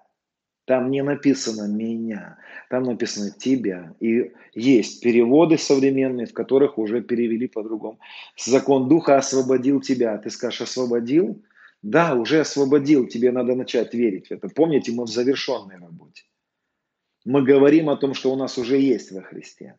Там 0.64 0.90
не 0.90 1.02
написано 1.02 1.68
«меня», 1.68 2.38
там 2.70 2.84
написано 2.84 3.30
«тебя». 3.38 3.94
И 4.00 4.32
есть 4.54 5.02
переводы 5.02 5.58
современные, 5.58 6.26
в 6.26 6.32
которых 6.32 6.78
уже 6.78 7.02
перевели 7.02 7.48
по-другому. 7.48 7.98
Закон 8.38 8.88
Духа 8.88 9.18
освободил 9.18 9.82
тебя. 9.82 10.16
Ты 10.16 10.30
скажешь 10.30 10.62
«освободил»? 10.62 11.42
Да, 11.82 12.14
уже 12.14 12.40
освободил, 12.40 13.06
тебе 13.06 13.30
надо 13.30 13.54
начать 13.54 13.92
верить 13.92 14.28
в 14.28 14.30
это. 14.32 14.48
Помните, 14.48 14.90
мы 14.90 15.04
в 15.04 15.08
завершенной 15.08 15.76
работе. 15.76 16.22
Мы 17.26 17.42
говорим 17.42 17.90
о 17.90 17.96
том, 17.96 18.14
что 18.14 18.32
у 18.32 18.36
нас 18.36 18.56
уже 18.56 18.78
есть 18.78 19.10
во 19.10 19.20
Христе. 19.20 19.74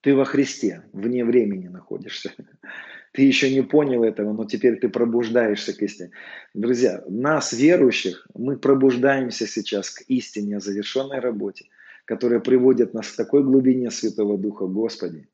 Ты 0.00 0.16
во 0.16 0.24
Христе, 0.24 0.82
вне 0.92 1.24
времени 1.24 1.68
находишься. 1.68 2.32
Ты 3.12 3.22
еще 3.22 3.54
не 3.54 3.62
понял 3.62 4.02
этого, 4.02 4.32
но 4.32 4.44
теперь 4.44 4.78
ты 4.78 4.88
пробуждаешься 4.88 5.72
к 5.72 5.80
истине. 5.80 6.10
Друзья, 6.54 7.02
нас, 7.08 7.52
верующих, 7.52 8.26
мы 8.34 8.58
пробуждаемся 8.58 9.46
сейчас 9.46 9.90
к 9.90 10.02
истине 10.08 10.56
о 10.56 10.60
завершенной 10.60 11.20
работе, 11.20 11.70
которая 12.04 12.40
приводит 12.40 12.94
нас 12.94 13.10
к 13.12 13.16
такой 13.16 13.42
глубине 13.42 13.90
Святого 13.90 14.36
Духа, 14.36 14.66
Господи. 14.66 15.28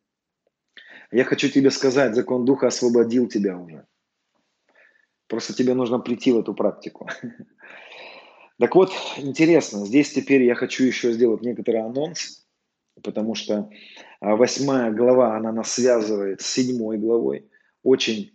Я 1.11 1.25
хочу 1.25 1.49
тебе 1.49 1.71
сказать, 1.71 2.15
закон 2.15 2.45
Духа 2.45 2.69
освободил 2.69 3.27
тебя 3.27 3.59
уже. 3.59 3.85
Просто 5.27 5.55
тебе 5.55 5.75
нужно 5.75 5.99
прийти 5.99 6.31
в 6.31 6.39
эту 6.39 6.55
практику. 6.55 7.09
Так 8.59 8.75
вот, 8.75 8.93
интересно, 9.17 9.87
здесь 9.87 10.13
теперь 10.13 10.43
я 10.43 10.55
хочу 10.55 10.85
еще 10.85 11.13
сделать 11.13 11.43
некоторый 11.43 11.83
анонс, 11.83 12.47
потому 13.03 13.35
что 13.35 13.71
а, 14.21 14.37
восьмая 14.37 14.93
глава, 14.93 15.37
она 15.37 15.53
нас 15.53 15.73
связывает 15.73 16.41
с 16.41 16.47
седьмой 16.47 16.99
главой, 16.99 17.49
очень 17.83 18.33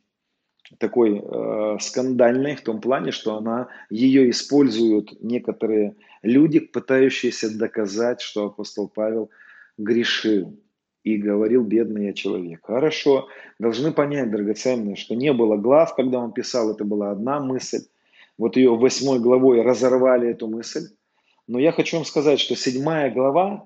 такой 0.79 1.21
э, 1.23 1.77
скандальной 1.79 2.55
в 2.55 2.61
том 2.61 2.81
плане, 2.81 3.11
что 3.11 3.37
она, 3.37 3.69
ее 3.89 4.29
используют 4.29 5.21
некоторые 5.21 5.95
люди, 6.21 6.59
пытающиеся 6.59 7.57
доказать, 7.57 8.19
что 8.19 8.47
апостол 8.47 8.89
Павел 8.89 9.29
грешил 9.77 10.59
и 11.03 11.15
говорил, 11.15 11.63
бедный 11.63 12.07
я 12.07 12.13
человек. 12.13 12.65
Хорошо, 12.65 13.29
должны 13.59 13.93
понять, 13.93 14.29
драгоценные, 14.29 14.97
что 14.97 15.15
не 15.15 15.31
было 15.31 15.55
глав, 15.55 15.95
когда 15.95 16.19
он 16.19 16.33
писал, 16.33 16.71
это 16.71 16.83
была 16.83 17.11
одна 17.11 17.39
мысль. 17.39 17.85
Вот 18.37 18.55
ее 18.55 18.75
восьмой 18.75 19.19
главой 19.19 19.61
разорвали 19.61 20.29
эту 20.29 20.47
мысль. 20.47 20.89
Но 21.47 21.59
я 21.59 21.71
хочу 21.71 21.97
вам 21.97 22.05
сказать, 22.05 22.39
что 22.39 22.55
седьмая 22.55 23.11
глава, 23.11 23.65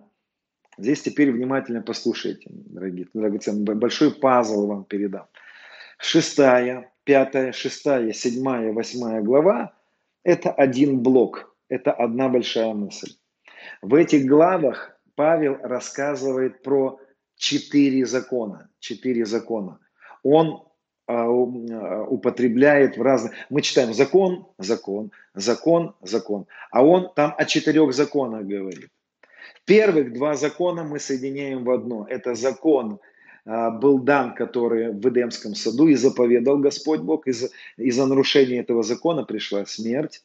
здесь 0.78 1.02
теперь 1.02 1.32
внимательно 1.32 1.82
послушайте, 1.82 2.50
дорогие, 2.52 3.08
драгоценные, 3.14 3.76
большой 3.76 4.12
пазл 4.12 4.68
вам 4.68 4.86
передам. 4.86 5.26
Шестая, 5.98 6.92
пятая, 7.04 7.52
шестая, 7.52 8.14
седьмая, 8.14 8.72
восьмая 8.72 9.22
глава– 9.22 9.74
это 10.24 10.52
один 10.52 11.00
блок, 11.00 11.56
это 11.70 11.92
одна 11.92 12.30
большая 12.30 12.74
мысль. 12.74 13.14
В 13.82 13.96
этих 13.96 14.26
главах 14.26 14.98
Павел 15.16 15.58
рассказывает 15.62 16.62
про 16.62 17.00
четыре 17.36 18.06
закона. 18.06 18.70
Четыре 18.80 19.26
закона. 19.26 19.80
Он 20.24 20.64
употребляет 21.28 22.98
в 22.98 23.02
разных... 23.02 23.34
Мы 23.50 23.62
читаем 23.62 23.94
закон, 23.94 24.46
закон, 24.58 25.12
закон, 25.34 25.96
закон. 26.02 26.46
А 26.72 26.86
он 26.86 27.12
там 27.16 27.34
о 27.38 27.46
четырех 27.46 27.94
законах 27.94 28.46
говорит. 28.46 28.90
Первых 29.66 30.14
два 30.14 30.36
закона 30.36 30.84
мы 30.84 31.00
соединяем 31.00 31.64
в 31.64 31.72
одно. 31.72 32.06
Это 32.10 32.36
закон 32.36 33.00
а, 33.46 33.70
был 33.70 34.00
дан, 34.00 34.34
который 34.34 34.92
в 34.92 35.08
Эдемском 35.08 35.56
саду, 35.56 35.88
и 35.88 35.96
заповедал 35.96 36.58
Господь 36.58 37.02
Бог. 37.02 37.28
Из-за 37.28 37.50
из 37.78 37.98
нарушения 37.98 38.60
этого 38.60 38.84
закона 38.84 39.24
пришла 39.24 39.66
смерть. 39.66 40.24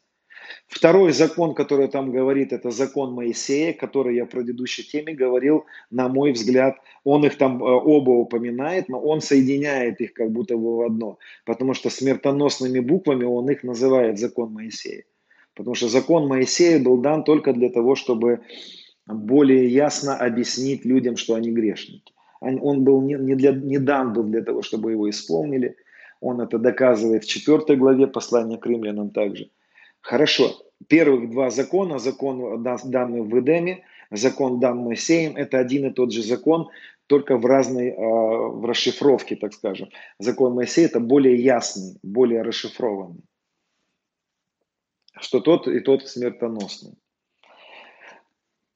Второй 0.69 1.13
закон, 1.13 1.55
который 1.55 1.89
там 1.89 2.11
говорит, 2.11 2.53
это 2.53 2.71
закон 2.71 3.15
Моисея, 3.15 3.73
который 3.73 4.17
я 4.17 4.25
в 4.25 4.29
предыдущей 4.29 4.83
теме 4.83 5.15
говорил, 5.15 5.65
на 5.91 6.09
мой 6.09 6.33
взгляд, 6.33 6.77
он 7.05 7.25
их 7.25 7.39
там 7.39 7.63
э, 7.63 7.67
оба 7.67 8.11
упоминает, 8.11 8.89
но 8.89 9.01
он 9.01 9.21
соединяет 9.21 10.01
их 10.01 10.13
как 10.13 10.31
будто 10.31 10.57
бы 10.57 10.77
в 10.77 10.81
одно, 10.83 11.19
потому 11.45 11.75
что 11.75 11.91
смертоносными 11.91 12.81
буквами 12.81 13.25
он 13.25 13.49
их 13.51 13.63
называет 13.63 14.19
закон 14.19 14.53
Моисея. 14.53 15.05
Потому 15.55 15.75
что 15.75 15.89
закон 15.89 16.29
Моисея 16.29 16.79
был 16.79 16.99
дан 16.99 17.25
только 17.25 17.53
для 17.53 17.71
того, 17.71 17.95
чтобы 17.95 18.41
более 19.07 19.69
ясно 19.69 20.17
объяснить 20.17 20.85
людям, 20.85 21.17
что 21.17 21.35
они 21.35 21.51
грешники. 21.51 22.13
Он 22.41 22.85
был 22.85 23.01
не, 23.03 23.17
для, 23.17 23.53
не 23.53 23.79
дан 23.79 24.13
был 24.13 24.25
для 24.25 24.43
того, 24.43 24.63
чтобы 24.63 24.93
его 24.93 25.09
исполнили. 25.09 25.77
Он 26.21 26.41
это 26.41 26.59
доказывает 26.59 27.25
в 27.25 27.29
4 27.29 27.77
главе 27.79 28.07
послания 28.07 28.59
к 28.59 28.67
римлянам 28.67 29.11
также. 29.11 29.51
Хорошо. 30.07 30.63
Первых 30.87 31.31
два 31.31 31.51
закона, 31.51 31.99
закон 31.99 32.63
данный 32.63 33.23
в 33.23 33.41
Эдеме, 33.41 33.85
закон 34.13 34.61
дан 34.61 34.79
Моисеем, 34.79 35.37
это 35.37 35.59
один 35.59 35.87
и 35.87 35.93
тот 35.93 36.13
же 36.13 36.23
закон, 36.23 36.69
только 37.09 37.37
в 37.37 37.45
разной 37.45 37.89
э, 37.89 37.97
в 37.97 38.65
расшифровке, 38.65 39.35
так 39.35 39.53
скажем. 39.53 39.89
Закон 40.21 40.55
Моисея 40.55 40.87
это 40.87 41.01
более 41.01 41.35
ясный, 41.35 41.99
более 42.05 42.43
расшифрованный. 42.43 43.25
Что 45.19 45.41
тот 45.41 45.67
и 45.67 45.81
тот 45.81 46.07
смертоносный. 46.07 46.95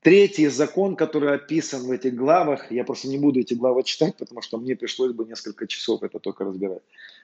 Третий 0.03 0.49
закон, 0.49 0.97
который 0.97 1.33
описан 1.33 1.87
в 1.87 1.93
этих 1.93 2.17
главах, 2.17 2.73
я 2.73 2.83
просто 2.83 3.07
не 3.07 3.19
буду 3.19 3.39
эти 3.39 3.55
главы 3.55 3.85
читать, 3.85 4.17
потому 4.17 4.43
что 4.43 4.59
мне 4.59 4.75
пришлось 4.75 5.13
бы 5.13 5.27
несколько 5.27 5.69
часов 5.69 6.03
это 6.03 6.19
только 6.19 6.43
разбирать. 6.45 6.83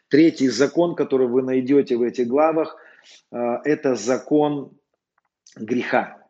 Третий 0.09 0.49
закон, 0.49 0.95
который 0.95 1.27
вы 1.27 1.43
найдете 1.43 1.97
в 1.97 2.03
этих 2.03 2.29
главах, 2.29 2.77
это 3.31 3.95
закон 3.95 4.77
греха. 5.57 6.27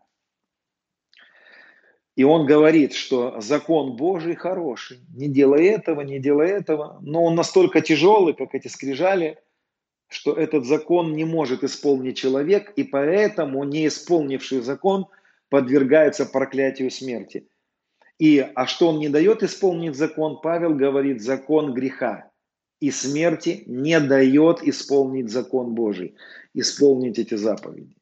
И 2.16 2.24
он 2.24 2.46
говорит, 2.46 2.94
что 2.94 3.40
закон 3.40 3.96
Божий 3.96 4.34
хороший. 4.34 5.00
Не 5.14 5.28
делай 5.28 5.66
этого, 5.66 6.00
не 6.00 6.18
делай 6.18 6.48
этого. 6.48 6.98
Но 7.02 7.24
он 7.24 7.34
настолько 7.34 7.82
тяжелый, 7.82 8.32
как 8.32 8.54
эти 8.54 8.68
скрижали, 8.68 9.38
что 10.08 10.32
этот 10.32 10.64
закон 10.64 11.12
не 11.12 11.24
может 11.24 11.62
исполнить 11.62 12.16
человек, 12.16 12.72
и 12.76 12.84
поэтому 12.84 13.64
не 13.64 13.86
исполнивший 13.86 14.60
закон 14.60 15.08
подвергается 15.50 16.24
проклятию 16.24 16.90
смерти. 16.90 17.48
И, 18.18 18.38
а 18.54 18.66
что 18.66 18.88
он 18.88 18.98
не 18.98 19.10
дает 19.10 19.42
исполнить 19.42 19.94
закон, 19.94 20.40
Павел 20.40 20.74
говорит, 20.74 21.20
закон 21.20 21.74
греха 21.74 22.30
и 22.80 22.90
смерти 22.90 23.62
не 23.66 24.00
дает 24.00 24.62
исполнить 24.62 25.30
закон 25.30 25.74
Божий, 25.74 26.14
исполнить 26.56 27.18
эти 27.18 27.34
заповеди. 27.34 27.94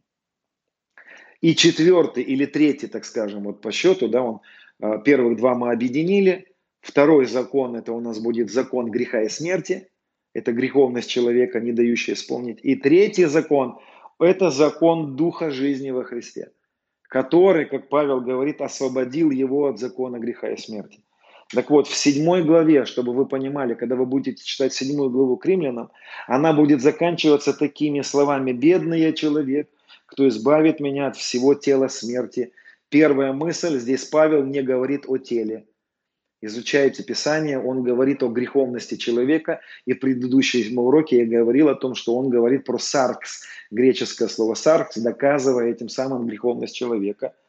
И 1.41 1.55
четвертый 1.55 2.23
или 2.23 2.47
третий, 2.47 2.87
так 2.87 3.05
скажем, 3.05 3.45
вот 3.45 3.61
по 3.61 3.71
счету, 3.71 4.09
да, 4.09 4.23
он, 4.23 4.41
а, 4.81 4.99
первых 4.99 5.37
два 5.37 5.55
мы 5.55 5.73
объединили, 5.73 6.47
второй 6.81 7.27
закон, 7.27 7.77
это 7.77 7.93
у 7.93 8.01
нас 8.01 8.19
будет 8.19 8.51
закон 8.51 8.91
греха 8.91 9.23
и 9.23 9.29
смерти, 9.29 9.89
это 10.33 10.53
греховность 10.53 11.11
человека, 11.11 11.61
не 11.61 11.73
дающая 11.73 12.15
исполнить. 12.15 12.61
И 12.63 12.77
третий 12.77 13.27
закон, 13.27 13.79
это 14.19 14.51
закон 14.51 15.17
Духа 15.17 15.51
жизни 15.51 15.91
во 15.91 16.05
Христе, 16.05 16.53
который, 17.03 17.67
как 17.67 17.89
Павел 17.89 18.21
говорит, 18.21 18.61
освободил 18.61 19.31
его 19.31 19.67
от 19.67 19.79
закона 19.79 20.19
греха 20.19 20.51
и 20.51 20.57
смерти. 20.57 21.05
Так 21.53 21.71
вот, 21.71 21.87
в 21.87 21.95
седьмой 21.95 22.43
главе, 22.43 22.85
чтобы 22.85 23.13
вы 23.13 23.27
понимали, 23.27 23.75
когда 23.75 23.97
вы 23.97 24.07
будете 24.07 24.43
читать 24.43 24.73
седьмую 24.73 25.11
главу 25.11 25.37
к 25.37 25.47
римлянам, 25.47 25.91
она 26.27 26.53
будет 26.53 26.81
заканчиваться 26.81 27.53
такими 27.53 28.01
словами 28.01 28.53
«Бедный 28.53 29.01
я 29.01 29.13
человек, 29.13 29.69
кто 30.07 30.27
избавит 30.29 30.81
меня 30.81 31.09
от 31.09 31.17
всего 31.17 31.55
тела 31.55 31.89
смерти». 31.89 32.53
Первая 32.89 33.33
мысль, 33.33 33.79
здесь 33.79 34.05
Павел 34.05 34.45
не 34.45 34.63
говорит 34.63 35.05
о 35.07 35.19
теле. 35.19 35.67
Изучаете 36.41 37.03
Писание, 37.03 37.59
он 37.59 37.83
говорит 37.83 38.23
о 38.23 38.29
греховности 38.29 38.97
человека, 38.97 39.61
и 39.87 39.95
в 39.95 40.01
предыдущем 40.01 40.79
уроке 40.79 41.19
я 41.19 41.27
говорил 41.27 41.69
о 41.69 41.75
том, 41.75 41.95
что 41.95 42.17
он 42.17 42.29
говорит 42.29 42.65
про 42.65 42.79
саркс, 42.79 43.45
греческое 43.71 44.29
слово 44.29 44.55
саркс, 44.55 44.99
доказывая 44.99 45.71
этим 45.71 45.89
самым 45.89 46.27
греховность 46.27 46.75
человека– 46.75 47.35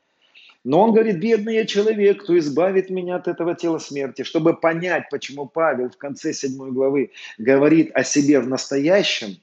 Но 0.66 0.82
он 0.82 0.93
говорит, 0.93 1.20
бедный 1.20 1.53
я 1.53 1.66
человек, 1.66 2.24
кто 2.24 2.36
избавит 2.39 2.89
меня 2.89 3.18
от 3.18 3.28
этого 3.28 3.53
тела 3.53 3.78
смерти. 3.78 4.24
Чтобы 4.24 4.55
понять, 4.55 5.09
почему 5.11 5.45
Павел 5.45 5.91
в 5.91 5.97
конце 5.97 6.34
7 6.34 6.57
главы 6.74 7.11
говорит 7.38 7.91
о 7.93 8.03
себе 8.03 8.39
в 8.39 8.47
настоящем, 8.47 9.38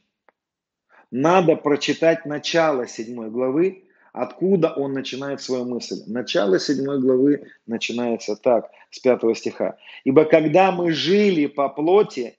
надо 1.13 1.55
прочитать 1.55 2.27
начало 2.27 2.89
7 2.89 3.31
главы, 3.31 3.85
откуда 4.13 4.73
он 4.73 4.95
начинает 4.95 5.41
свою 5.41 5.65
мысль. 5.65 6.03
Начало 6.09 6.59
7 6.59 6.85
главы 7.01 7.47
начинается 7.67 8.35
так, 8.35 8.73
с 8.91 8.99
5 8.99 9.21
стиха. 9.37 9.79
«Ибо 10.03 10.25
когда 10.25 10.73
мы 10.73 10.91
жили 10.91 11.47
по 11.47 11.69
плоти, 11.69 12.37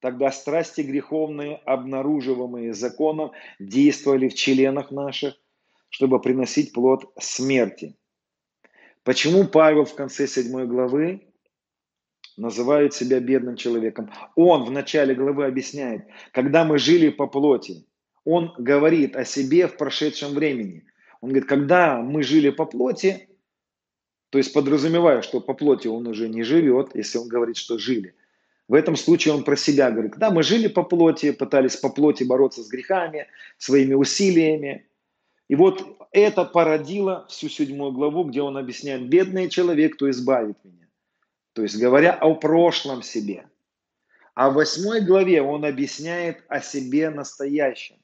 тогда 0.00 0.32
страсти 0.32 0.80
греховные, 0.80 1.60
обнаруживаемые 1.64 2.74
законом, 2.74 3.30
действовали 3.60 4.28
в 4.28 4.34
членах 4.34 4.90
наших, 4.90 5.34
чтобы 5.88 6.20
приносить 6.20 6.72
плод 6.72 7.12
смерти. 7.20 7.94
Почему 9.04 9.44
Павел 9.44 9.84
в 9.84 9.94
конце 9.94 10.26
7 10.26 10.66
главы 10.66 11.22
называет 12.38 12.94
себя 12.94 13.20
бедным 13.20 13.56
человеком? 13.56 14.10
Он 14.34 14.64
в 14.64 14.70
начале 14.70 15.14
главы 15.14 15.44
объясняет, 15.44 16.06
когда 16.32 16.64
мы 16.64 16.78
жили 16.78 17.10
по 17.10 17.26
плоти, 17.26 17.86
он 18.24 18.54
говорит 18.56 19.14
о 19.14 19.26
себе 19.26 19.68
в 19.68 19.76
прошедшем 19.76 20.32
времени. 20.32 20.86
Он 21.20 21.28
говорит, 21.28 21.48
когда 21.48 21.98
мы 21.98 22.22
жили 22.22 22.48
по 22.48 22.64
плоти, 22.64 23.28
то 24.30 24.38
есть 24.38 24.54
подразумевая, 24.54 25.20
что 25.20 25.40
по 25.40 25.52
плоти 25.52 25.86
он 25.86 26.06
уже 26.06 26.28
не 26.28 26.42
живет, 26.42 26.90
если 26.94 27.18
он 27.18 27.28
говорит, 27.28 27.58
что 27.58 27.78
жили. 27.78 28.14
В 28.66 28.72
этом 28.72 28.96
случае 28.96 29.34
он 29.34 29.44
про 29.44 29.56
себя 29.56 29.90
говорит, 29.90 30.12
когда 30.12 30.30
мы 30.30 30.42
жили 30.42 30.68
по 30.68 30.82
плоти, 30.82 31.32
пытались 31.32 31.76
по 31.76 31.90
плоти 31.90 32.24
бороться 32.24 32.62
с 32.62 32.68
грехами, 32.68 33.26
своими 33.58 33.92
усилиями, 33.92 34.86
и 35.54 35.56
вот 35.56 36.08
это 36.10 36.44
породило 36.44 37.28
всю 37.28 37.48
седьмую 37.48 37.92
главу, 37.92 38.24
где 38.24 38.42
он 38.42 38.56
объясняет, 38.56 39.08
бедный 39.08 39.48
человек, 39.48 39.94
кто 39.94 40.10
избавит 40.10 40.56
меня. 40.64 40.88
То 41.52 41.62
есть 41.62 41.78
говоря 41.78 42.12
о 42.12 42.34
прошлом 42.34 43.04
себе. 43.04 43.48
А 44.34 44.50
в 44.50 44.54
восьмой 44.54 45.00
главе 45.00 45.42
он 45.42 45.64
объясняет 45.64 46.42
о 46.48 46.60
себе 46.60 47.08
настоящем. 47.08 47.94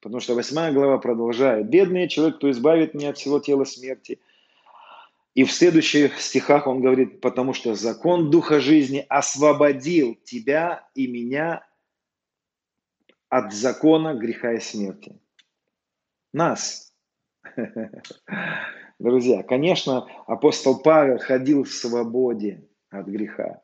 Потому 0.00 0.20
что 0.20 0.36
восьмая 0.36 0.72
глава 0.72 0.98
продолжает. 0.98 1.68
Бедный 1.68 2.08
человек, 2.08 2.36
кто 2.36 2.48
избавит 2.52 2.94
меня 2.94 3.10
от 3.10 3.18
всего 3.18 3.40
тела 3.40 3.64
смерти. 3.64 4.20
И 5.34 5.42
в 5.42 5.50
следующих 5.50 6.20
стихах 6.20 6.68
он 6.68 6.82
говорит, 6.82 7.20
потому 7.20 7.52
что 7.52 7.74
закон 7.74 8.30
Духа 8.30 8.60
жизни 8.60 9.04
освободил 9.08 10.14
тебя 10.22 10.88
и 10.94 11.08
меня 11.08 11.66
от 13.28 13.52
закона 13.52 14.14
греха 14.14 14.52
и 14.52 14.60
смерти 14.60 15.18
нас. 16.32 16.91
Друзья, 18.98 19.42
конечно, 19.42 20.06
апостол 20.26 20.80
Павел 20.80 21.18
ходил 21.18 21.64
в 21.64 21.70
свободе 21.70 22.68
от 22.90 23.06
греха. 23.06 23.62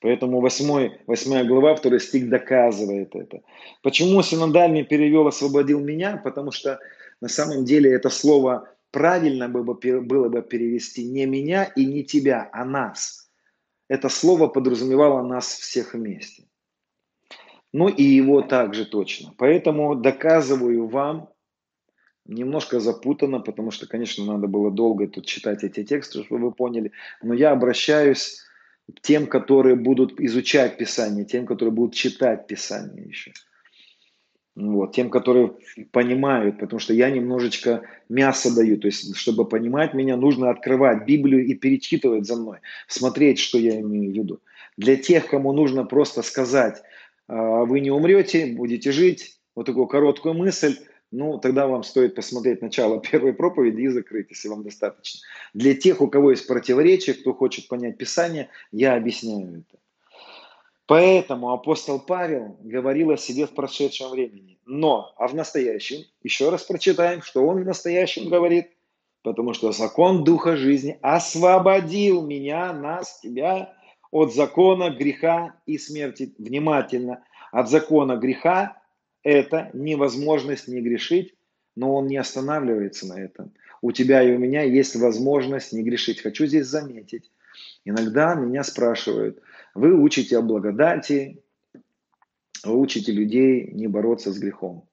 Поэтому 0.00 0.40
8, 0.40 0.98
8 1.06 1.46
глава, 1.46 1.74
второй 1.74 2.00
стих 2.00 2.28
доказывает 2.28 3.14
это. 3.14 3.40
Почему 3.82 4.22
синодальный 4.22 4.84
перевел 4.84 5.26
«освободил 5.26 5.80
меня»? 5.80 6.20
Потому 6.22 6.50
что 6.50 6.78
на 7.22 7.28
самом 7.28 7.64
деле 7.64 7.90
это 7.92 8.10
слово 8.10 8.68
правильно 8.90 9.48
было 9.48 10.28
бы 10.28 10.42
перевести 10.42 11.04
не 11.04 11.24
меня 11.24 11.64
и 11.64 11.86
не 11.86 12.04
тебя, 12.04 12.50
а 12.52 12.64
нас. 12.64 13.30
Это 13.88 14.08
слово 14.10 14.48
подразумевало 14.48 15.22
нас 15.22 15.46
всех 15.46 15.94
вместе 15.94 16.44
ну 17.74 17.88
и 17.88 18.04
его 18.04 18.40
также 18.40 18.86
точно. 18.86 19.34
Поэтому 19.36 19.96
доказываю 19.96 20.86
вам, 20.86 21.28
немножко 22.26 22.80
запутано, 22.80 23.40
потому 23.40 23.70
что, 23.70 23.86
конечно, 23.86 24.24
надо 24.24 24.46
было 24.46 24.70
долго 24.70 25.06
тут 25.06 25.26
читать 25.26 25.64
эти 25.64 25.84
тексты, 25.84 26.24
чтобы 26.24 26.46
вы 26.46 26.52
поняли, 26.52 26.92
но 27.22 27.34
я 27.34 27.50
обращаюсь 27.50 28.40
к 28.94 29.00
тем, 29.00 29.26
которые 29.26 29.76
будут 29.76 30.20
изучать 30.20 30.76
Писание, 30.76 31.24
тем, 31.24 31.46
которые 31.46 31.72
будут 31.72 31.94
читать 31.94 32.46
Писание 32.46 33.06
еще. 33.06 33.32
Вот, 34.56 34.94
тем, 34.94 35.10
которые 35.10 35.54
понимают, 35.90 36.60
потому 36.60 36.78
что 36.78 36.94
я 36.94 37.10
немножечко 37.10 37.82
мясо 38.08 38.54
даю, 38.54 38.78
то 38.78 38.86
есть, 38.86 39.16
чтобы 39.16 39.48
понимать 39.48 39.94
меня, 39.94 40.16
нужно 40.16 40.50
открывать 40.50 41.06
Библию 41.06 41.44
и 41.44 41.54
перечитывать 41.54 42.24
за 42.24 42.36
мной, 42.36 42.58
смотреть, 42.86 43.40
что 43.40 43.58
я 43.58 43.80
имею 43.80 44.12
в 44.12 44.14
виду. 44.14 44.40
Для 44.76 44.94
тех, 44.96 45.26
кому 45.26 45.52
нужно 45.52 45.84
просто 45.84 46.22
сказать, 46.22 46.82
а, 47.26 47.64
вы 47.64 47.80
не 47.80 47.90
умрете, 47.90 48.46
будете 48.46 48.92
жить. 48.92 49.38
Вот 49.56 49.66
такую 49.66 49.86
короткую 49.86 50.34
мысль. 50.34 50.76
Ну, 51.16 51.38
тогда 51.38 51.68
вам 51.68 51.84
стоит 51.84 52.16
посмотреть 52.16 52.60
начало 52.60 53.00
первой 53.10 53.32
проповеди 53.34 53.82
и 53.82 53.88
закрыть, 53.88 54.30
если 54.30 54.48
вам 54.48 54.64
достаточно. 54.64 55.20
Для 55.54 55.74
тех, 55.74 56.00
у 56.00 56.08
кого 56.08 56.32
есть 56.32 56.46
противоречие, 56.48 57.14
кто 57.14 57.32
хочет 57.32 57.68
понять 57.68 57.96
Писание, 57.96 58.48
я 58.72 58.96
объясняю 58.96 59.60
это. 59.60 59.78
Поэтому 60.86 61.52
апостол 61.52 62.00
Павел 62.00 62.56
говорил 62.60 63.12
о 63.12 63.16
себе 63.16 63.46
в 63.46 63.54
прошедшем 63.54 64.10
времени. 64.10 64.58
Но, 64.66 65.14
а 65.16 65.28
в 65.28 65.34
настоящем, 65.36 66.04
еще 66.24 66.50
раз 66.50 66.64
прочитаем, 66.64 67.22
что 67.22 67.46
он 67.46 67.62
в 67.62 67.64
настоящем 67.64 68.28
говорит, 68.28 68.70
потому 69.22 69.54
что 69.54 69.70
закон 69.70 70.24
Духа 70.24 70.56
жизни 70.56 70.98
освободил 71.00 72.26
меня, 72.26 72.72
нас, 72.72 73.20
тебя 73.20 73.72
от 74.10 74.34
закона 74.34 74.90
греха 74.90 75.54
и 75.64 75.78
смерти. 75.78 76.34
Внимательно. 76.38 77.22
От 77.52 77.70
закона 77.70 78.16
греха 78.16 78.76
это 79.24 79.70
невозможность 79.72 80.68
не 80.68 80.80
грешить, 80.80 81.34
но 81.74 81.94
он 81.94 82.06
не 82.06 82.16
останавливается 82.16 83.08
на 83.08 83.20
этом. 83.20 83.52
У 83.82 83.90
тебя 83.90 84.22
и 84.22 84.32
у 84.34 84.38
меня 84.38 84.62
есть 84.62 84.94
возможность 84.94 85.72
не 85.72 85.82
грешить. 85.82 86.22
Хочу 86.22 86.46
здесь 86.46 86.66
заметить. 86.66 87.30
Иногда 87.84 88.34
меня 88.34 88.62
спрашивают, 88.62 89.40
вы 89.74 90.00
учите 90.00 90.38
о 90.38 90.42
благодати, 90.42 91.42
вы 92.64 92.78
учите 92.78 93.12
людей 93.12 93.70
не 93.72 93.88
бороться 93.88 94.32
с 94.32 94.38
грехом. 94.38 94.88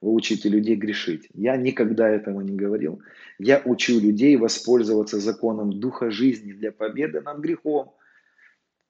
Вы 0.00 0.12
учите 0.12 0.48
людей 0.48 0.76
грешить. 0.76 1.28
Я 1.32 1.56
никогда 1.56 2.08
этого 2.08 2.40
не 2.40 2.54
говорил. 2.54 3.00
Я 3.38 3.62
учу 3.64 3.98
людей 3.98 4.36
воспользоваться 4.36 5.18
законом 5.20 5.80
Духа 5.80 6.10
жизни 6.10 6.52
для 6.52 6.70
победы 6.70 7.20
над 7.20 7.38
грехом. 7.38 7.92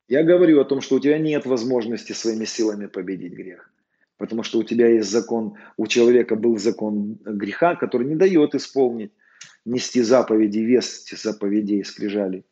Я 0.09 0.25
говорю 0.25 0.61
о 0.61 0.65
том, 0.65 0.81
что 0.81 0.97
у 0.97 1.01
тебя 1.01 1.19
нет 1.19 1.47
возможности 1.47 2.13
своими 2.13 2.45
силами 2.45 2.87
победить 2.87 3.35
грех. 3.35 3.71
Потому 4.19 4.43
что 4.43 4.59
у 4.59 4.63
тебя 4.63 4.89
есть 4.89 5.11
закон, 5.11 5.55
у 5.77 5.87
человека 5.87 6.37
был 6.37 6.57
закон 6.59 7.19
греха, 7.25 7.77
который 7.77 8.07
не 8.07 8.17
дает 8.17 8.55
исполнить, 8.55 9.13
нести 9.65 10.03
заповеди, 10.03 10.61
вести 10.61 11.17
заповедей, 11.17 11.85
скрижали. 11.85 12.45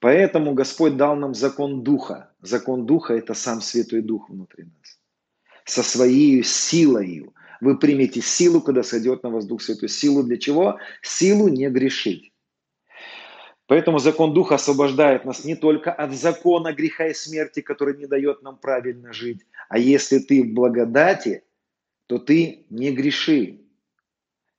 Поэтому 0.00 0.54
Господь 0.54 0.96
дал 0.96 1.14
нам 1.14 1.34
закон 1.34 1.84
Духа. 1.84 2.32
Закон 2.40 2.86
Духа– 2.86 3.14
это 3.14 3.34
сам 3.34 3.60
Святой 3.60 4.02
Дух 4.02 4.28
внутри 4.28 4.64
нас. 4.64 4.98
Со 5.64 5.84
своей 5.84 6.42
силой. 6.42 7.30
Вы 7.60 7.78
примете 7.78 8.20
силу, 8.20 8.60
когда 8.60 8.82
сойдет 8.82 9.22
на 9.22 9.30
вас 9.30 9.46
Дух 9.46 9.62
Святой. 9.62 9.88
Силу 9.88 10.24
для 10.24 10.38
чего? 10.38 10.78
Силу 11.02 11.46
не 11.46 11.70
грешить. 11.70 12.31
Поэтому 13.72 14.00
закон 14.00 14.34
Духа 14.34 14.56
освобождает 14.56 15.24
нас 15.24 15.46
не 15.46 15.56
только 15.56 15.90
от 15.90 16.12
закона 16.12 16.74
греха 16.74 17.06
и 17.06 17.14
смерти, 17.14 17.62
который 17.62 17.96
не 17.96 18.04
дает 18.04 18.42
нам 18.42 18.58
правильно 18.58 19.14
жить, 19.14 19.46
а 19.70 19.78
если 19.78 20.18
ты 20.18 20.42
в 20.42 20.52
благодати, 20.52 21.42
то 22.06 22.18
ты 22.18 22.66
не 22.68 22.92
греши. 22.92 23.60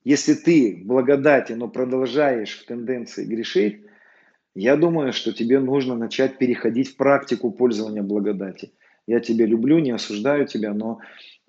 Если 0.03 0.34
ты 0.34 0.82
в 0.82 0.88
благодати, 0.88 1.53
но 1.53 1.68
продолжаешь 1.68 2.57
в 2.57 2.66
тенденции 2.66 3.24
грешить, 3.24 3.82
я 4.55 4.76
думаю, 4.78 5.14
что 5.14 5.32
тебе 5.32 5.59
нужно 5.59 5.93
начать 5.93 6.39
переходить 6.39 6.93
в 6.93 6.95
практику 6.95 7.51
пользования 7.51 8.01
благодати. 8.01 8.72
Я 9.05 9.20
тебя 9.20 9.45
люблю, 9.45 9.78
не 9.78 9.91
осуждаю 9.91 10.47
тебя, 10.47 10.74
но, 10.74 11.01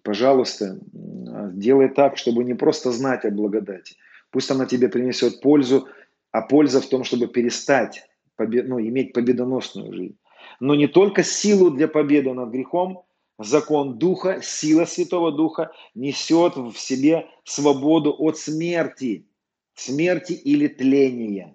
пожалуйста, 0.02 0.78
делай 0.92 1.88
так, 1.88 2.18
чтобы 2.18 2.44
не 2.44 2.52
просто 2.52 2.92
знать 2.92 3.24
о 3.24 3.30
благодати. 3.30 3.96
Пусть 4.30 4.50
она 4.50 4.66
тебе 4.66 4.90
принесет 4.90 5.40
пользу, 5.40 5.88
а 6.35 6.43
польза 6.43 6.80
в 6.80 6.87
том, 6.89 7.05
чтобы 7.05 7.28
перестать 7.28 8.09
побед, 8.35 8.66
ну, 8.66 8.80
иметь 8.80 9.12
победоносную 9.12 9.95
жизнь. 9.95 10.18
Но 10.59 10.74
не 10.74 10.89
только 10.89 11.22
силу 11.22 11.70
для 11.70 11.87
победы 11.87 12.32
над 12.32 12.51
грехом, 12.51 13.05
закон 13.39 13.99
Духа, 13.99 14.41
сила 14.43 14.85
Святого 14.85 15.30
Духа 15.30 15.70
несет 15.95 16.57
в 16.57 16.74
себе 16.74 17.28
свободу 17.45 18.12
от 18.18 18.37
смерти, 18.37 19.28
смерти 19.76 20.32
или 20.32 20.66
тления. 20.66 21.55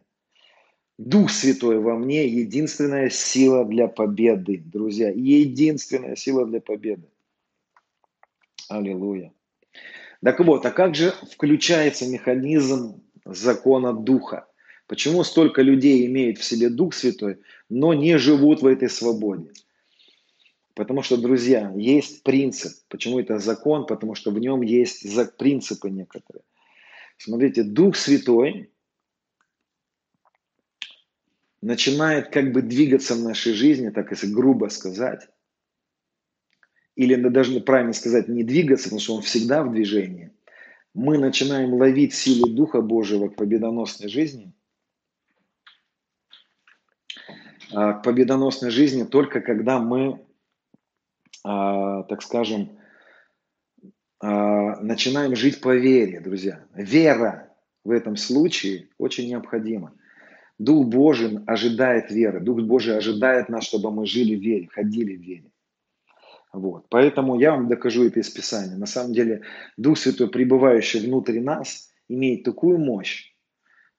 Дух 0.98 1.30
Святой 1.30 1.80
во 1.80 1.98
мне– 1.98 2.26
единственная 2.44 3.10
сила 3.10 3.66
для 3.66 3.90
победы, 3.90 4.64
друзья, 4.66 5.10
единственная 5.10 6.16
сила 6.16 6.46
для 6.46 6.62
победы. 6.62 7.10
Аллилуйя. 8.70 9.34
Так 10.24 10.40
вот, 10.40 10.66
а 10.66 10.72
как 10.72 10.96
же 10.96 11.14
включается 11.34 12.08
механизм 12.08 13.04
закона 13.26 13.92
Духа? 13.92 14.49
Почему 14.90 15.24
столько 15.24 15.62
людей 15.62 16.08
имеют 16.08 16.40
в 16.40 16.44
себе 16.44 16.68
Дух 16.68 16.96
Святой, 16.96 17.38
но 17.70 17.94
не 17.94 18.18
живут 18.18 18.64
в 18.64 18.66
этой 18.66 18.90
свободе? 18.90 19.52
Потому 20.74 21.04
что, 21.04 21.16
друзья, 21.16 21.72
есть 21.78 22.24
принцип. 22.24 22.72
Почему 22.88 23.20
это 23.20 23.38
закон? 23.38 23.86
Потому 23.86 24.16
что 24.16 24.32
в 24.32 24.40
нем 24.40 24.64
есть 24.64 25.06
принципы 25.38 25.92
некоторые. 25.92 26.42
Смотрите, 27.18 27.62
Дух 27.62 27.96
Святой 27.98 28.72
начинает 31.62 32.30
как 32.30 32.52
бы 32.52 32.64
двигаться 32.64 33.14
в 33.14 33.22
нашей 33.22 33.54
жизни, 33.54 33.90
так 33.90 34.10
если 34.10 34.26
грубо 34.26 34.70
сказать, 34.70 35.30
или 36.96 37.14
даже 37.14 37.60
правильно 37.62 37.94
сказать, 37.94 38.28
не 38.28 38.44
двигаться, 38.44 38.86
потому 38.86 39.02
что 39.02 39.16
он 39.18 39.22
всегда 39.22 39.62
в 39.64 39.72
движении, 39.72 40.32
мы 40.96 41.20
начинаем 41.20 41.76
ловить 41.76 42.16
силу 42.16 42.50
Духа 42.50 42.82
Божьего 42.82 43.28
к 43.28 43.36
победоносной 43.36 44.10
жизни, 44.10 44.52
а, 47.28 47.34
к 47.72 48.02
победоносной 48.04 48.72
жизни 48.72 49.04
только 49.04 49.42
когда 49.42 49.80
мы, 49.80 50.26
а, 51.44 52.04
так 52.04 52.22
скажем, 52.22 52.80
а, 54.20 54.82
начинаем 54.82 55.36
жить 55.36 55.62
по 55.62 55.76
вере, 55.76 56.20
друзья. 56.20 56.66
Вера 56.74 57.54
в 57.84 57.92
этом 57.92 58.16
случае 58.16 58.90
очень 58.98 59.30
необходима. 59.30 59.94
Дух 60.58 60.88
Божий 60.88 61.40
ожидает 61.48 62.12
веры. 62.12 62.42
Дух 62.42 62.60
Божий 62.62 62.98
ожидает 62.98 63.48
нас, 63.48 63.64
чтобы 63.64 63.92
мы 63.92 64.06
жили 64.06 64.36
в 64.36 64.42
вере, 64.42 64.68
ходили 64.70 65.16
в 65.16 65.22
вере. 65.22 65.52
Вот. 66.52 66.88
Поэтому 66.90 67.40
я 67.40 67.52
вам 67.52 67.70
докажу 67.70 68.06
это 68.06 68.20
из 68.20 68.30
Писания. 68.30 68.76
На 68.76 68.88
самом 68.88 69.14
деле 69.14 69.44
Дух 69.78 69.98
Святой, 69.98 70.30
пребывающий 70.30 71.00
внутри 71.00 71.40
нас, 71.40 71.92
имеет 72.10 72.44
такую 72.44 72.78
мощь. 72.78 73.34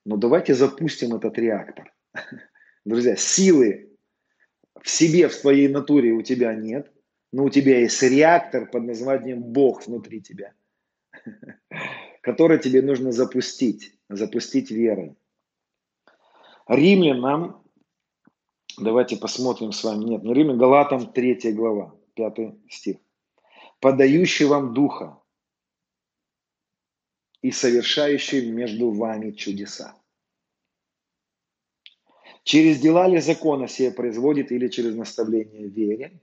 Но 0.04 0.16
давайте 0.16 0.54
запустим 0.54 1.14
этот 1.14 1.38
реактор. 1.38 1.92
Друзья, 2.84 3.16
силы 3.16 3.90
в 4.80 4.88
себе, 4.88 5.28
в 5.28 5.38
твоей 5.38 5.68
натуре 5.68 6.12
у 6.12 6.22
тебя 6.22 6.54
нет, 6.54 6.92
но 7.32 7.44
у 7.44 7.50
тебя 7.50 7.80
есть 7.80 8.02
реактор 8.02 8.70
под 8.70 8.84
названием 8.84 9.42
Бог 9.42 9.86
внутри 9.86 10.20
тебя, 10.20 10.54
который 12.22 12.58
тебе 12.58 12.82
нужно 12.82 13.12
запустить, 13.12 13.94
запустить 14.08 14.70
верой. 14.70 15.16
Римлянам, 16.66 17.62
давайте 18.78 19.16
посмотрим 19.16 19.72
с 19.72 19.84
вами, 19.84 20.04
нет, 20.04 20.22
не 20.22 20.34
Римлян, 20.34 20.58
Галатам 20.58 21.12
3 21.12 21.52
глава. 21.52 21.94
5 22.14 22.54
стих. 22.68 22.96
«Подающий 23.80 24.46
вам 24.46 24.74
Духа 24.74 25.18
и 27.40 27.50
совершающий 27.50 28.50
между 28.50 28.90
вами 28.90 29.30
чудеса». 29.30 29.99
Через 32.44 32.80
дела 32.80 33.06
ли 33.06 33.20
закона 33.20 33.68
сие 33.68 33.90
производит 33.90 34.50
или 34.50 34.68
через 34.68 34.94
наставление 34.94 35.68
вере? 35.68 36.20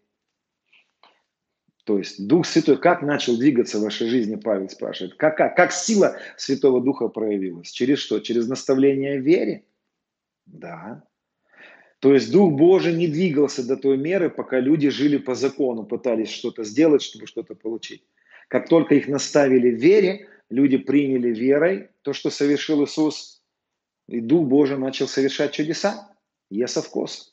То 1.83 1.97
есть 1.97 2.27
Дух 2.27 2.45
Святой 2.45 2.77
как 2.77 3.01
начал 3.01 3.37
двигаться 3.37 3.79
в 3.79 3.83
вашей 3.83 4.07
жизни, 4.07 4.35
Павел 4.35 4.67
спрашивает. 4.67 5.15
Как, 5.15 5.37
как, 5.37 5.55
как 5.55 5.71
сила 5.71 6.17
Святого 6.35 6.81
Духа 6.81 7.07
проявилась? 7.07 7.71
Через 7.71 7.99
что? 7.99 8.19
Через 8.19 8.47
наставление 8.47 9.19
вере? 9.19 9.63
Да. 10.45 11.03
То 11.99 12.13
есть 12.13 12.31
Дух 12.31 12.53
Божий 12.53 12.93
не 12.93 13.07
двигался 13.07 13.65
до 13.65 13.77
той 13.77 13.97
меры, 13.97 14.29
пока 14.29 14.59
люди 14.59 14.89
жили 14.89 15.17
по 15.17 15.33
закону, 15.33 15.85
пытались 15.85 16.29
что-то 16.29 16.63
сделать, 16.63 17.01
чтобы 17.01 17.25
что-то 17.25 17.55
получить. 17.55 18.03
Как 18.49 18.67
только 18.67 18.95
их 18.95 19.07
наставили 19.07 19.71
в 19.71 19.79
вере, 19.79 20.27
люди 20.49 20.77
приняли 20.77 21.33
верой 21.33 21.89
то, 22.01 22.13
что 22.13 22.29
совершил 22.29 22.83
Иисус, 22.83 23.36
и 24.07 24.21
Дух 24.21 24.47
Божий 24.47 24.77
начал 24.77 25.07
совершать 25.07 25.53
чудеса. 25.53 26.09
Yes, 26.51 26.77
of 26.77 26.85
course. 26.93 27.31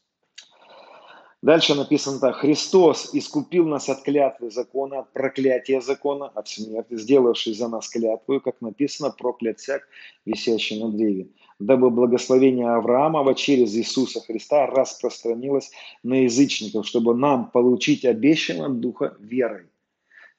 Дальше 1.43 1.75
написано 1.75 2.21
так. 2.21 2.37
Христос 2.37 3.11
искупил 3.15 3.67
нас 3.67 3.89
от 3.89 4.03
клятвы 4.03 4.51
закона, 4.51 5.01
от 5.01 5.13
проклятия 5.13 5.81
закона, 5.81 6.29
от 6.35 6.49
смерти, 6.49 6.97
сделавший 6.97 7.53
за 7.55 7.69
нас 7.69 7.89
клятву, 7.89 8.41
как 8.41 8.61
написано, 8.61 9.11
проклят 9.11 9.61
всяк, 9.61 9.87
висящий 10.25 10.83
на 10.83 10.91
древе 10.91 11.29
дабы 11.59 11.91
благословение 11.91 12.69
Авраамова 12.69 13.35
через 13.35 13.75
Иисуса 13.75 14.21
Христа 14.21 14.67
распространилось 14.67 15.71
на 16.03 16.25
язычников, 16.25 16.87
чтобы 16.87 17.15
нам 17.15 17.51
получить 17.51 18.05
обещанного 18.05 18.71
Духа 18.71 19.17
верой. 19.19 19.67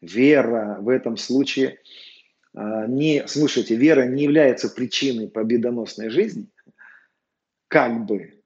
Вера 0.02 0.78
в 0.82 0.90
этом 0.90 1.18
случае 1.18 1.80
не, 2.56 3.28
слушайте, 3.28 3.76
вера 3.76 4.06
не 4.06 4.24
является 4.24 4.70
причиной 4.70 5.28
победоносной 5.28 6.10
жизни, 6.10 6.48
как 7.68 8.06
бы. 8.06 8.42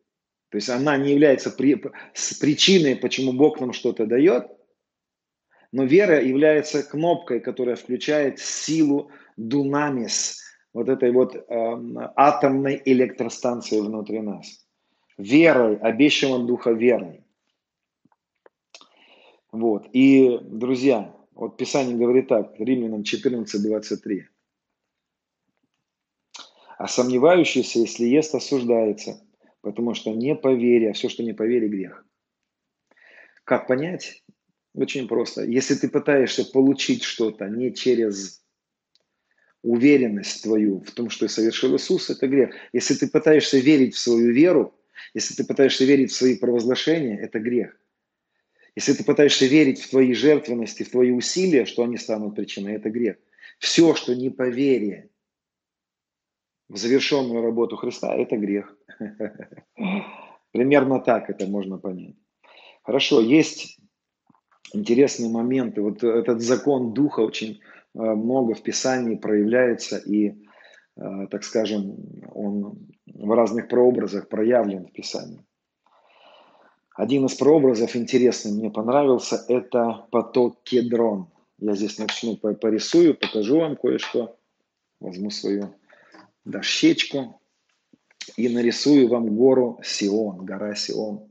То 0.49 0.57
есть 0.57 0.70
она 0.70 0.97
не 0.97 1.12
является 1.12 1.51
при, 1.51 1.80
с 2.14 2.34
причиной, 2.34 2.95
почему 2.95 3.34
Бог 3.34 3.60
нам 3.60 3.72
что-то 3.72 4.07
дает, 4.07 4.47
но 5.72 5.84
вера 5.84 6.24
является 6.24 6.82
кнопкой, 6.82 7.39
которая 7.39 7.76
включает 7.76 8.39
силу 8.39 9.12
дунамис, 9.38 10.41
вот 10.74 10.89
этой 10.89 11.12
вот 11.12 11.36
э, 11.36 11.41
атомной 12.16 12.82
электростанции 12.86 13.80
внутри 13.80 14.22
нас. 14.22 14.66
Верой, 15.18 15.78
обещанным 15.78 16.47
Духа 16.47 16.72
верой. 16.72 17.24
Вот. 19.51 19.88
И, 19.93 20.39
друзья, 20.41 21.14
вот 21.40 21.56
Писание 21.56 21.96
говорит 21.96 22.28
так, 22.28 22.54
Римлянам 22.60 23.04
14, 23.04 23.64
23. 23.64 24.28
А 26.78 26.88
сомневающийся, 26.88 27.80
если 27.80 28.06
ест, 28.06 28.36
осуждается, 28.36 29.22
потому 29.62 29.94
что 29.94 30.12
не 30.12 30.36
по 30.36 30.54
вере, 30.54 30.90
а 30.90 30.94
все, 30.94 31.08
что 31.08 31.24
не 31.24 31.32
по 31.32 31.48
грех. 31.48 32.06
Как 33.46 33.68
понять? 33.68 34.22
Очень 34.74 35.08
просто. 35.08 35.46
Если 35.46 35.76
ты 35.76 35.88
пытаешься 35.88 36.44
получить 36.44 37.04
что-то 37.04 37.48
не 37.48 37.74
через 37.74 38.44
уверенность 39.62 40.44
твою 40.44 40.82
в 40.82 40.92
том, 40.92 41.10
что 41.10 41.30
совершил 41.30 41.74
Иисус, 41.78 42.10
это 42.10 42.28
грех. 42.28 42.54
Если 42.74 42.96
ты 42.96 43.08
пытаешься 43.08 43.60
верить 43.60 43.96
в 43.96 44.00
свою 44.00 44.34
веру, 44.34 44.76
если 45.14 45.36
ты 45.36 45.46
пытаешься 45.46 45.86
верить 45.86 46.12
в 46.12 46.16
свои 46.16 46.38
провозглашения, 46.38 47.18
это 47.18 47.40
грех. 47.40 47.80
Если 48.76 48.93
ты 48.93 49.03
пытаешься 49.03 49.45
верить 49.45 49.82
в 49.82 49.89
твои 49.89 50.13
жертвенности, 50.13 50.84
в 50.84 50.91
твои 50.91 51.11
усилия, 51.11 51.65
что 51.65 51.84
они 51.84 51.97
станут 51.97 52.36
причиной, 52.36 52.76
это 52.76 52.89
грех. 52.89 53.17
Все, 53.57 53.95
что 53.95 54.15
не 54.15 54.30
по 54.30 54.47
вере 54.47 55.09
в 56.70 56.78
завершенную 56.78 57.41
работу 57.41 57.76
Христа, 57.76 58.15
это 58.15 58.38
грех. 58.38 58.78
Примерно 60.51 60.99
так 60.99 61.30
это 61.30 61.47
можно 61.47 61.78
понять. 61.78 62.15
Хорошо, 62.84 63.22
есть 63.22 63.80
интересные 64.74 65.30
моменты. 65.30 65.82
Вот 65.82 66.03
этот 66.03 66.41
закон 66.41 66.93
Духа 66.93 67.22
очень 67.22 67.59
Э, 67.95 68.13
много 68.13 68.53
в 68.53 68.63
Писании 68.63 69.15
проявляется 69.15 69.97
и, 69.97 70.30
э, 70.95 71.28
так 71.30 71.43
скажем, 71.43 71.95
он 72.32 72.88
в 73.07 73.32
разных 73.32 73.67
прообразах 73.67 74.30
проявлен 74.30 74.86
в 74.86 74.91
Писании. 74.91 75.43
Один 77.00 77.28
из 77.28 77.36
прообразов 77.36 77.95
интересный 77.95 78.52
мне 78.52 78.70
понравился, 78.70 79.45
это 79.47 80.06
поток 80.12 80.62
Кедрон. 80.64 81.30
Я 81.58 81.74
здесь 81.74 81.97
начну 81.97 82.36
порисую, 82.36 83.16
покажу 83.16 83.62
вам 83.62 83.78
кое-что. 83.78 84.36
Возьму 85.00 85.30
свою 85.30 85.74
дощечку 86.43 87.39
и 88.36 88.50
нарисую 88.50 89.08
вам 89.08 89.34
гору 89.34 89.80
Сион, 89.82 90.43
гора 90.43 90.76
Сион. 90.76 91.30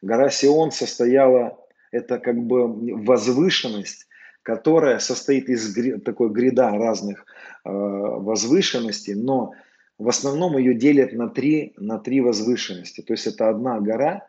Гора 0.00 0.30
Сион 0.30 0.70
состояла, 0.70 1.58
это 1.90 2.18
как 2.18 2.38
бы 2.38 2.66
возвышенность, 3.04 4.06
которая 4.42 5.00
состоит 5.00 5.50
из 5.50 5.74
такой 6.02 6.30
гряда 6.30 6.70
разных 6.70 7.26
э, 7.66 7.68
возвышенностей, 7.68 9.14
но 9.14 9.52
в 9.98 10.08
основном 10.08 10.56
ее 10.56 10.72
делят 10.72 11.12
на 11.12 11.28
три, 11.28 11.74
на 11.76 11.98
три 11.98 12.22
возвышенности. 12.22 13.02
То 13.02 13.12
есть 13.12 13.26
это 13.26 13.50
одна 13.50 13.80
гора, 13.80 14.26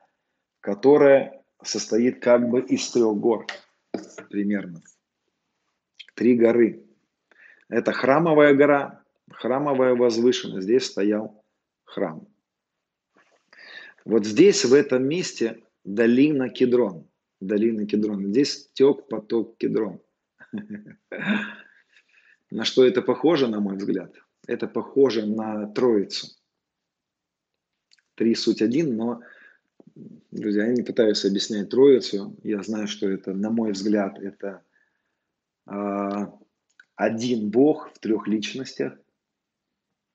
которая 0.66 1.45
состоит 1.61 2.24
как 2.24 2.49
бы 2.49 2.59
из 2.59 2.89
трех 2.89 3.16
гор 3.18 3.45
примерно. 4.32 4.82
Три 6.16 6.36
горы. 6.36 6.84
Это 7.70 7.91
храмовая 7.91 8.55
гора, 8.55 9.03
храмовая 9.30 9.93
возвышенность. 9.93 10.63
Здесь 10.63 10.88
стоял 10.88 11.45
храм. 11.84 12.28
Вот 14.05 14.26
здесь, 14.26 14.66
в 14.66 14.74
этом 14.74 15.07
месте, 15.07 15.63
долина 15.84 16.49
Кедрон. 16.49 17.07
Долина 17.39 17.86
Кедрон. 17.86 18.26
Здесь 18.26 18.72
тек 18.74 19.07
поток 19.07 19.57
Кедрон. 19.57 20.01
На 22.49 22.66
что 22.66 22.84
это 22.84 23.03
похоже, 23.03 23.47
на 23.47 23.59
мой 23.59 23.78
взгляд? 23.78 24.16
Это 24.47 24.68
похоже 24.68 25.28
на 25.28 25.68
Троицу. 25.68 26.28
Три 28.16 28.34
суть 28.34 28.63
один, 28.63 28.95
но, 28.95 29.22
друзья, 30.31 30.67
я 30.67 30.73
не 30.73 30.83
пытаюсь 30.83 31.25
объяснять 31.25 31.69
Троицу. 31.69 32.35
Я 32.43 32.61
знаю, 32.61 32.87
что 32.87 33.09
это, 33.09 33.33
на 33.33 33.49
мой 33.49 33.71
взгляд, 33.71 34.19
это 34.19 34.63
э, 35.67 36.27
один 36.95 37.49
Бог 37.49 37.91
в 37.93 37.99
трех 37.99 38.27
личностях. 38.27 38.97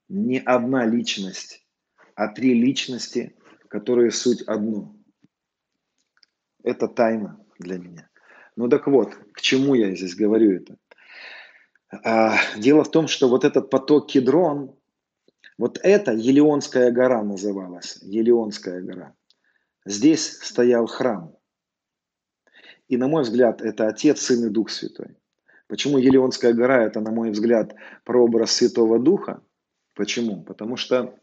Не 0.09 0.39
одна 0.41 0.87
личность, 0.87 1.66
а 2.14 2.28
три 2.28 2.55
личности, 2.55 3.37
которые 3.68 4.11
суть 4.11 4.43
одно. 4.43 4.97
Это 6.62 6.89
тайна 6.89 7.39
для 7.59 7.78
меня. 7.78 8.11
Ну 8.57 8.68
так 8.68 8.87
вот, 8.87 9.14
к 9.33 9.41
чему 9.41 9.74
я 9.74 9.95
здесь 9.95 10.14
говорю 10.14 10.53
это? 10.53 10.76
А, 12.05 12.37
дело 12.59 12.85
в 12.85 12.91
том, 12.91 13.09
что 13.09 13.28
вот 13.28 13.45
этот 13.45 13.70
поток 13.70 14.11
кедрон 14.11 14.76
Вот 15.59 15.78
это 15.83 16.12
Елеонская 16.12 16.91
гора 16.91 17.22
называлась, 17.22 17.99
Елеонская 18.03 18.81
гора. 18.81 19.14
Здесь 19.85 20.39
стоял 20.41 20.87
храм. 20.87 21.37
И, 22.89 22.97
на 22.97 23.09
мой 23.09 23.22
взгляд, 23.22 23.62
это 23.62 23.89
Отец, 23.89 24.20
Сын 24.20 24.47
и 24.47 24.51
Дух 24.51 24.70
Святой. 24.70 25.16
Почему 25.68 25.99
Елеонская 25.99 26.53
гора– 26.53 26.85
это, 26.87 27.01
на 27.01 27.12
мой 27.12 27.31
взгляд, 27.31 27.74
прообраз 28.05 28.53
Святого 28.53 28.99
Духа? 28.99 29.43
Почему? 29.95 30.43
Потому 30.43 30.76
что 30.76 31.14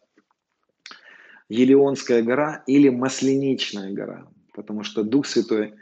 Елеонская 1.49 2.23
гора 2.23 2.63
или 2.67 2.89
Масленичная 2.89 3.91
гора. 3.93 4.27
Потому 4.53 4.83
что 4.83 5.03
Дух 5.03 5.25
Святой 5.25 5.75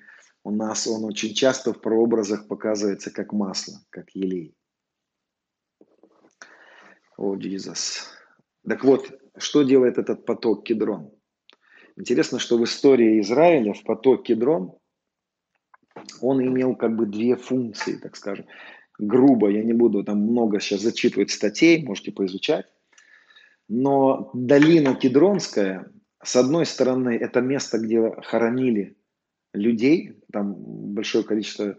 у 0.43 0.51
нас, 0.51 0.87
он 0.87 1.05
очень 1.05 1.33
часто 1.33 1.73
в 1.73 1.81
прообразах 1.81 2.47
показывается 2.47 3.11
как 3.11 3.33
масло, 3.33 3.79
как 3.89 4.09
елей. 4.11 4.55
О, 7.17 7.35
Иисус. 7.37 8.09
Так 8.67 8.83
вот, 8.83 9.11
что 9.37 9.63
делает 9.63 9.97
этот 9.97 10.25
поток 10.25 10.65
Кедрон? 10.65 11.14
Интересно, 11.97 12.39
что 12.39 12.57
в 12.57 12.63
истории 12.63 13.21
Израиля 13.21 13.73
в 13.73 13.83
поток 13.83 14.23
Кедрон 14.23 14.73
он 16.21 16.45
имел 16.45 16.75
как 16.75 16.95
бы 16.95 17.05
две 17.05 17.35
функции, 17.35 17.97
так 17.97 18.15
скажем. 18.15 18.45
Грубо, 18.99 19.49
я 19.49 19.63
не 19.63 19.73
буду 19.73 20.03
там 20.03 20.19
много 20.19 20.59
сейчас 20.59 20.81
зачитывать 20.81 21.31
статей, 21.31 21.85
можете 21.85 22.11
поизучать. 22.11 22.65
Но 23.67 24.29
долина 24.33 24.95
Кедронская, 24.95 25.91
с 26.23 26.35
одной 26.35 26.65
стороны, 26.65 27.17
это 27.17 27.41
место, 27.41 27.79
где 27.79 28.11
хоронили 28.23 28.97
людей, 29.53 30.21
там 30.31 30.53
большое 30.93 31.23
количество 31.23 31.77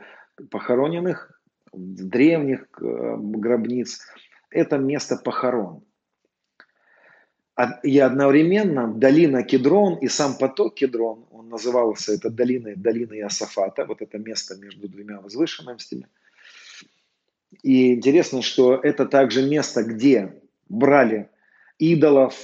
похороненных, 0.51 1.41
древних 1.73 2.67
э, 2.81 3.17
гробниц. 3.19 4.01
Это 4.51 4.79
место 4.79 5.17
похорон. 5.17 5.85
И 7.82 7.98
одновременно 7.98 8.86
долина 8.86 9.42
Кедрон 9.42 9.94
и 9.94 10.09
сам 10.09 10.36
поток 10.36 10.74
Кедрон, 10.74 11.24
он 11.30 11.48
назывался 11.48 12.12
это 12.12 12.28
долиной, 12.28 12.76
долиной 12.76 13.20
Иосафата, 13.20 13.86
вот 13.86 14.02
это 14.02 14.18
место 14.18 14.57
между 14.57 14.88
двумя 14.88 15.20
возвышенностями. 15.20 16.07
И 17.62 17.94
интересно, 17.94 18.42
что 18.42 18.74
это 18.74 19.07
также 19.07 19.42
место, 19.48 19.82
где 19.82 20.34
брали 20.68 21.30
идолов, 21.78 22.34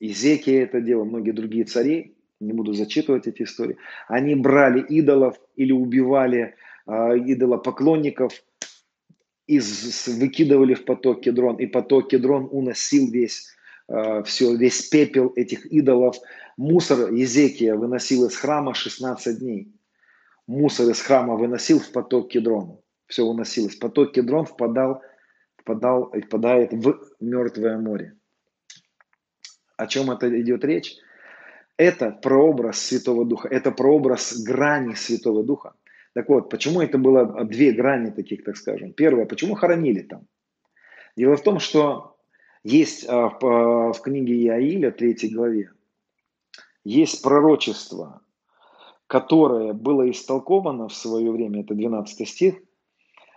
Изекия 0.00 0.64
это 0.64 0.80
дело, 0.80 1.04
многие 1.04 1.30
другие 1.30 1.64
цари, 1.64 2.16
не 2.40 2.52
буду 2.52 2.72
зачитывать 2.72 3.28
эти 3.28 3.42
истории, 3.42 3.76
они 4.08 4.34
брали 4.34 4.80
идолов 4.80 5.38
или 5.54 5.72
убивали 5.72 6.56
э, 6.86 6.92
идолопоклонников, 7.18 8.32
и 9.46 9.60
выкидывали 9.60 10.74
в 10.74 10.84
поток 10.84 11.22
Кедрон, 11.22 11.56
и 11.56 11.66
поток 11.66 12.10
Кедрон 12.10 12.48
уносил 12.50 13.08
весь, 13.10 13.55
э, 13.88 14.22
все, 14.24 14.54
весь 14.56 14.88
пепел 14.88 15.32
этих 15.36 15.66
идолов. 15.66 16.16
Мусор 16.56 17.12
Езекия 17.12 17.74
выносил 17.74 18.26
из 18.26 18.36
храма 18.36 18.74
16 18.74 19.38
дней. 19.38 19.72
Мусор 20.46 20.90
из 20.90 21.00
храма 21.00 21.36
выносил 21.36 21.80
в 21.80 21.90
поток 21.90 22.30
Кедрон. 22.30 22.80
Все 23.06 23.22
уносилось. 23.24 23.76
Поток 23.76 24.12
Кедрон 24.12 24.46
впадал, 24.46 25.02
впадал, 25.56 26.12
впадает 26.26 26.72
в 26.72 26.98
Мертвое 27.20 27.78
море. 27.78 28.16
О 29.76 29.86
чем 29.86 30.10
это 30.10 30.40
идет 30.40 30.64
речь? 30.64 30.96
Это 31.76 32.10
прообраз 32.10 32.78
Святого 32.78 33.26
Духа, 33.26 33.48
это 33.48 33.70
прообраз 33.70 34.38
грани 34.42 34.94
Святого 34.94 35.44
Духа. 35.44 35.74
Так 36.14 36.30
вот, 36.30 36.48
почему 36.48 36.80
это 36.80 36.96
было 36.96 37.44
две 37.44 37.72
грани 37.72 38.10
таких, 38.10 38.42
так 38.44 38.56
скажем? 38.56 38.94
Первое, 38.94 39.26
почему 39.26 39.54
хоронили 39.54 40.00
там? 40.00 40.26
Дело 41.14 41.36
в 41.36 41.42
том, 41.42 41.58
что 41.58 42.15
есть 42.66 43.06
а, 43.08 43.28
в, 43.28 43.44
а, 43.44 43.92
в 43.92 44.00
книге 44.00 44.34
Иаиля, 44.44 44.90
3 44.90 45.28
главе, 45.30 45.70
есть 46.84 47.22
пророчество, 47.22 48.20
которое 49.06 49.72
было 49.72 50.10
истолковано 50.10 50.88
в 50.88 50.94
свое 50.94 51.30
время, 51.30 51.60
это 51.60 51.74
12 51.74 52.28
стих, 52.28 52.56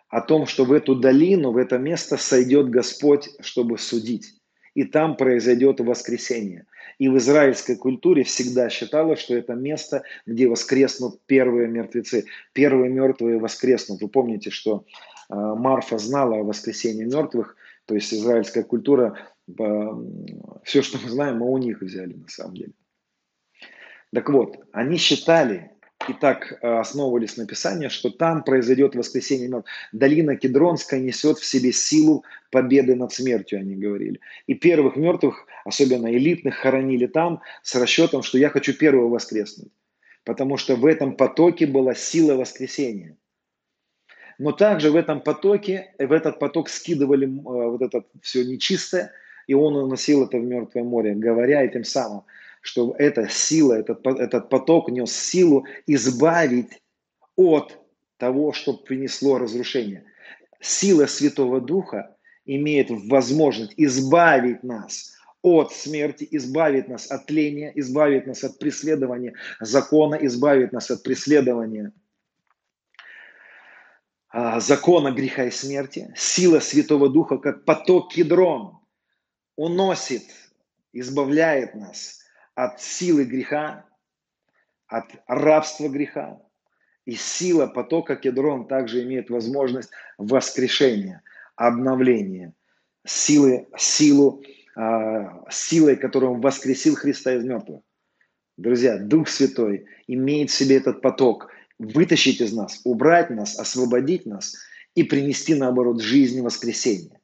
о 0.09 0.21
том, 0.21 0.47
что 0.47 0.65
в 0.65 0.71
эту 0.71 0.95
долину, 0.95 1.51
в 1.51 1.57
это 1.57 1.77
место 1.77 2.17
сойдет 2.17 2.69
Господь, 2.69 3.29
чтобы 3.41 3.77
судить 3.77 4.33
и 4.73 4.83
там 4.83 5.15
произойдет 5.15 5.79
воскресение. 5.79 6.65
И 6.97 7.09
в 7.09 7.17
израильской 7.17 7.75
культуре 7.75 8.23
всегда 8.23 8.69
считалось, 8.69 9.19
что 9.19 9.35
это 9.35 9.53
место, 9.53 10.03
где 10.25 10.47
воскреснут 10.47 11.19
первые 11.27 11.67
мертвецы, 11.67 12.25
первые 12.53 12.89
мертвые 12.89 13.39
воскреснут. 13.39 14.01
Вы 14.01 14.07
помните, 14.07 14.49
что 14.49 14.85
э, 15.29 15.35
Марфа 15.35 15.97
знала 15.97 16.37
о 16.37 16.43
воскресении 16.43 17.03
мертвых, 17.03 17.55
то 17.89 17.95
есть 17.95 18.13
израильская 18.13 18.61
культура, 18.61 19.17
все, 20.63 20.83
что 20.83 20.99
мы 20.99 21.09
знаем, 21.09 21.39
мы 21.39 21.51
у 21.51 21.57
них 21.57 21.81
взяли 21.81 22.13
на 22.13 22.27
самом 22.27 22.53
деле. 22.53 22.73
Так 24.13 24.29
вот, 24.29 24.57
они 24.73 24.97
считали, 24.97 25.71
и 26.07 26.13
так 26.13 26.59
э, 26.61 26.67
основывались 26.67 27.35
на 27.35 27.47
Писании, 27.47 27.87
что 27.87 28.11
там 28.11 28.43
произойдет 28.43 28.93
воскресение. 28.93 29.63
Долина 29.91 30.35
Кедронская 30.35 30.99
несет 30.99 31.39
в 31.39 31.45
себе 31.45 31.71
силу 31.71 32.23
победы 32.51 32.93
над 32.93 33.11
смертью, 33.11 33.57
они 33.59 33.75
говорили. 33.75 34.19
И 34.45 34.53
первых 34.53 34.95
мертвых, 34.95 35.47
особенно 35.65 36.15
элитных, 36.15 36.57
хоронили 36.57 37.07
там 37.07 37.41
с 37.63 37.73
расчетом, 37.73 38.21
что 38.21 38.37
я 38.37 38.49
хочу 38.49 38.73
первого 38.73 39.09
воскреснуть. 39.09 39.71
Потому 40.25 40.57
что 40.57 40.75
в 40.75 40.85
этом 40.85 41.15
потоке 41.15 41.65
была 41.65 41.95
сила 41.95 42.35
воскресения. 42.35 43.17
Но 44.39 44.53
также 44.53 44.89
в 44.89 44.95
этом 44.95 45.19
потоке, 45.19 45.93
в 45.99 46.11
этот 46.13 46.39
поток 46.39 46.69
скидывали 46.69 47.27
э, 47.27 47.29
вот 47.43 47.81
это 47.81 48.05
все 48.21 48.45
нечистое, 48.45 49.11
и 49.47 49.53
он 49.53 49.75
уносил 49.75 50.25
это 50.25 50.37
в 50.37 50.43
Мертвое 50.43 50.83
море, 50.83 51.13
говоря 51.13 51.61
этим 51.61 51.83
самым, 51.83 52.23
что 52.61 52.95
эта 52.97 53.27
сила, 53.27 53.73
этот, 53.73 54.05
этот 54.07 54.49
поток 54.49 54.89
нес 54.89 55.11
силу 55.11 55.65
избавить 55.87 56.81
от 57.35 57.77
того, 58.17 58.53
что 58.53 58.73
принесло 58.73 59.37
разрушение. 59.37 60.05
Сила 60.61 61.05
Святого 61.05 61.59
Духа 61.59 62.15
имеет 62.45 62.87
возможность 62.89 63.73
избавить 63.75 64.63
нас 64.63 65.15
от 65.41 65.73
смерти, 65.73 66.25
избавить 66.31 66.87
нас 66.87 67.11
от 67.11 67.25
тления, 67.25 67.73
избавить 67.75 68.25
нас 68.25 68.45
от 68.45 68.57
преследования 68.57 69.33
закона, 69.59 70.15
избавить 70.15 70.71
нас 70.71 70.89
от 70.91 71.03
преследования 71.03 71.91
закона 74.31 75.11
греха 75.11 75.45
и 75.45 75.51
смерти. 75.51 76.13
Сила 76.15 76.59
Святого 76.59 77.09
Духа, 77.09 77.37
как 77.37 77.65
поток 77.65 78.13
кедрон, 78.13 78.79
уносит, 79.55 80.23
избавляет 80.93 81.75
нас 81.75 82.19
от 82.55 82.81
силы 82.81 83.25
греха, 83.25 83.85
от 84.87 85.05
рабства 85.27 85.87
греха. 85.87 86.39
И 87.05 87.15
сила 87.15 87.67
потока 87.67 88.15
кедрон 88.15 88.67
также 88.67 89.03
имеет 89.03 89.29
возможность 89.29 89.89
воскрешения, 90.17 91.23
обновления, 91.55 92.53
силы, 93.05 93.67
силу, 93.77 94.43
э, 94.77 95.25
силой, 95.49 95.95
которую 95.95 96.33
он 96.33 96.41
воскресил 96.41 96.95
Христа 96.95 97.33
из 97.33 97.43
мертвых. 97.43 97.81
Друзья, 98.57 98.97
Дух 98.97 99.27
Святой 99.27 99.85
имеет 100.07 100.51
в 100.51 100.53
себе 100.53 100.77
этот 100.77 101.01
поток 101.01 101.49
вытащить 101.79 102.41
из 102.41 102.53
нас, 102.53 102.81
убрать 102.83 103.29
нас, 103.29 103.57
освободить 103.57 104.25
нас 104.25 104.55
и 104.95 105.03
принести, 105.03 105.55
наоборот, 105.55 106.01
жизнь 106.01 106.37
и 106.37 106.41
воскресение. 106.41 107.19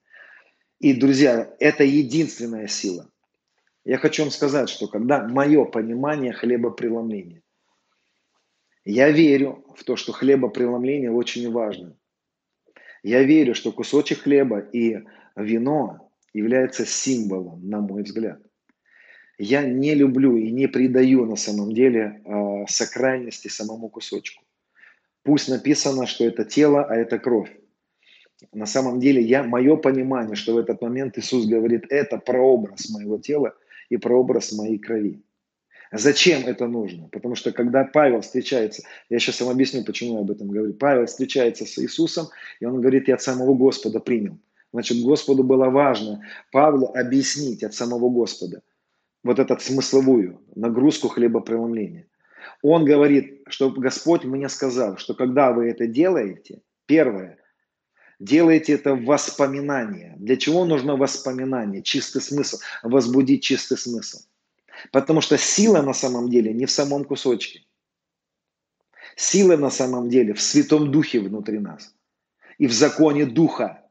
И, 0.79 0.93
друзья, 0.93 1.53
это 1.59 1.83
единственная 1.83 2.67
сила– 2.67 3.09
я 3.85 3.99
хочу 3.99 4.23
вам 4.23 4.31
сказать, 4.31 4.67
что 4.67 4.87
когда 4.87 5.27
мое 5.27 5.63
понимание 5.63 6.33
хлебопреломления, 6.33 7.43
я 8.83 9.11
верю 9.11 9.63
в 9.75 9.83
то, 9.83 9.95
что 9.95 10.11
хлебопреломление 10.11 11.11
очень 11.11 11.51
важно. 11.51 11.95
Я 13.03 13.21
верю, 13.21 13.53
что 13.53 13.71
кусочек 13.71 14.21
хлеба 14.21 14.59
и 14.59 15.03
вино 15.35 16.11
является 16.33 16.83
символом, 16.85 17.69
на 17.69 17.79
мой 17.79 18.01
взгляд. 18.01 18.41
Я 19.38 19.63
не 19.63 19.95
люблю 19.95 20.38
и 20.38 20.51
не 20.51 20.67
придаю 20.67 21.25
на 21.25 21.36
самом 21.36 21.73
деле 21.73 22.21
э, 22.23 22.65
сакральности 22.67 23.47
самому 23.47 23.89
кусочку. 23.89 24.43
Пусть 25.23 25.49
написано, 25.49 26.05
что 26.05 26.23
это 26.23 26.45
тело, 26.45 26.86
а 26.86 26.95
это 26.95 27.19
кровь. 27.19 27.51
На 28.53 28.65
самом 28.65 28.99
деле 28.99 29.21
я, 29.21 29.43
мое 29.43 29.75
понимание, 29.75 30.36
что 30.36 30.53
в 30.53 30.57
этот 30.57 30.81
момент 30.81 31.17
Иисус 31.17 31.45
говорит, 31.45 31.86
это 31.89 32.17
прообраз 32.17 32.89
моего 32.89 33.17
тела– 33.17 33.53
и 33.89 33.97
прообраз 33.97 34.51
моей 34.51 34.77
крови. 34.77 35.21
Зачем 35.91 36.45
это 36.45 36.67
нужно? 36.67 37.07
Потому 37.11 37.36
что 37.36 37.51
когда 37.51 37.83
Павел 37.83 38.21
встречается, 38.21 38.83
я 39.09 39.19
сейчас 39.19 39.39
вам 39.41 39.51
объясню, 39.51 39.83
почему 39.86 40.15
я 40.15 40.19
об 40.21 40.31
этом 40.31 40.47
говорю. 40.47 40.73
Павел 40.73 41.05
встречается 41.05 41.65
с 41.65 41.77
Иисусом, 41.77 42.27
и 42.59 42.65
он 42.65 42.81
говорит, 42.81 43.07
я 43.07 43.15
от 43.15 43.21
самого 43.21 43.53
Господа 43.53 43.99
принял. 43.99 44.38
Значит, 44.73 45.01
Господу 45.03 45.43
было 45.43 45.69
важно 45.69 46.25
Павлу 46.51 46.88
объяснить 46.93 47.63
от 47.63 47.73
самого 47.73 48.09
Господа 48.09 48.61
вот 49.26 49.39
эту 49.39 49.59
смысловую 49.59 50.41
нагрузку 50.55 51.09
хлебопреломления. 51.09 52.07
Он 52.61 52.86
говорит, 52.86 53.41
что 53.49 53.71
Господь 53.71 54.23
мне 54.23 54.47
сказал, 54.49 54.97
что 54.97 55.15
когда 55.15 55.51
вы 55.51 55.69
это 55.69 55.88
делаете, 55.88 56.61
первое, 56.86 57.39
Делайте 58.17 58.71
это 58.71 58.95
воспоминание. 58.95 60.15
Для 60.17 60.38
чего 60.38 60.63
нужно 60.63 60.95
воспоминание? 60.95 61.84
Чистый 61.84 62.21
смысл. 62.21 62.59
Возбудить 62.82 63.43
чистый 63.43 63.78
смысл. 63.78 64.19
Потому 64.93 65.19
что 65.19 65.38
сила 65.38 65.82
на 65.82 65.93
самом 65.93 66.30
деле 66.30 66.53
не 66.53 66.65
в 66.65 66.71
самом 66.71 67.03
кусочке. 67.03 67.65
Сила 69.17 69.57
на 69.57 69.69
самом 69.69 70.07
деле 70.07 70.34
в 70.34 70.41
Святом 70.41 70.91
Духе 70.91 71.19
внутри 71.19 71.59
нас 71.59 71.93
и 72.57 72.67
в 72.67 72.71
законе 72.71 73.26
Духа. 73.26 73.84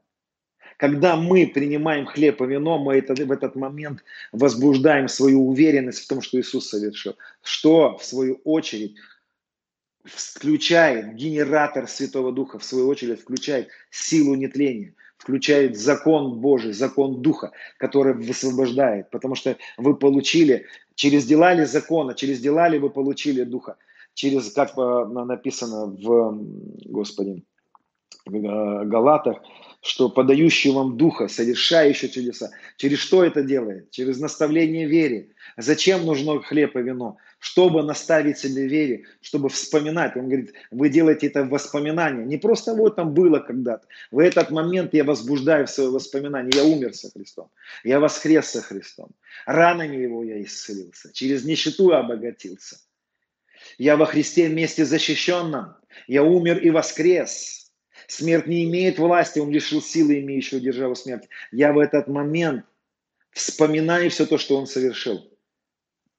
Когда 0.77 1.15
мы 1.15 1.47
принимаем 1.47 2.05
хлеб 2.05 2.41
и 2.41 2.45
вино, 2.45 2.77
мы 2.77 2.95
это, 2.95 3.13
в 3.15 3.31
этот 3.31 3.55
момент 3.55 4.03
возбуждаем 4.31 5.07
свою 5.07 5.47
уверенность 5.47 6.03
в 6.03 6.07
том, 6.07 6.21
что 6.21 6.39
Иисус 6.39 6.69
совершил. 6.69 7.15
Что, 7.41 7.97
в 7.97 8.03
свою 8.03 8.41
очередь, 8.43 8.95
включает 10.03 11.15
генератор 11.15 11.87
Святого 11.87 12.31
Духа, 12.31 12.59
в 12.59 12.63
свою 12.63 12.87
очередь, 12.87 13.21
включает 13.21 13.69
силу 13.89 14.35
нетления, 14.35 14.93
включает 15.17 15.77
закон 15.77 16.39
Божий, 16.39 16.73
закон 16.73 17.21
Духа, 17.21 17.51
который 17.77 18.13
высвобождает. 18.13 19.09
Потому 19.09 19.35
что 19.35 19.57
вы 19.77 19.95
получили, 19.95 20.65
через 20.95 21.25
дела 21.25 21.53
ли 21.53 21.65
закона, 21.65 22.13
через 22.13 22.39
дела 22.39 22.67
ли 22.67 22.79
вы 22.79 22.89
получили 22.89 23.43
Духа, 23.43 23.77
через, 24.13 24.51
как 24.51 24.75
написано 24.75 25.85
в, 25.85 26.37
Господи, 26.85 27.43
э, 28.27 28.31
Галатах, 28.31 29.37
что 29.85 30.09
подающий 30.09 30.71
вам 30.71 30.97
Духа, 30.97 31.27
совершающий 31.27 32.09
чудеса. 32.09 32.49
Через 32.75 32.97
что 32.97 33.23
это 33.23 33.43
делает? 33.43 33.91
Через 33.91 34.19
наставление 34.19 34.87
вере. 34.87 35.29
Зачем 35.57 36.07
нужно 36.07 36.41
хлеб 36.41 36.75
и 36.75 36.81
вино? 36.81 37.17
Чтобы 37.37 37.83
наставить 37.83 38.39
себе 38.39 38.67
вере, 38.67 39.03
чтобы 39.21 39.49
вспоминать. 39.49 40.17
Он 40.17 40.27
говорит, 40.27 40.53
вы 40.71 40.89
делаете 40.89 41.27
это 41.27 41.43
в 41.43 41.49
воспоминании. 41.49 42.25
Не 42.25 42.37
просто 42.37 42.73
вот 42.73 42.95
там 42.95 43.13
было 43.13 43.37
когда-то. 43.37 43.85
В 44.09 44.17
этот 44.17 44.49
момент 44.49 44.95
я 44.95 45.03
возбуждаю 45.03 45.67
свое 45.67 45.91
воспоминание. 45.91 46.51
Я 46.55 46.63
умер 46.63 46.95
со 46.95 47.11
Христом. 47.11 47.51
Я 47.83 47.99
воскрес 47.99 48.47
со 48.47 48.63
Христом. 48.63 49.09
Ранами 49.45 49.97
его 49.97 50.23
я 50.23 50.41
исцелился. 50.41 51.13
Через 51.13 51.45
нищету 51.45 51.91
я 51.91 51.99
обогатился. 51.99 52.79
Я 53.77 53.97
во 53.97 54.07
Христе 54.07 54.49
вместе 54.49 54.83
защищенном. 54.83 55.75
Я 56.07 56.23
умер 56.23 56.57
и 56.57 56.71
воскрес. 56.71 57.64
Смерть 58.07 58.47
не 58.47 58.63
имеет 58.65 58.99
власти, 58.99 59.39
он 59.39 59.51
лишил 59.51 59.81
силы, 59.81 60.19
имеющего 60.19 60.59
державу 60.59 60.95
смерти. 60.95 61.29
Я 61.51 61.73
в 61.73 61.79
этот 61.79 62.07
момент 62.07 62.65
вспоминаю 63.31 64.09
все 64.09 64.25
то, 64.25 64.37
что 64.37 64.57
он 64.57 64.67
совершил. 64.67 65.29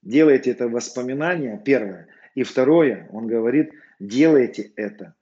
Делайте 0.02 0.50
это 0.50 0.68
воспоминание, 0.68 1.60
первое. 1.64 2.08
И 2.34 2.42
второе, 2.42 3.08
он 3.12 3.26
говорит, 3.26 3.72
делайте 3.98 4.72
это. 4.76 5.14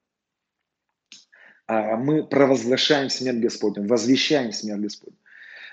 А 1.66 1.96
мы 1.96 2.26
провозглашаем 2.26 3.08
смерть 3.08 3.38
Господню, 3.38 3.86
возвещаем 3.86 4.52
смерть 4.52 4.80
Господню. 4.80 5.16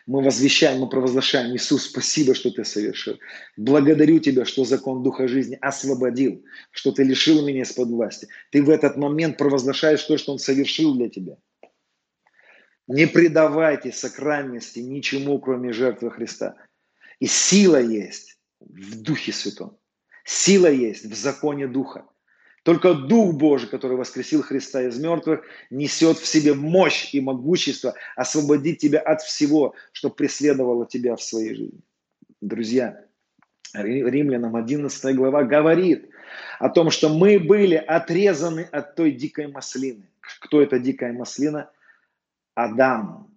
Мы 0.08 0.24
возвещаем, 0.24 0.80
мы 0.80 0.90
провозглашаем, 0.90 1.56
Иисус, 1.56 1.86
спасибо, 1.86 2.34
что 2.34 2.52
ты 2.52 2.66
совершил. 2.66 3.20
Благодарю 3.56 4.20
тебя, 4.20 4.46
что 4.46 4.66
закон 4.66 5.04
Духа 5.04 5.28
жизни 5.28 5.58
освободил, 5.62 6.44
что 6.72 6.92
ты 6.92 7.04
лишил 7.04 7.46
меня 7.46 7.62
из-под 7.62 7.90
власти. 7.90 8.28
Ты 8.52 8.64
в 8.64 8.70
этот 8.70 8.98
момент 8.98 9.38
провозглашаешь 9.38 10.04
то, 10.04 10.18
что 10.18 10.32
Он 10.32 10.40
совершил 10.40 10.96
для 10.96 11.10
тебя. 11.10 11.38
Не 12.88 13.06
предавайте 13.06 13.92
сакральности 13.92 14.80
ничему, 14.80 15.40
кроме 15.40 15.72
жертвы 15.72 16.12
Христа. 16.12 16.56
И 17.20 17.28
сила 17.28 17.82
есть 17.82 18.38
в 18.60 19.02
Духе 19.02 19.32
Святом. 19.32 19.78
Сила 20.26 20.68
есть 20.72 21.06
в 21.06 21.14
законе 21.16 21.68
Духа. 21.68 22.06
Только 22.64 22.94
Дух 22.94 23.34
Божий, 23.34 23.68
который 23.68 23.98
воскресил 23.98 24.44
Христа 24.44 24.84
из 24.84 25.00
мертвых, 25.00 25.44
несет 25.72 26.18
в 26.18 26.28
себе 26.28 26.54
мощь 26.54 27.14
и 27.14 27.20
могущество 27.20 27.96
освободить 28.16 28.80
тебя 28.80 29.00
от 29.00 29.22
всего, 29.22 29.74
что 29.92 30.12
преследовало 30.12 30.86
тебя 30.86 31.16
в 31.16 31.24
своей 31.24 31.56
жизни. 31.56 31.80
Друзья, 32.40 33.04
Римлянам 33.74 34.56
11 34.56 35.16
глава 35.16 35.44
говорит 35.44 36.10
о 36.60 36.70
том, 36.70 36.92
что 36.92 37.10
мы 37.10 37.40
были 37.40 37.76
отрезаны 37.76 38.68
от 38.72 38.96
той 38.96 39.12
дикой 39.12 39.48
маслины. 39.48 40.08
Кто 40.20 40.62
эта 40.62 40.78
дикая 40.78 41.14
маслина? 41.14 41.72
Адам. 42.54 43.28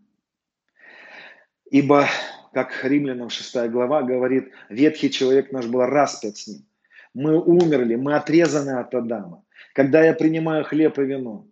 Ибо, 1.70 2.08
как 2.52 2.84
Римлянам 2.84 3.30
6 3.30 3.70
глава 3.70 4.02
говорит, 4.02 4.50
ветхий 4.68 5.10
человек 5.10 5.50
наш 5.50 5.66
был 5.66 5.80
распят 5.86 6.36
с 6.36 6.46
ним 6.46 6.66
мы 7.14 7.40
умерли, 7.40 7.94
мы 7.94 8.16
отрезаны 8.16 8.78
от 8.80 8.94
Адама. 8.94 9.44
Когда 9.72 10.04
я 10.04 10.14
принимаю 10.14 10.64
хлеб 10.64 10.98
и 10.98 11.04
вино, 11.04 11.46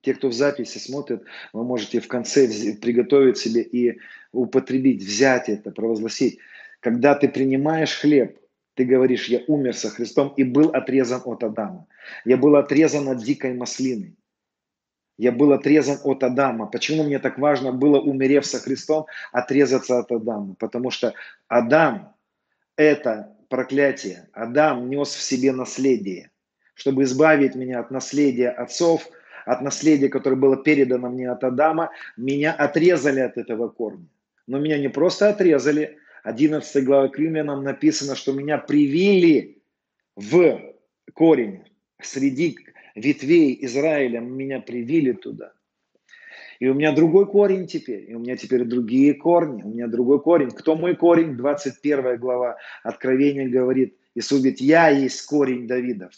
те, 0.00 0.14
кто 0.14 0.28
в 0.28 0.32
записи 0.32 0.78
смотрит, 0.78 1.24
вы 1.52 1.64
можете 1.64 2.00
в 2.00 2.08
конце 2.08 2.46
приготовить 2.80 3.38
себе 3.38 3.62
и 3.62 3.98
употребить, 4.32 5.02
взять 5.02 5.48
это, 5.48 5.70
провозгласить. 5.70 6.38
Когда 6.80 7.14
ты 7.14 7.28
принимаешь 7.28 7.98
хлеб, 7.98 8.38
ты 8.74 8.84
говоришь, 8.84 9.28
я 9.28 9.40
умер 9.46 9.74
со 9.74 9.88
Христом 9.88 10.34
и 10.36 10.44
был 10.44 10.70
отрезан 10.70 11.22
от 11.24 11.42
Адама. 11.42 11.86
Я 12.24 12.36
был 12.36 12.56
отрезан 12.56 13.08
от 13.08 13.18
дикой 13.18 13.54
маслины. 13.54 14.16
Я 15.16 15.30
был 15.30 15.52
отрезан 15.52 15.98
от 16.02 16.24
Адама. 16.24 16.66
Почему 16.66 17.04
мне 17.04 17.20
так 17.20 17.38
важно 17.38 17.72
было, 17.72 18.00
умерев 18.00 18.44
со 18.44 18.58
Христом, 18.58 19.06
отрезаться 19.32 19.98
от 19.98 20.10
Адама? 20.10 20.54
Потому 20.58 20.90
что 20.90 21.14
Адам– 21.48 22.14
это 22.76 23.33
проклятие. 23.54 24.28
Адам 24.32 24.90
нес 24.90 25.14
в 25.14 25.22
себе 25.22 25.52
наследие. 25.52 26.32
Чтобы 26.74 27.04
избавить 27.04 27.54
меня 27.54 27.78
от 27.78 27.92
наследия 27.92 28.48
отцов, 28.48 29.08
от 29.46 29.62
наследия, 29.62 30.08
которое 30.08 30.34
было 30.34 30.56
передано 30.56 31.08
мне 31.08 31.30
от 31.30 31.44
Адама, 31.44 31.92
меня 32.16 32.52
отрезали 32.52 33.20
от 33.20 33.36
этого 33.38 33.68
корня. 33.68 34.08
Но 34.48 34.58
меня 34.58 34.76
не 34.76 34.88
просто 34.88 35.28
отрезали. 35.28 35.98
11 36.24 36.84
глава 36.84 37.06
к 37.06 37.16
римлянам 37.16 37.62
написано, 37.62 38.16
что 38.16 38.32
меня 38.32 38.58
привили 38.58 39.62
в 40.16 40.60
корень. 41.12 41.62
Среди 42.02 42.58
ветвей 42.96 43.56
Израиля 43.66 44.18
меня 44.18 44.58
привили 44.58 45.12
туда. 45.12 45.52
И 46.60 46.68
у 46.68 46.74
меня 46.74 46.92
другой 46.92 47.26
корень 47.26 47.66
теперь, 47.66 48.10
и 48.10 48.14
у 48.14 48.18
меня 48.18 48.36
теперь 48.36 48.64
другие 48.64 49.14
корни, 49.14 49.62
у 49.62 49.68
меня 49.68 49.88
другой 49.88 50.20
корень. 50.20 50.50
Кто 50.50 50.76
мой 50.76 50.94
корень? 50.94 51.36
21 51.36 52.18
глава 52.18 52.56
Откровения 52.82 53.48
говорит, 53.48 53.96
Иисус 54.14 54.38
говорит, 54.38 54.60
я 54.60 54.88
есть 54.88 55.24
корень 55.26 55.66
Давидов. 55.66 56.12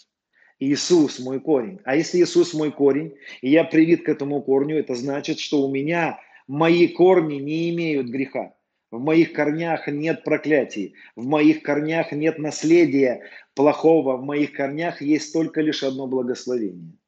Иисус 0.59 1.19
мой 1.21 1.41
корень. 1.41 1.81
А 1.85 1.97
если 1.97 2.19
Иисус 2.19 2.55
мой 2.55 2.73
корень, 2.73 3.15
и 3.41 3.51
я 3.51 3.65
привит 3.65 4.05
к 4.05 4.09
этому 4.09 4.43
корню, 4.43 4.79
это 4.79 4.95
значит, 4.95 5.39
что 5.39 5.63
у 5.63 5.73
меня 5.73 6.19
мои 6.47 6.89
корни 6.89 7.37
не 7.37 7.71
имеют 7.71 8.09
греха. 8.09 8.55
В 8.91 9.01
моих 9.01 9.33
корнях 9.33 9.89
нет 9.89 10.23
проклятий, 10.25 10.95
в 11.17 11.27
моих 11.27 11.63
корнях 11.63 12.13
нет 12.13 12.39
наследия 12.39 13.23
плохого, 13.55 14.17
в 14.17 14.25
моих 14.25 14.53
корнях 14.53 15.03
есть 15.03 15.33
только 15.33 15.61
лишь 15.61 15.83
одно 15.83 16.07
благословение– 16.07 16.93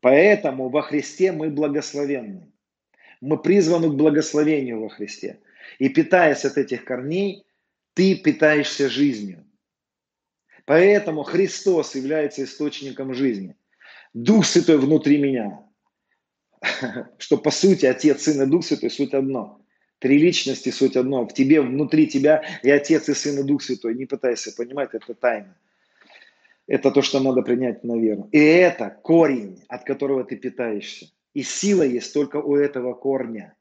Поэтому 0.00 0.68
во 0.68 0.82
Христе 0.82 1.32
мы 1.32 1.50
благословенны. 1.50 2.50
Мы 3.20 3.36
призваны 3.38 3.90
к 3.90 3.94
благословению 3.94 4.80
во 4.80 4.88
Христе. 4.88 5.40
И 5.78 5.88
питаясь 5.88 6.44
от 6.44 6.56
этих 6.56 6.84
корней, 6.84 7.46
ты 7.94 8.16
питаешься 8.16 8.88
жизнью. 8.88 9.44
Поэтому 10.64 11.22
Христос 11.22 11.94
является 11.94 12.44
источником 12.44 13.12
жизни. 13.14 13.56
Дух 14.14 14.46
Святой 14.46 14.78
внутри 14.78 15.18
меня. 15.18 15.62
Что 17.18 17.36
по 17.36 17.50
сути 17.50 17.86
Отец, 17.86 18.22
Сын 18.22 18.42
и 18.42 18.46
Дух 18.46 18.64
Святой 18.64 18.90
суть 18.90 19.12
одно. 19.14 19.60
Три 19.98 20.18
личности 20.18 20.70
суть 20.70 20.96
одно. 20.96 21.26
В 21.26 21.34
тебе, 21.34 21.60
внутри 21.60 22.06
тебя 22.06 22.42
и 22.62 22.70
Отец, 22.70 23.08
и 23.08 23.14
Сын, 23.14 23.38
и 23.38 23.42
Дух 23.42 23.62
Святой. 23.62 23.94
Не 23.94 24.06
пытайся 24.06 24.52
понимать, 24.52 24.90
это 24.94 25.12
тайна. 25.14 25.56
Это 26.70 26.92
то, 26.92 27.02
что 27.02 27.18
надо 27.18 27.42
принять 27.42 27.82
на 27.82 27.98
веру. 27.98 28.28
И 28.30 28.38
это 28.38 28.96
корень, 29.02 29.64
от 29.66 29.82
которого 29.82 30.22
ты 30.22 30.36
питаешься. 30.36 31.06
И 31.34 31.42
сила 31.42 31.82
есть 31.82 32.14
только 32.14 32.36
у 32.36 32.54
этого 32.54 32.94
корня. 32.94 33.56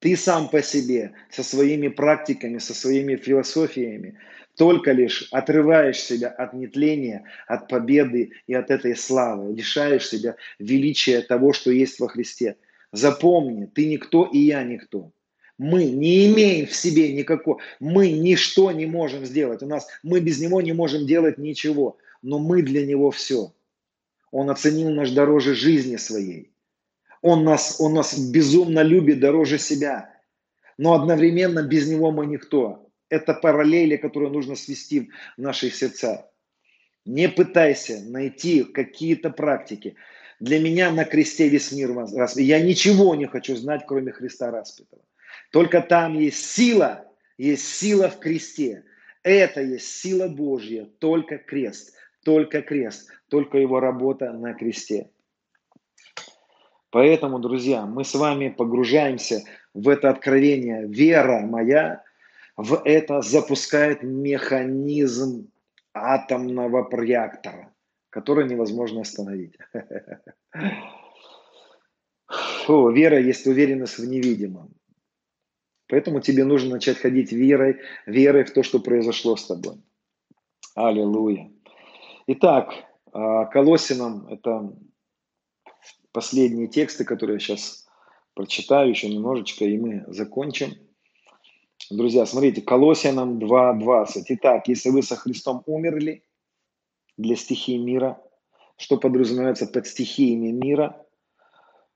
Ты 0.00 0.16
сам 0.16 0.48
по 0.48 0.60
себе, 0.60 1.12
со 1.30 1.44
своими 1.44 1.86
практиками, 1.86 2.58
со 2.58 2.74
своими 2.74 3.14
философиями, 3.14 4.18
только 4.56 4.90
лишь 4.90 5.28
отрываешь 5.30 6.00
себя 6.00 6.30
от 6.30 6.52
нетления, 6.52 7.22
от 7.46 7.68
победы 7.68 8.32
и 8.48 8.54
от 8.54 8.72
этой 8.72 8.96
славы, 8.96 9.54
лишаешь 9.54 10.08
себя 10.08 10.34
величия 10.58 11.20
того, 11.20 11.52
что 11.52 11.70
есть 11.70 12.00
во 12.00 12.08
Христе. 12.08 12.56
Запомни, 12.90 13.66
ты 13.66 13.86
никто 13.86 14.24
и 14.24 14.38
я 14.38 14.64
никто. 14.64 15.12
Мы 15.58 15.84
не 15.84 16.26
имеем 16.26 16.66
в 16.66 16.74
себе 16.74 17.12
никакого, 17.12 17.60
мы 17.78 18.10
ничто 18.10 18.72
не 18.72 18.86
можем 18.86 19.24
сделать. 19.24 19.62
У 19.62 19.66
нас, 19.66 19.86
мы 20.02 20.18
без 20.18 20.40
него 20.40 20.60
не 20.60 20.72
можем 20.72 21.06
делать 21.06 21.38
ничего 21.38 21.98
но 22.22 22.38
мы 22.38 22.62
для 22.62 22.84
Него 22.86 23.10
все. 23.10 23.52
Он 24.30 24.50
оценил 24.50 24.90
нас 24.90 25.10
дороже 25.10 25.54
жизни 25.54 25.96
своей. 25.96 26.52
Он 27.22 27.44
нас, 27.44 27.80
он 27.80 27.94
нас 27.94 28.18
безумно 28.18 28.80
любит 28.80 29.20
дороже 29.20 29.58
себя. 29.58 30.14
Но 30.76 30.94
одновременно 30.94 31.62
без 31.62 31.88
Него 31.88 32.10
мы 32.12 32.26
никто. 32.26 32.88
Это 33.08 33.34
параллели, 33.34 33.96
которые 33.96 34.30
нужно 34.30 34.54
свести 34.54 35.10
в 35.36 35.40
наших 35.40 35.74
сердцах. 35.74 36.26
Не 37.04 37.28
пытайся 37.28 38.02
найти 38.02 38.64
какие-то 38.64 39.30
практики. 39.30 39.96
Для 40.40 40.60
меня 40.60 40.90
на 40.90 41.04
кресте 41.04 41.48
весь 41.48 41.72
мир 41.72 41.94
распят. 41.94 42.36
Я 42.36 42.60
ничего 42.60 43.14
не 43.14 43.26
хочу 43.26 43.56
знать, 43.56 43.84
кроме 43.86 44.12
Христа 44.12 44.50
распятого. 44.50 45.02
Только 45.50 45.80
там 45.80 46.18
есть 46.18 46.44
сила, 46.44 47.06
есть 47.38 47.66
сила 47.66 48.08
в 48.10 48.18
кресте. 48.18 48.84
Это 49.22 49.62
есть 49.62 49.88
сила 49.88 50.28
Божья, 50.28 50.84
только 50.98 51.38
крест, 51.38 51.94
только 52.24 52.62
крест, 52.62 53.10
только 53.28 53.58
его 53.58 53.80
работа 53.80 54.32
на 54.32 54.54
кресте. 54.54 55.10
Поэтому, 56.90 57.38
друзья, 57.38 57.84
мы 57.86 58.04
с 58.04 58.14
вами 58.14 58.48
погружаемся 58.48 59.42
в 59.74 59.88
это 59.88 60.08
откровение. 60.10 60.86
Вера 60.86 61.40
моя 61.40 62.02
в 62.56 62.82
это 62.84 63.20
запускает 63.20 64.02
механизм 64.02 65.50
атомного 65.92 66.88
реактора, 66.92 67.72
который 68.10 68.48
невозможно 68.48 69.02
остановить. 69.02 69.56
Вера 72.68 73.20
есть 73.20 73.46
уверенность 73.46 73.98
в 73.98 74.06
невидимом. 74.06 74.74
Поэтому 75.88 76.20
тебе 76.20 76.44
нужно 76.44 76.72
начать 76.72 76.98
ходить 76.98 77.32
верой, 77.32 77.80
верой 78.06 78.44
в 78.44 78.52
то, 78.52 78.62
что 78.62 78.78
произошло 78.78 79.36
с 79.36 79.46
тобой. 79.46 79.76
Аллилуйя. 80.74 81.50
Итак, 82.30 82.74
а, 83.10 83.46
Колосинам 83.46 84.28
это 84.28 84.70
последние 86.12 86.68
тексты, 86.68 87.06
которые 87.06 87.36
я 87.36 87.40
сейчас 87.40 87.88
прочитаю 88.34 88.90
еще 88.90 89.08
немножечко, 89.08 89.64
и 89.64 89.78
мы 89.78 90.04
закончим. 90.08 90.74
Друзья, 91.88 92.26
смотрите, 92.26 92.60
Колосянам 92.60 93.38
2.20. 93.38 94.24
Итак, 94.28 94.68
если 94.68 94.90
вы 94.90 95.02
со 95.02 95.16
Христом 95.16 95.62
умерли 95.64 96.22
для 97.16 97.34
стихии 97.34 97.78
мира, 97.78 98.20
что 98.76 98.98
подразумевается 98.98 99.66
под 99.66 99.86
стихиями 99.86 100.50
мира? 100.50 101.02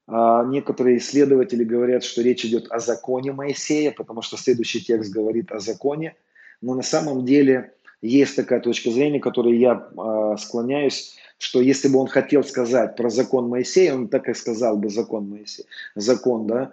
А 0.07 0.47
некоторые 0.47 0.97
исследователи 0.97 1.63
говорят, 1.63 2.05
что 2.05 2.23
речь 2.23 2.47
идет 2.47 2.73
о 2.73 2.79
законе 2.79 3.33
Моисея, 3.33 3.93
потому 3.93 4.23
что 4.23 4.39
следующий 4.39 4.83
текст 4.83 5.13
говорит 5.13 5.53
о 5.53 5.59
законе. 5.59 6.17
Но 6.63 6.75
на 6.75 6.83
самом 6.83 7.27
деле 7.27 7.75
есть 8.03 8.35
такая 8.35 8.61
точка 8.61 8.91
зрения, 8.91 9.21
которой 9.21 9.57
я 9.57 9.75
э, 9.75 10.37
склоняюсь, 10.39 11.17
что 11.39 11.61
если 11.61 11.89
бы 11.89 12.01
он 12.01 12.09
хотел 12.09 12.43
сказать 12.43 12.97
про 12.97 13.09
закон 13.09 13.49
Моисея, 13.49 13.95
он 13.95 14.09
так 14.09 14.29
и 14.29 14.35
сказал 14.35 14.77
бы 14.77 14.91
закон 14.91 15.29
Моисея. 15.29 15.67
Закон, 15.95 16.47
да? 16.47 16.73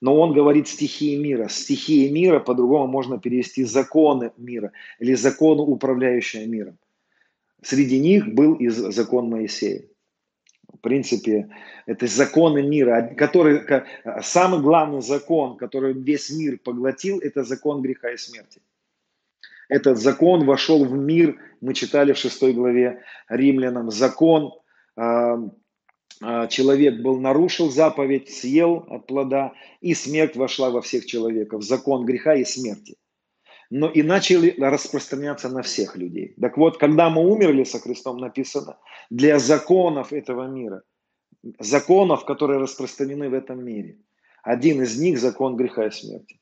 Но 0.00 0.20
он 0.20 0.34
говорит 0.34 0.68
стихии 0.68 1.16
мира. 1.16 1.48
Стихии 1.48 2.08
мира 2.10 2.40
по-другому 2.40 2.86
можно 2.86 3.18
перевести 3.18 3.64
законы 3.64 4.32
мира 4.36 4.72
или 4.98 5.14
законы, 5.14 5.62
управляющие 5.62 6.46
миром. 6.46 6.78
Среди 7.62 7.98
них 7.98 8.34
был 8.34 8.54
и 8.54 8.68
закон 8.68 9.30
Моисея. 9.30 9.82
В 10.72 10.78
принципе, 10.78 11.48
это 11.86 12.06
законы 12.06 12.62
мира, 12.62 13.14
который, 13.16 13.62
самый 14.22 14.60
главный 14.60 15.00
закон, 15.00 15.56
который 15.56 15.94
весь 15.94 16.30
мир 16.30 16.58
поглотил, 16.62 17.18
это 17.18 17.44
закон 17.44 17.80
греха 17.80 18.10
и 18.12 18.18
смерти. 18.18 18.60
Этот 19.68 19.98
закон 19.98 20.44
вошел 20.44 20.84
в 20.84 20.92
мир, 20.92 21.36
мы 21.60 21.74
читали 21.74 22.12
в 22.12 22.18
6 22.18 22.54
главе 22.54 23.02
римлянам, 23.28 23.90
закон, 23.90 24.52
а, 24.96 25.38
а, 26.22 26.46
человек 26.46 27.02
был, 27.02 27.20
нарушил 27.20 27.70
заповедь, 27.70 28.30
съел 28.30 28.86
от 28.88 29.06
плода, 29.06 29.52
и 29.80 29.94
смерть 29.94 30.36
вошла 30.36 30.70
во 30.70 30.80
всех 30.82 31.06
человеков, 31.06 31.62
закон 31.64 32.04
греха 32.04 32.34
и 32.34 32.44
смерти. 32.44 32.96
Но 33.68 33.90
и 33.90 34.02
начали 34.02 34.54
распространяться 34.58 35.48
на 35.48 35.62
всех 35.62 35.96
людей. 35.96 36.34
Так 36.40 36.56
вот, 36.56 36.78
когда 36.78 37.10
мы 37.10 37.28
умерли 37.28 37.64
со 37.64 37.80
Христом, 37.80 38.18
написано, 38.18 38.78
для 39.10 39.40
законов 39.40 40.12
этого 40.12 40.46
мира, 40.46 40.82
законов, 41.58 42.24
которые 42.24 42.60
распространены 42.60 43.28
в 43.28 43.34
этом 43.34 43.64
мире, 43.64 43.98
один 44.44 44.82
из 44.82 44.96
них 45.00 45.18
закон 45.18 45.56
греха 45.56 45.86
и 45.86 45.90
смерти 45.90 46.38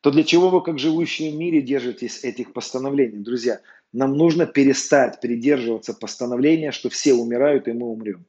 то 0.00 0.10
для 0.10 0.24
чего 0.24 0.48
вы, 0.48 0.62
как 0.62 0.78
живущие 0.78 1.32
в 1.32 1.36
мире, 1.36 1.60
держитесь 1.60 2.24
этих 2.24 2.52
постановлений? 2.52 3.18
Друзья, 3.18 3.60
нам 3.92 4.16
нужно 4.16 4.46
перестать 4.46 5.20
придерживаться 5.20 5.92
постановления, 5.92 6.72
что 6.72 6.88
все 6.88 7.12
умирают 7.12 7.68
и 7.68 7.72
мы 7.72 7.86
умрем. 7.86 8.24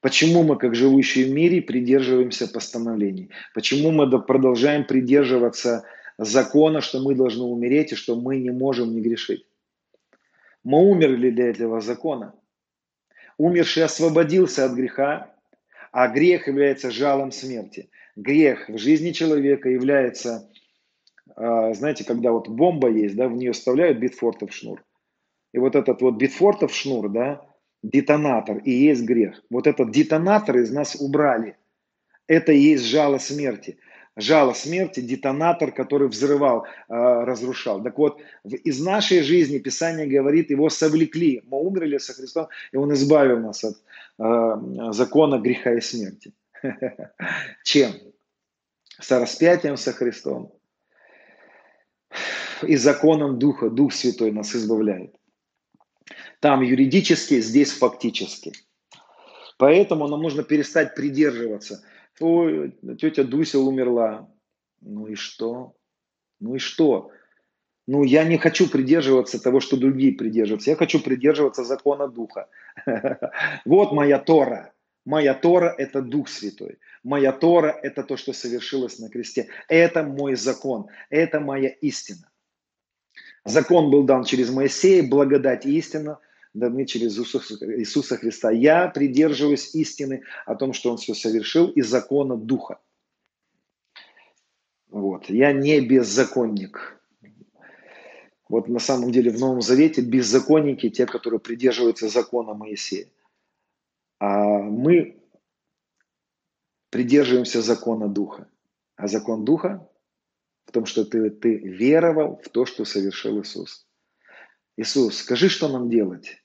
Почему 0.00 0.42
мы, 0.42 0.56
как 0.56 0.74
живущие 0.74 1.26
в 1.26 1.30
мире, 1.30 1.60
придерживаемся 1.60 2.48
постановлений? 2.48 3.30
Почему 3.54 3.90
мы 3.90 4.20
продолжаем 4.22 4.84
придерживаться 4.84 5.84
закона, 6.18 6.80
что 6.80 7.00
мы 7.00 7.14
должны 7.14 7.44
умереть 7.44 7.92
и 7.92 7.96
что 7.96 8.16
мы 8.16 8.38
не 8.38 8.50
можем 8.50 8.94
не 8.94 9.02
грешить? 9.02 9.46
Мы 10.64 10.78
умерли 10.78 11.30
для 11.30 11.50
этого 11.50 11.80
закона. 11.80 12.34
Умерший 13.36 13.84
освободился 13.84 14.64
от 14.64 14.72
греха, 14.72 15.34
а 15.92 16.08
грех 16.08 16.48
является 16.48 16.90
жалом 16.90 17.30
смерти 17.30 17.90
грех 18.16 18.68
в 18.68 18.78
жизни 18.78 19.12
человека 19.12 19.68
является, 19.68 20.50
а, 21.36 21.72
знаете, 21.74 22.04
когда 22.04 22.32
вот 22.32 22.48
бомба 22.48 22.90
есть, 22.90 23.16
да, 23.16 23.28
в 23.28 23.32
нее 23.32 23.52
вставляют 23.52 23.98
битфортов 23.98 24.52
шнур. 24.52 24.84
И 25.52 25.58
вот 25.58 25.74
этот 25.74 26.00
вот 26.02 26.16
битфортов 26.16 26.74
шнур, 26.74 27.08
да, 27.08 27.42
детонатор 27.82 28.58
и 28.58 28.70
есть 28.70 29.02
грех. 29.02 29.42
Вот 29.50 29.66
этот 29.66 29.90
детонатор 29.90 30.58
из 30.58 30.70
нас 30.70 30.96
убрали. 30.96 31.56
Это 32.26 32.52
и 32.52 32.58
есть 32.58 32.84
жало 32.84 33.18
смерти. 33.18 33.78
Жало 34.16 34.52
смерти, 34.52 35.00
детонатор, 35.00 35.72
который 35.72 36.08
взрывал, 36.08 36.66
а, 36.88 37.24
разрушал. 37.24 37.82
Так 37.82 37.96
вот, 37.96 38.20
из 38.44 38.80
нашей 38.80 39.22
жизни 39.22 39.58
Писание 39.58 40.06
говорит, 40.06 40.50
его 40.50 40.68
совлекли. 40.68 41.42
Мы 41.46 41.58
умерли 41.58 41.98
со 41.98 42.12
Христом, 42.12 42.48
и 42.72 42.76
Он 42.76 42.92
избавил 42.92 43.38
нас 43.38 43.64
от 43.64 43.76
а, 44.18 44.92
закона 44.92 45.38
греха 45.38 45.74
и 45.74 45.80
смерти. 45.80 46.32
Чем? 47.64 47.92
Со 49.00 49.18
распятием 49.18 49.76
со 49.76 49.92
Христом. 49.92 50.52
И 52.62 52.76
законом 52.76 53.38
Духа. 53.38 53.70
Дух 53.70 53.92
Святой 53.92 54.32
нас 54.32 54.54
избавляет. 54.54 55.14
Там 56.40 56.62
юридически, 56.62 57.40
здесь 57.40 57.72
фактически. 57.72 58.52
Поэтому 59.58 60.08
нам 60.08 60.22
нужно 60.22 60.42
перестать 60.42 60.94
придерживаться. 60.94 61.84
Ой, 62.18 62.78
тетя 62.98 63.24
Дуся 63.24 63.58
умерла. 63.58 64.28
Ну 64.80 65.06
и 65.06 65.14
что? 65.14 65.76
Ну 66.40 66.54
и 66.54 66.58
что? 66.58 67.10
Ну, 67.86 68.04
я 68.04 68.24
не 68.24 68.38
хочу 68.38 68.68
придерживаться 68.70 69.42
того, 69.42 69.60
что 69.60 69.76
другие 69.76 70.12
придерживаются. 70.12 70.70
Я 70.70 70.76
хочу 70.76 71.00
придерживаться 71.00 71.64
закона 71.64 72.08
Духа. 72.08 72.48
Вот 73.64 73.92
моя 73.92 74.18
Тора. 74.18 74.72
Моя 75.04 75.34
Тора– 75.34 75.74
это 75.78 76.02
Дух 76.02 76.28
Святой. 76.28 76.78
Моя 77.02 77.32
Тора– 77.32 77.78
это 77.82 78.02
то, 78.02 78.16
что 78.16 78.32
совершилось 78.32 78.98
на 78.98 79.08
кресте. 79.08 79.48
Это 79.68 80.02
мой 80.02 80.34
закон, 80.34 80.88
это 81.08 81.40
моя 81.40 81.68
истина. 81.68 82.30
Закон 83.44 83.90
был 83.90 84.04
дан 84.04 84.24
через 84.24 84.50
Моисея, 84.50 85.02
благодать 85.02 85.64
и 85.64 85.78
истина 85.78 86.18
даны 86.52 86.84
через 86.84 87.16
Иисуса 87.18 88.16
Христа. 88.16 88.50
Я 88.50 88.88
придерживаюсь 88.88 89.74
истины 89.74 90.24
о 90.46 90.54
том, 90.54 90.72
что 90.72 90.90
Он 90.90 90.96
все 90.96 91.14
совершил, 91.14 91.68
и 91.68 91.80
закона 91.82 92.36
Духа. 92.36 92.78
Вот. 94.88 95.30
Я 95.30 95.52
не 95.52 95.80
беззаконник. 95.80 97.00
Вот 98.48 98.68
на 98.68 98.80
самом 98.80 99.12
деле 99.12 99.30
в 99.30 99.38
Новом 99.38 99.62
Завете 99.62 100.02
беззаконники 100.02 100.90
те, 100.90 101.06
которые 101.06 101.38
придерживаются 101.38 102.08
закона 102.08 102.52
Моисея. 102.52 103.06
А 104.60 104.64
мы 104.64 105.18
придерживаемся 106.90 107.62
закона 107.62 108.08
Духа. 108.08 108.46
А 108.96 109.06
закон 109.06 109.44
Духа 109.44 109.88
в 110.66 110.72
том, 110.72 110.84
что 110.84 111.06
ты, 111.06 111.30
ты 111.30 111.56
веровал 111.56 112.40
в 112.44 112.48
то, 112.50 112.66
что 112.66 112.84
совершил 112.84 113.40
Иисус. 113.40 113.86
Иисус, 114.76 115.16
скажи, 115.16 115.48
что 115.48 115.68
нам 115.68 115.88
делать? 115.88 116.42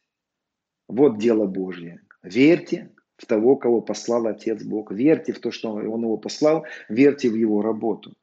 Вот 0.87 1.19
дело 1.19 1.45
Божье. 1.45 2.01
Верьте 2.23 2.95
в 3.17 3.25
того, 3.25 3.57
кого 3.57 3.81
послал 3.81 4.27
Отец 4.27 4.63
Бог. 4.63 4.91
Верьте 4.91 5.33
в 5.33 5.39
то, 5.39 5.51
что 5.51 5.73
Он 5.73 6.01
его 6.03 6.17
послал. 6.17 6.65
Верьте 6.87 7.29
в 7.29 7.35
Его 7.35 7.61
работу. 7.61 8.13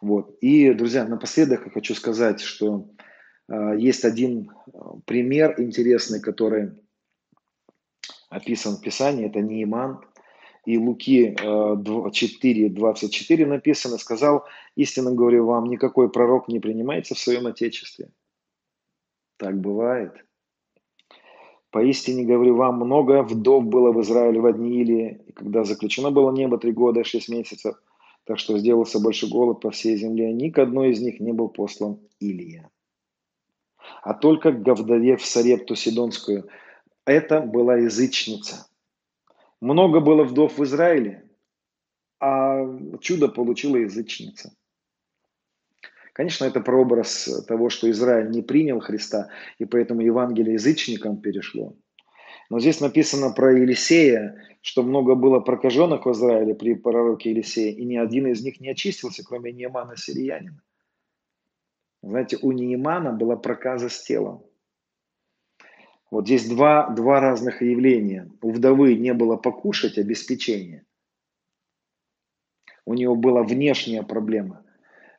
Вот. 0.00 0.36
И, 0.40 0.72
друзья, 0.74 1.06
напоследок 1.06 1.66
я 1.66 1.70
хочу 1.70 1.94
сказать, 1.94 2.40
что 2.40 2.90
э, 3.48 3.74
есть 3.78 4.04
один 4.04 4.50
пример 5.06 5.60
интересный, 5.60 6.20
который 6.20 6.72
описан 8.34 8.76
в 8.76 8.80
Писании, 8.80 9.26
это 9.26 9.40
Неиман. 9.40 10.00
И 10.64 10.78
Луки 10.78 11.36
4, 11.36 12.66
э, 12.66 12.70
24 12.70 13.46
написано, 13.46 13.98
сказал, 13.98 14.44
истинно 14.76 15.12
говорю 15.12 15.44
вам, 15.46 15.66
никакой 15.66 16.10
пророк 16.10 16.48
не 16.48 16.58
принимается 16.58 17.14
в 17.14 17.18
своем 17.18 17.46
Отечестве. 17.46 18.08
Так 19.36 19.60
бывает. 19.60 20.12
Поистине 21.70 22.24
говорю 22.24 22.56
вам, 22.56 22.76
много 22.76 23.22
вдов 23.22 23.64
было 23.64 23.92
в 23.92 24.00
Израиле 24.00 24.40
в 24.40 24.46
одни 24.46 24.80
или, 24.80 25.20
когда 25.34 25.64
заключено 25.64 26.10
было 26.10 26.32
небо 26.32 26.56
три 26.56 26.72
года 26.72 27.00
и 27.00 27.04
шесть 27.04 27.28
месяцев, 27.28 27.74
так 28.24 28.38
что 28.38 28.56
сделался 28.56 29.00
больше 29.00 29.28
голод 29.28 29.60
по 29.60 29.70
всей 29.70 29.96
земле, 29.96 30.32
ни 30.32 30.48
к 30.48 30.58
одной 30.58 30.90
из 30.90 31.00
них 31.02 31.20
не 31.20 31.32
был 31.32 31.48
послан 31.48 31.98
Илия. 32.20 32.70
А 34.02 34.14
только 34.14 34.52
к 34.52 34.74
вдове 34.74 35.16
в 35.16 35.26
Сарепту 35.26 35.74
Сидонскую 35.74 36.48
это 37.06 37.40
была 37.40 37.76
язычница. 37.76 38.66
Много 39.60 40.00
было 40.00 40.24
вдов 40.24 40.58
в 40.58 40.64
Израиле, 40.64 41.28
а 42.20 42.64
чудо 43.00 43.28
получила 43.28 43.76
язычница. 43.76 44.54
Конечно, 46.12 46.44
это 46.44 46.60
прообраз 46.60 47.44
того, 47.48 47.70
что 47.70 47.90
Израиль 47.90 48.30
не 48.30 48.40
принял 48.40 48.78
Христа, 48.80 49.30
и 49.58 49.64
поэтому 49.64 50.00
Евангелие 50.00 50.54
язычникам 50.54 51.20
перешло. 51.20 51.74
Но 52.50 52.60
здесь 52.60 52.80
написано 52.80 53.32
про 53.32 53.58
Елисея, 53.58 54.40
что 54.60 54.82
много 54.82 55.14
было 55.14 55.40
прокаженных 55.40 56.06
в 56.06 56.12
Израиле 56.12 56.54
при 56.54 56.74
пророке 56.74 57.30
Елисея, 57.30 57.74
и 57.74 57.84
ни 57.84 57.96
один 57.96 58.28
из 58.28 58.44
них 58.44 58.60
не 58.60 58.70
очистился, 58.70 59.24
кроме 59.24 59.52
Неемана 59.52 59.96
Сириянина. 59.96 60.62
Знаете, 62.02 62.38
у 62.42 62.52
Неемана 62.52 63.12
была 63.12 63.36
проказа 63.36 63.88
с 63.88 64.02
телом. 64.02 64.44
Вот 66.14 66.26
здесь 66.26 66.46
два, 66.48 66.90
два 66.90 67.18
разных 67.18 67.60
явления. 67.60 68.30
У 68.40 68.52
вдовы 68.52 68.94
не 68.94 69.12
было 69.12 69.34
покушать, 69.34 69.98
обеспечения. 69.98 70.84
У 72.86 72.94
него 72.94 73.16
была 73.16 73.42
внешняя 73.42 74.04
проблема. 74.04 74.62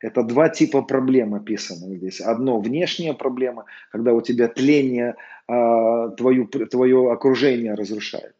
Это 0.00 0.22
два 0.22 0.48
типа 0.48 0.80
проблем 0.80 1.34
описаны 1.34 1.96
здесь. 1.96 2.22
Одно 2.22 2.58
внешняя 2.60 3.12
проблема, 3.12 3.66
когда 3.92 4.14
у 4.14 4.22
тебя 4.22 4.48
тление 4.48 5.16
э, 5.48 6.10
твою, 6.16 6.46
твое 6.46 7.12
окружение 7.12 7.74
разрушает. 7.74 8.34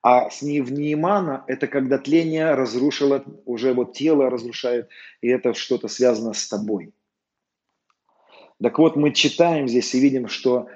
А 0.00 0.30
с 0.30 0.42
Невнимана 0.42 1.42
это 1.48 1.66
когда 1.66 1.98
тление 1.98 2.54
разрушило, 2.54 3.24
уже 3.46 3.74
вот 3.74 3.94
тело 3.94 4.30
разрушает, 4.30 4.88
и 5.22 5.26
это 5.26 5.54
что-то 5.54 5.88
связано 5.88 6.34
с 6.34 6.46
тобой. 6.46 6.92
Так 8.62 8.78
вот, 8.78 8.94
мы 8.94 9.12
читаем 9.12 9.66
здесь 9.66 9.92
и 9.94 10.00
видим, 10.00 10.28
что 10.28 10.68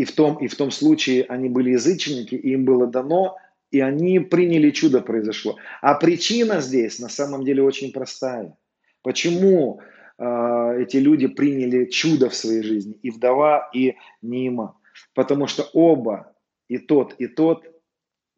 и 0.00 0.04
в 0.04 0.12
том, 0.12 0.36
и 0.36 0.48
в 0.48 0.54
том 0.56 0.70
случае 0.70 1.24
они 1.24 1.50
были 1.50 1.72
язычники, 1.72 2.34
и 2.34 2.52
им 2.52 2.64
было 2.64 2.86
дано, 2.86 3.36
и 3.70 3.80
они 3.80 4.18
приняли 4.18 4.70
чудо 4.70 5.02
произошло. 5.02 5.56
А 5.82 5.94
причина 5.94 6.62
здесь 6.62 7.00
на 7.00 7.10
самом 7.10 7.44
деле 7.44 7.62
очень 7.62 7.92
простая. 7.92 8.56
Почему 9.02 9.80
э, 10.18 10.82
эти 10.82 10.96
люди 10.96 11.26
приняли 11.26 11.84
чудо 11.84 12.30
в 12.30 12.34
своей 12.34 12.62
жизни, 12.62 12.94
и 13.02 13.10
вдова, 13.10 13.68
и 13.74 13.96
Нима? 14.22 14.74
Потому 15.12 15.46
что 15.46 15.64
оба, 15.74 16.32
и 16.68 16.78
тот, 16.78 17.14
и 17.18 17.26
тот, 17.26 17.66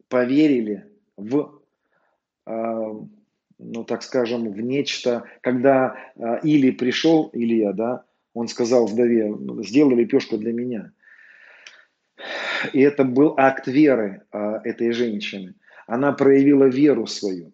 поверили 0.09 0.85
в, 1.15 1.61
э, 2.45 2.93
ну 3.57 3.83
так 3.85 4.03
скажем, 4.03 4.51
в 4.51 4.59
нечто, 4.59 5.23
когда 5.39 5.95
э, 6.17 6.39
Или 6.43 6.71
пришел, 6.71 7.29
Илья, 7.31 7.71
да, 7.71 8.03
он 8.33 8.49
сказал 8.49 8.85
вдове, 8.85 9.33
сделай 9.63 9.95
лепешку 9.95 10.37
для 10.37 10.51
меня. 10.51 10.91
И 12.73 12.79
это 12.81 13.03
был 13.03 13.35
акт 13.37 13.67
веры 13.67 14.23
а, 14.31 14.61
этой 14.63 14.91
женщины. 14.91 15.55
Она 15.87 16.11
проявила 16.11 16.65
веру 16.65 17.07
свою. 17.07 17.53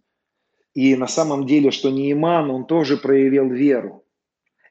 И 0.74 0.96
на 0.96 1.08
самом 1.08 1.46
деле, 1.46 1.72
что 1.72 1.90
Неиман, 1.90 2.50
он 2.52 2.66
тоже 2.66 2.98
проявил 2.98 3.50
веру. 3.50 4.06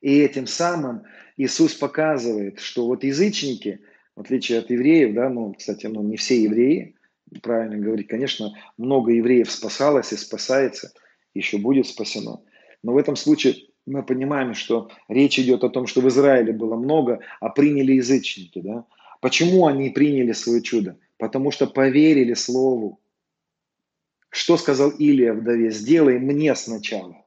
И 0.00 0.20
этим 0.20 0.46
самым 0.46 1.02
Иисус 1.36 1.74
показывает, 1.74 2.60
что 2.60 2.86
вот 2.86 3.02
язычники, 3.04 3.80
в 4.14 4.20
отличие 4.20 4.60
от 4.60 4.70
евреев, 4.70 5.14
да, 5.14 5.28
ну, 5.28 5.52
кстати, 5.54 5.86
ну, 5.86 6.02
не 6.02 6.16
все 6.16 6.42
евреи, 6.42 6.96
правильно 7.42 7.76
говорить, 7.76 8.08
конечно, 8.08 8.54
много 8.76 9.12
евреев 9.12 9.50
спасалось 9.50 10.12
и 10.12 10.16
спасается, 10.16 10.92
еще 11.34 11.58
будет 11.58 11.86
спасено. 11.86 12.40
Но 12.82 12.92
в 12.92 12.96
этом 12.96 13.16
случае 13.16 13.56
мы 13.86 14.02
понимаем, 14.02 14.54
что 14.54 14.90
речь 15.08 15.38
идет 15.38 15.64
о 15.64 15.70
том, 15.70 15.86
что 15.86 16.00
в 16.00 16.08
Израиле 16.08 16.52
было 16.52 16.76
много, 16.76 17.20
а 17.40 17.48
приняли 17.48 17.94
язычники. 17.94 18.60
Да? 18.60 18.84
Почему 19.20 19.66
они 19.66 19.90
приняли 19.90 20.32
свое 20.32 20.62
чудо? 20.62 20.98
Потому 21.16 21.50
что 21.50 21.66
поверили 21.66 22.34
Слову. 22.34 23.00
Что 24.30 24.56
сказал 24.56 24.90
Илия 24.90 25.32
вдове? 25.32 25.70
Сделай 25.70 26.18
мне 26.18 26.54
сначала. 26.54 27.24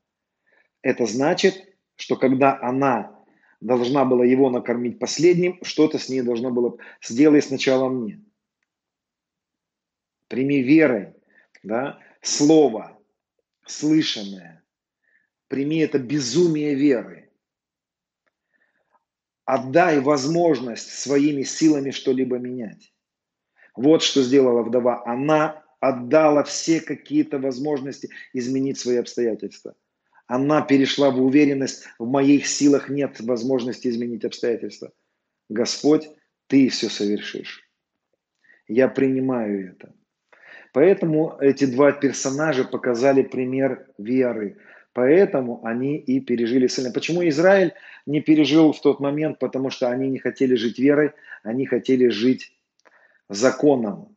Это 0.81 1.05
значит, 1.05 1.75
что 1.95 2.15
когда 2.15 2.59
она 2.61 3.15
должна 3.59 4.05
была 4.05 4.25
его 4.25 4.49
накормить 4.49 4.99
последним, 4.99 5.59
что-то 5.63 5.99
с 5.99 6.09
ней 6.09 6.21
должно 6.21 6.51
было 6.51 6.77
сделай 7.01 7.41
сначала 7.41 7.89
мне. 7.89 8.21
Прими 10.27 10.61
верой 10.61 11.13
да, 11.63 11.99
слово, 12.21 12.97
слышанное, 13.65 14.61
Прими 15.51 15.79
это 15.79 15.99
безумие 15.99 16.75
веры. 16.75 17.20
Отдай 19.53 19.99
возможность 19.99 20.97
своими 20.97 21.43
силами 21.43 21.91
что-либо 21.91 22.37
менять. 22.37 22.93
Вот 23.75 24.01
что 24.01 24.23
сделала 24.23 24.63
вдова. 24.63 25.03
Она 25.05 25.61
отдала 25.81 26.43
все 26.43 26.79
какие-то 26.79 27.37
возможности 27.37 28.07
изменить 28.31 28.79
свои 28.79 28.95
обстоятельства. 28.95 29.75
Она 30.25 30.61
перешла 30.61 31.11
в 31.11 31.21
уверенность, 31.21 31.83
в 31.99 32.07
моих 32.07 32.47
силах 32.47 32.87
нет 32.87 33.19
возможности 33.19 33.89
изменить 33.89 34.23
обстоятельства. 34.23 34.93
Господь, 35.49 36.09
ты 36.47 36.69
все 36.69 36.87
совершишь. 36.87 37.69
Я 38.69 38.87
принимаю 38.87 39.71
это. 39.73 39.93
Поэтому 40.71 41.35
эти 41.41 41.65
два 41.65 41.91
персонажа 41.91 42.63
показали 42.63 43.21
пример 43.21 43.85
веры. 43.97 44.59
Поэтому 44.93 45.65
они 45.65 45.97
и 45.97 46.19
пережили 46.19 46.67
сильно. 46.67 46.91
Почему 46.91 47.27
Израиль 47.29 47.73
не 48.05 48.21
пережил 48.21 48.73
в 48.73 48.81
тот 48.81 48.99
момент? 48.99 49.39
Потому 49.39 49.69
что 49.69 49.89
они 49.89 50.09
не 50.09 50.19
хотели 50.19 50.55
жить 50.55 50.79
верой, 50.79 51.11
они 51.43 51.65
хотели 51.65 52.09
жить 52.09 52.51
законом. 53.29 54.15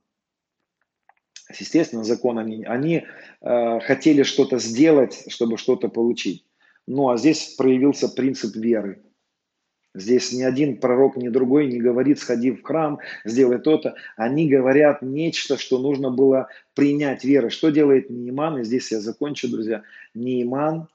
Естественно, 1.56 2.02
законом 2.02 2.46
они, 2.46 2.64
они 2.64 3.06
э, 3.40 3.80
хотели 3.80 4.24
что-то 4.24 4.58
сделать, 4.58 5.26
чтобы 5.28 5.58
что-то 5.58 5.88
получить. 5.88 6.44
Ну 6.86 7.10
а 7.10 7.16
здесь 7.16 7.54
проявился 7.56 8.08
принцип 8.08 8.56
веры. 8.56 9.02
Здесь 9.94 10.32
ни 10.32 10.42
один 10.42 10.78
пророк, 10.78 11.16
ни 11.16 11.28
другой 11.28 11.68
не 11.68 11.78
говорит, 11.78 12.18
сходи 12.18 12.50
в 12.50 12.62
храм, 12.62 12.98
сделай 13.24 13.58
то-то. 13.58 13.94
Они 14.16 14.48
говорят 14.48 15.02
нечто, 15.02 15.56
что 15.56 15.78
нужно 15.78 16.10
было 16.10 16.48
принять 16.74 17.24
верой. 17.24 17.50
Что 17.50 17.70
делает 17.70 18.10
Нейман? 18.10 18.58
И 18.60 18.64
здесь 18.64 18.90
я 18.90 19.00
закончу, 19.00 19.48
друзья. 19.48 19.84
Нейман 20.14 20.88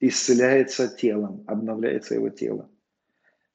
исцеляется 0.00 0.88
телом, 0.88 1.44
обновляется 1.46 2.14
его 2.14 2.28
тело. 2.28 2.68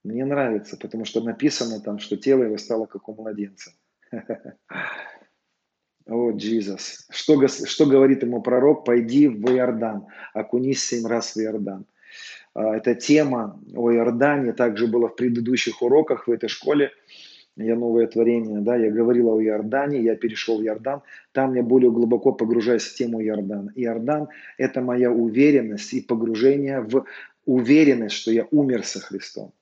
Мне 0.06 0.24
нравится, 0.24 0.78
потому 0.78 1.04
что 1.04 1.22
написано 1.22 1.82
там, 1.82 2.00
что 2.00 2.16
тело 2.16 2.44
его 2.44 2.58
стало 2.58 2.86
как 2.86 3.10
у 3.10 3.16
младенца. 3.16 3.72
О, 6.06 6.32
Иисус. 6.32 7.08
Что, 7.10 7.48
что 7.48 7.86
говорит 7.86 8.22
ему 8.22 8.42
пророк? 8.42 8.86
Пойди 8.86 9.28
в 9.28 9.44
Иордан, 9.52 10.06
окунись 10.34 10.86
семь 10.86 11.06
раз 11.08 11.36
в 11.36 11.40
Иордан. 11.40 11.86
А, 12.56 12.78
эта 12.78 12.96
тема 12.96 13.60
о 13.76 13.92
Иордане 13.92 14.54
также 14.54 14.88
была 14.88 15.10
в 15.10 15.16
предыдущих 15.16 15.82
уроках 15.82 16.28
в 16.28 16.32
этой 16.32 16.50
школе. 16.50 16.92
Я 17.58 17.76
новое 17.76 18.08
творение, 18.08 18.60
да, 18.60 18.76
я 18.76 18.92
говорил 18.92 19.30
о 19.30 19.42
Иордане, 19.42 20.02
я 20.02 20.16
перешел 20.16 20.58
в 20.58 20.64
Иордан, 20.64 21.04
там 21.32 21.56
я 21.56 21.64
более 21.64 21.90
глубоко 21.90 22.34
погружаюсь 22.34 22.84
в 22.84 22.96
тему 22.96 23.22
Иордана. 23.22 23.72
Иордан– 23.76 24.28
это 24.58 24.82
моя 24.82 25.10
уверенность 25.10 25.94
и 25.94 26.02
погружение 26.02 26.82
в 26.82 27.06
уверенность, 27.46 28.16
что 28.16 28.32
я 28.32 28.46
умер 28.52 28.86
со 28.86 29.00
Христом. 29.00 29.54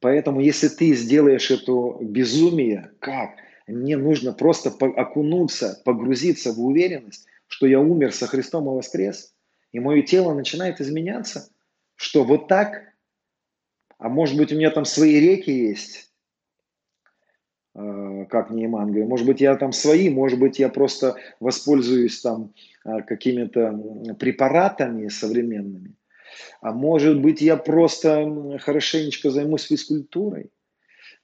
Поэтому, 0.00 0.40
если 0.40 0.68
ты 0.68 0.94
сделаешь 0.94 1.50
это 1.52 1.98
безумие, 2.00 2.90
как? 2.98 3.30
Мне 3.68 3.96
нужно 3.96 4.32
просто 4.32 4.70
окунуться, 4.70 5.80
погрузиться 5.84 6.52
в 6.52 6.60
уверенность, 6.60 7.26
что 7.46 7.66
я 7.66 7.80
умер 7.80 8.12
со 8.12 8.26
Христом 8.26 8.64
и 8.64 8.70
воскрес– 8.70 9.34
и 9.72 9.80
мое 9.80 10.02
тело 10.02 10.34
начинает 10.34 10.80
изменяться, 10.80 11.50
что 11.94 12.24
вот 12.24 12.48
так, 12.48 12.94
а 13.98 14.08
может 14.08 14.36
быть 14.36 14.52
у 14.52 14.56
меня 14.56 14.70
там 14.70 14.84
свои 14.84 15.18
реки 15.20 15.50
есть, 15.50 16.10
э, 17.74 18.26
как 18.30 18.50
Нейман 18.50 18.88
говорит, 18.88 19.08
может 19.08 19.26
быть 19.26 19.40
я 19.40 19.56
там 19.56 19.72
свои, 19.72 20.08
может 20.08 20.38
быть 20.38 20.58
я 20.58 20.68
просто 20.68 21.16
воспользуюсь 21.40 22.20
там 22.20 22.54
э, 22.84 23.02
какими-то 23.02 24.14
препаратами 24.18 25.08
современными, 25.08 25.94
а 26.60 26.72
может 26.72 27.20
быть 27.20 27.40
я 27.40 27.56
просто 27.56 28.58
хорошенечко 28.60 29.30
займусь 29.30 29.64
физкультурой, 29.64 30.50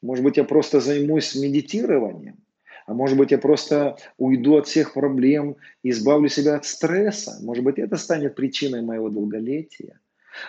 может 0.03 0.25
быть 0.25 0.37
я 0.37 0.45
просто 0.45 0.81
займусь 0.81 1.35
медитированием, 1.35 2.44
а 2.87 2.93
может 2.93 3.17
быть, 3.17 3.31
я 3.31 3.39
просто 3.39 3.97
уйду 4.19 4.57
от 4.57 4.67
всех 4.67 4.93
проблем 4.93 5.57
избавлю 5.83 6.29
себя 6.29 6.57
от 6.57 6.67
стресса. 6.67 7.39
Может 7.43 7.65
быть, 7.65 7.79
это 7.79 7.97
станет 7.97 8.35
причиной 8.35 8.83
моего 8.83 9.09
долголетия. 9.09 10.01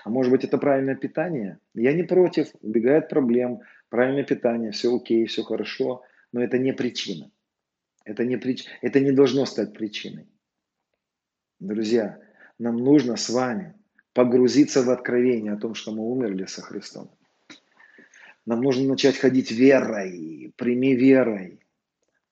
А 0.03 0.10
может 0.10 0.32
быть, 0.32 0.44
это 0.44 0.57
правильное 0.57 0.95
питание. 0.95 1.60
Я 1.74 1.94
не 1.94 2.03
против, 2.03 2.49
убегает 2.62 3.07
проблем, 3.07 3.62
правильное 3.90 4.24
питание, 4.24 4.72
все 4.72 4.94
окей, 4.94 5.26
все 5.28 5.44
хорошо, 5.44 6.03
но 6.34 6.44
это 6.44 6.57
не 6.57 6.74
причина. 6.74 7.32
Это 8.03 8.26
не, 8.26 8.38
прич... 8.38 8.66
это 8.82 8.99
не 8.99 9.12
должно 9.12 9.45
стать 9.45 9.74
причиной. 9.74 10.28
Друзья, 11.60 12.20
нам 12.60 12.78
нужно 12.78 13.16
с 13.16 13.30
вами 13.30 13.74
погрузиться 14.14 14.84
в 14.84 14.90
откровение 14.90 15.53
о 15.53 15.57
том, 15.57 15.74
что 15.74 15.91
мы 15.91 16.03
умерли 16.03 16.45
со 16.45 16.62
Христом. 16.62 17.10
Нам 18.45 18.62
нужно 18.62 18.88
начать 18.88 19.18
ходить 19.18 19.52
верой. 19.52 20.53
Прими 20.56 20.95
верой. 20.95 21.60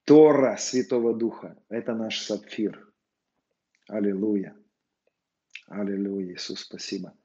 Тора 0.06 0.58
Святого 0.58 1.14
Духа– 1.14 1.58
это 1.70 1.94
наш 1.94 2.20
сапфир. 2.20 2.92
Аллилуйя. 3.88 4.56
Аллилуйя, 5.68 6.34
Иисус, 6.34 6.62
спасибо. 6.62 7.18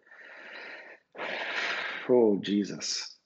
О, 2.09 2.37
Иисус. 2.37 3.21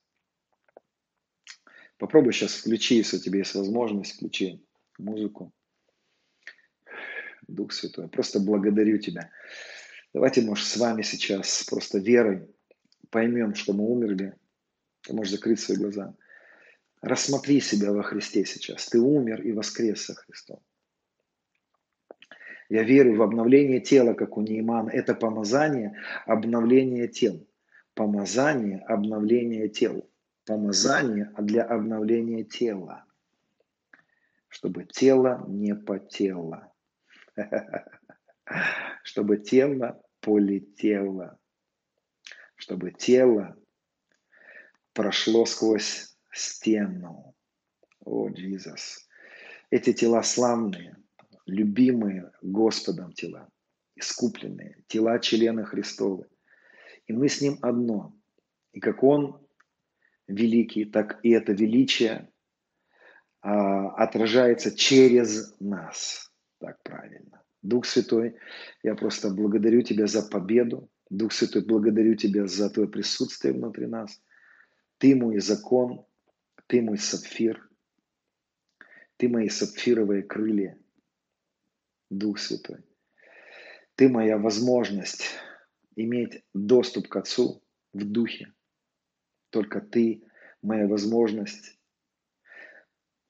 Попробуй 1.98 2.32
сейчас 2.32 2.54
включи, 2.54 2.96
если 2.96 3.18
у 3.18 3.20
тебя 3.20 3.38
есть 3.38 3.54
возможность, 3.54 4.16
включи 4.16 4.64
музыку. 4.98 5.52
Дух 7.46 7.72
Святой, 7.72 8.08
просто 8.08 8.40
благодарю 8.40 8.98
Тебя. 8.98 9.30
Давайте, 10.14 10.42
может, 10.42 10.66
с 10.66 10.76
вами 10.78 11.02
сейчас 11.02 11.64
просто 11.64 11.98
верой 11.98 12.48
поймем, 13.10 13.54
что 13.54 13.72
мы 13.72 13.84
умерли. 13.84 14.34
Ты 15.02 15.12
можешь 15.12 15.32
закрыть 15.32 15.60
свои 15.60 15.76
глаза. 15.76 16.14
Рассмотри 17.02 17.60
себя 17.60 17.92
во 17.92 18.04
Христе 18.04 18.44
сейчас. 18.44 18.86
Ты 18.86 19.00
умер 19.00 19.42
и 19.42 19.52
воскрес 19.52 20.04
со 20.04 20.14
Христом. 20.14 20.60
Я 22.68 22.84
верю 22.84 23.16
в 23.16 23.22
обновление 23.22 23.80
тела, 23.80 24.14
как 24.14 24.36
у 24.36 24.40
Неймана. 24.40 24.88
Это 24.90 25.14
помазание, 25.16 25.98
обновление 26.26 27.08
тел. 27.08 27.44
Помазание, 27.94 28.78
обновление 28.86 29.68
тел. 29.68 30.08
Помазание 30.46 31.32
для 31.38 31.64
обновления 31.64 32.44
тела. 32.44 33.04
Чтобы 34.48 34.84
тело 34.84 35.44
не 35.48 35.74
потело. 35.74 36.72
Чтобы 39.02 39.38
тело 39.38 40.00
полетело. 40.20 41.36
Чтобы 42.54 42.92
тело 42.92 43.56
прошло 44.92 45.46
сквозь 45.46 46.11
стену. 46.32 47.34
О, 48.04 48.28
Иисус. 48.30 49.08
Эти 49.70 49.92
тела 49.92 50.22
славные, 50.22 50.96
любимые 51.46 52.32
Господом 52.42 53.12
тела, 53.12 53.48
искупленные, 53.94 54.84
тела 54.88 55.18
члена 55.18 55.64
Христовы. 55.64 56.26
И 57.06 57.12
мы 57.12 57.28
с 57.28 57.40
Ним 57.40 57.58
одно. 57.62 58.14
И 58.72 58.80
как 58.80 59.02
Он 59.02 59.46
великий, 60.26 60.84
так 60.84 61.20
и 61.22 61.30
это 61.30 61.52
величие 61.52 62.30
а, 63.40 63.90
отражается 63.96 64.74
через 64.76 65.54
нас. 65.60 66.32
Так 66.58 66.82
правильно. 66.82 67.42
Дух 67.62 67.86
Святой, 67.86 68.36
я 68.82 68.94
просто 68.94 69.30
благодарю 69.30 69.82
Тебя 69.82 70.06
за 70.06 70.22
победу. 70.22 70.90
Дух 71.10 71.32
Святой, 71.32 71.64
благодарю 71.64 72.14
Тебя 72.14 72.46
за 72.46 72.70
Твое 72.70 72.88
присутствие 72.88 73.54
внутри 73.54 73.86
нас. 73.86 74.20
Ты 74.98 75.14
мой 75.14 75.38
закон, 75.40 76.04
Ты 76.72 76.80
мой 76.80 76.96
сапфир, 76.96 77.68
Ты 79.18 79.28
мои 79.28 79.50
сапфировые 79.50 80.22
крылья, 80.22 80.78
Дух 82.08 82.38
Святой. 82.38 82.78
Ты 83.94 84.08
моя 84.08 84.38
возможность 84.38 85.34
иметь 85.96 86.42
доступ 86.54 87.08
к 87.08 87.16
Отцу 87.16 87.62
в 87.92 88.10
Духе. 88.10 88.54
Только 89.50 89.82
Ты 89.82 90.22
моя 90.62 90.88
возможность. 90.88 91.78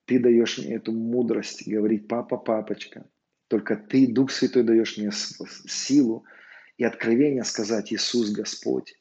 Ты 0.05 0.19
даешь 0.19 0.57
мне 0.57 0.75
эту 0.75 0.93
мудрость 0.93 1.67
говорить 1.67 2.07
«папа, 2.07 2.37
папочка». 2.37 3.11
Только 3.49 3.75
Ты, 3.75 4.07
Дух 4.07 4.31
Святой, 4.31 4.63
даешь 4.63 4.97
мне 4.97 5.11
силу 5.11 6.23
и 6.77 6.85
откровение 6.85 7.43
сказать 7.43 7.91
«Иисус 7.91 8.31
Господь». 8.31 8.97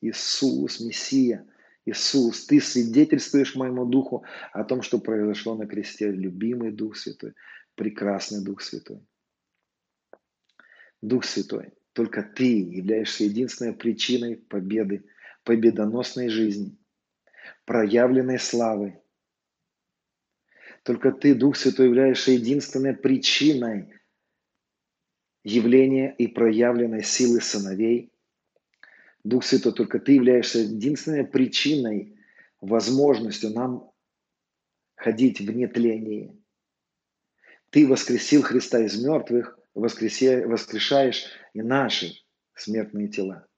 Иисус, 0.00 0.80
Мессия, 0.80 1.46
Иисус, 1.86 2.46
Ты 2.46 2.60
свидетельствуешь 2.60 3.54
моему 3.54 3.84
Духу 3.84 4.24
о 4.52 4.64
том, 4.64 4.82
что 4.82 4.98
произошло 4.98 5.54
на 5.54 5.66
кресте, 5.66 6.10
любимый 6.10 6.72
Дух 6.72 6.96
Святой 6.96 7.34
прекрасный 7.74 8.42
Дух 8.42 8.62
Святой. 8.62 9.00
Дух 11.02 11.24
Святой, 11.24 11.72
только 11.92 12.22
Ты 12.22 12.60
являешься 12.60 13.24
единственной 13.24 13.74
причиной 13.74 14.36
победы, 14.36 15.04
победоносной 15.44 16.28
жизни, 16.28 16.78
проявленной 17.66 18.38
славы. 18.38 19.00
Только 20.82 21.12
Ты, 21.12 21.34
Дух 21.34 21.56
Святой, 21.56 21.86
являешься 21.86 22.32
единственной 22.32 22.94
причиной 22.94 23.92
явления 25.42 26.14
и 26.16 26.26
проявленной 26.26 27.02
силы 27.02 27.40
сыновей. 27.40 28.13
Дух 29.24 29.44
Святой, 29.44 29.72
только 29.72 29.98
Ты 29.98 30.12
являешься 30.12 30.60
единственной 30.60 31.26
причиной, 31.26 32.16
возможностью 32.60 33.50
нам 33.50 33.90
ходить 34.94 35.40
в 35.40 35.50
нетлении, 35.50 36.38
ты 37.74 37.88
воскресил 37.88 38.42
Христа 38.42 38.78
из 38.84 39.04
мертвых, 39.04 39.58
воскрешаешь 39.74 41.26
и 41.54 41.60
наши 41.60 42.14
смертные 42.54 43.08
тела. 43.08 43.48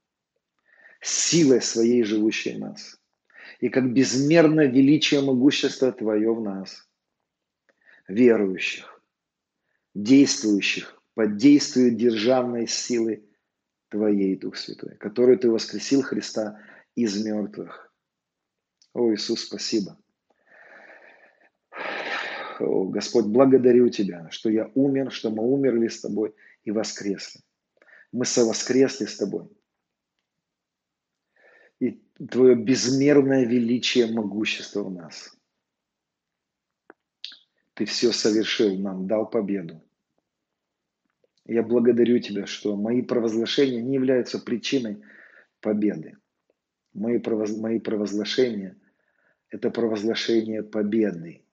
Силой 1.01 1.61
своей, 1.61 2.01
живущей 2.01 2.55
в 2.55 2.59
нас. 2.59 2.99
И 3.59 3.69
как 3.69 3.93
безмерно 3.93 4.61
величие 4.61 5.21
могущества 5.21 5.91
Твое 5.91 6.33
в 6.33 6.41
нас, 6.41 6.89
верующих, 8.07 9.03
действующих 9.93 10.99
под 11.13 11.37
действием 11.37 11.95
державной 11.95 12.67
силы 12.67 13.26
Твоей, 13.89 14.37
Дух 14.37 14.57
Святой, 14.57 14.97
которую 14.97 15.39
Ты 15.39 15.49
воскресил 15.49 16.01
Христа 16.01 16.59
из 16.95 17.23
мертвых. 17.23 17.93
О, 18.93 19.13
Иисус, 19.13 19.43
спасибо. 19.43 19.97
Господь, 22.59 23.25
благодарю 23.27 23.89
Тебя, 23.89 24.29
что 24.31 24.49
я 24.49 24.71
умер, 24.73 25.11
что 25.11 25.29
мы 25.29 25.43
умерли 25.43 25.87
с 25.87 26.01
Тобой 26.01 26.33
и 26.63 26.71
воскресли. 26.71 27.41
Мы 28.11 28.25
совоскресли 28.25 29.05
с 29.05 29.17
Тобой. 29.17 29.47
И 31.79 32.01
Твое 32.29 32.55
безмерное 32.55 33.45
величие, 33.45 34.11
могущество 34.11 34.83
в 34.83 34.91
нас. 34.91 35.37
Ты 37.75 37.85
все 37.85 38.11
совершил 38.11 38.75
нам, 38.79 39.05
дал 39.05 39.29
победу. 39.29 39.86
Я 41.47 41.63
благодарю 41.63 42.19
Тебя, 42.19 42.45
что 42.45 42.75
мои 42.75 43.01
провозглашения 43.01 43.81
не 43.81 43.95
являются 43.95 44.39
причиной 44.39 45.01
победы. 45.61 46.17
Мои, 46.93 47.19
провоз... 47.19 47.57
мои 47.57 47.79
провозглашения– 47.79 48.77
это 49.49 49.69
провозглашение 49.69 50.63
победы 50.63 51.43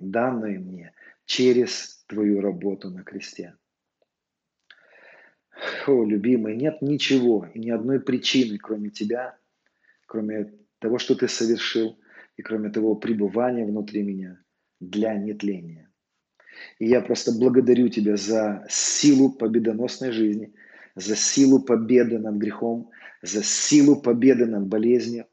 данное 0.00 0.58
мне 0.58 0.92
через 1.26 2.02
Твою 2.06 2.40
работу 2.40 2.90
на 2.90 3.04
кресте. 3.04 3.54
О, 5.86 6.04
любимый, 6.04 6.56
нет 6.56 6.80
ничего 6.80 7.46
и 7.54 7.60
ни 7.60 7.70
одной 7.70 8.00
причины, 8.00 8.58
кроме 8.58 8.90
Тебя, 8.90 9.38
кроме 10.06 10.52
того, 10.78 10.98
что 10.98 11.14
Ты 11.14 11.28
совершил, 11.28 11.98
и 12.36 12.42
кроме 12.42 12.70
того 12.70 12.94
пребывания 12.94 13.66
внутри 13.66 14.02
меня 14.02 14.42
для 14.80 15.14
нетления. 15.14 15.89
И 16.78 16.86
я 16.86 17.00
просто 17.00 17.32
благодарю 17.32 17.88
Тебя 17.88 18.16
за 18.16 18.66
силу 18.68 19.30
победоносной 19.30 20.12
жизни, 20.12 20.52
за 20.94 21.16
силу 21.16 21.60
победы 21.60 22.18
над 22.18 22.36
грехом, 22.36 22.90
за 23.22 23.42
силу 23.42 23.96
победы 23.96 24.46
над 24.46 24.66
болезнью. 24.66 25.26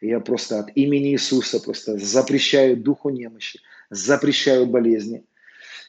И 0.00 0.08
я 0.08 0.20
просто 0.20 0.60
от 0.60 0.70
имени 0.74 1.12
Иисуса 1.12 1.60
просто 1.60 1.98
запрещаю 1.98 2.76
духу 2.76 3.10
немощи, 3.10 3.60
запрещаю 3.90 4.66
болезни. 4.66 5.24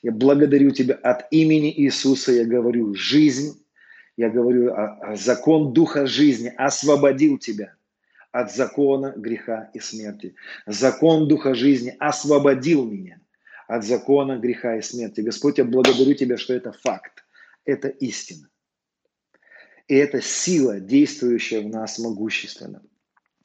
Я 0.02 0.12
благодарю 0.12 0.72
Тебя 0.72 0.96
от 0.96 1.28
имени 1.32 1.74
Иисуса, 1.82 2.32
я 2.32 2.46
говорю 2.46 2.94
жизнь, 2.94 3.62
я 4.18 4.30
говорю 4.30 4.74
о, 4.74 5.12
о 5.12 5.16
закон 5.16 5.74
Духа 5.74 6.06
жизни 6.06 6.52
освободил 6.58 7.38
тебя 7.38 7.76
от 8.32 8.52
закона 8.54 9.14
греха 9.16 9.70
и 9.74 9.80
смерти. 9.80 10.36
Закон 10.66 11.28
Духа 11.28 11.54
жизни 11.54 11.96
освободил 12.00 12.86
меня 12.86 13.20
от 13.68 13.84
закона 13.84 14.38
греха 14.38 14.78
и 14.78 14.82
смерти. 14.82 15.22
Господь, 15.22 15.58
я 15.58 15.66
благодарю 15.66 16.14
Тебя, 16.14 16.38
что 16.38 16.54
это 16.54 16.72
факт, 16.72 17.26
это 17.66 17.90
истина. 17.90 18.50
И 19.88 19.96
это 19.96 20.22
сила, 20.22 20.80
действующая 20.80 21.62
в 21.62 21.68
нас 21.68 22.00
могущественно. 22.00 22.82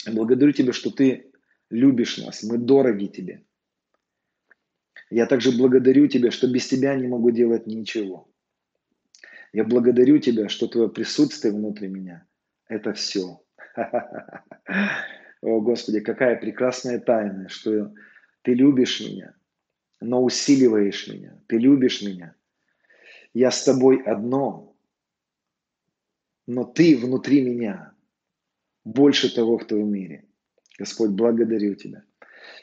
Я 0.06 0.12
благодарю 0.12 0.52
Тебя, 0.52 0.72
что 0.72 0.90
Ты 0.90 1.32
любишь 1.70 2.18
нас, 2.18 2.42
мы 2.42 2.58
дороги 2.58 3.06
Тебе. 3.06 3.44
Я 5.10 5.26
также 5.26 5.52
благодарю 5.52 6.06
Тебя, 6.06 6.30
что 6.30 6.48
без 6.48 6.66
Тебя 6.66 6.94
не 6.94 7.06
могу 7.06 7.30
делать 7.30 7.66
ничего. 7.66 8.28
Я 9.52 9.64
благодарю 9.64 10.18
Тебя, 10.18 10.48
что 10.48 10.66
Твое 10.68 10.88
присутствие 10.88 11.52
внутри 11.52 11.88
меня– 11.88 12.26
это 12.68 12.92
все. 12.92 13.42
О, 15.42 15.60
Господи, 15.60 16.00
какая 16.00 16.36
прекрасная 16.36 16.98
тайна, 17.00 17.48
что 17.48 17.92
Ты 18.42 18.54
любишь 18.54 19.00
меня, 19.00 19.34
но 20.02 20.22
усиливаешь 20.22 21.08
меня. 21.08 21.38
Ты 21.46 21.58
любишь 21.58 22.02
меня. 22.02 22.34
Я 23.32 23.50
с 23.50 23.64
Тобой 23.64 24.02
одно, 24.02 24.74
но 26.46 26.64
Ты 26.64 26.96
внутри 26.96 27.40
меня 27.42 27.92
больше 28.84 29.34
того, 29.34 29.58
кто 29.58 29.76
в 29.76 29.84
мире. 29.84 30.24
Господь, 30.78 31.10
благодарю 31.10 31.74
Тебя. 31.74 32.02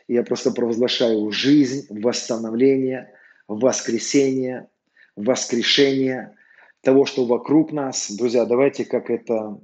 И 0.08 0.14
я 0.14 0.24
просто 0.24 0.52
провозглашаю 0.52 1.32
жизнь, 1.32 1.88
восстановление, 1.90 3.14
воскресение, 3.48 4.68
воскрешение 5.16 6.36
того, 6.82 7.06
что 7.06 7.26
вокруг 7.26 7.72
нас. 7.72 8.12
Друзья, 8.12 8.46
давайте 8.46 8.86
как 8.86 9.10
это 9.10 9.60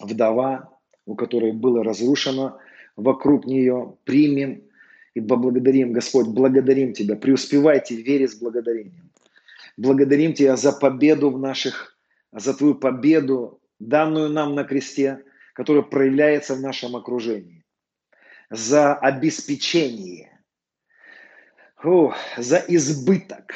вдова, 0.00 0.78
у 1.06 1.16
которой 1.16 1.52
было 1.52 1.82
разрушено 1.82 2.58
вокруг 2.96 3.46
нее, 3.46 3.96
примем 4.04 4.67
и 5.18 5.20
поблагодарим, 5.20 5.92
Господь, 5.92 6.28
благодарим 6.28 6.92
Тебя, 6.92 7.16
преуспевайте 7.16 7.96
в 7.96 8.06
вере 8.06 8.28
с 8.28 8.36
благодарением. 8.36 9.10
Благодарим 9.76 10.32
Тебя 10.32 10.56
за 10.56 10.72
победу 10.72 11.30
в 11.30 11.38
наших, 11.38 11.98
за 12.32 12.54
Твою 12.54 12.76
победу, 12.76 13.60
данную 13.80 14.28
нам 14.30 14.54
на 14.54 14.64
кресте, 14.64 15.24
которая 15.54 15.82
проявляется 15.82 16.54
в 16.54 16.60
нашем 16.60 16.94
окружении, 16.94 17.64
за 18.48 18.94
обеспечение, 18.94 20.40
о, 21.82 22.14
за 22.36 22.64
избыток 22.68 23.54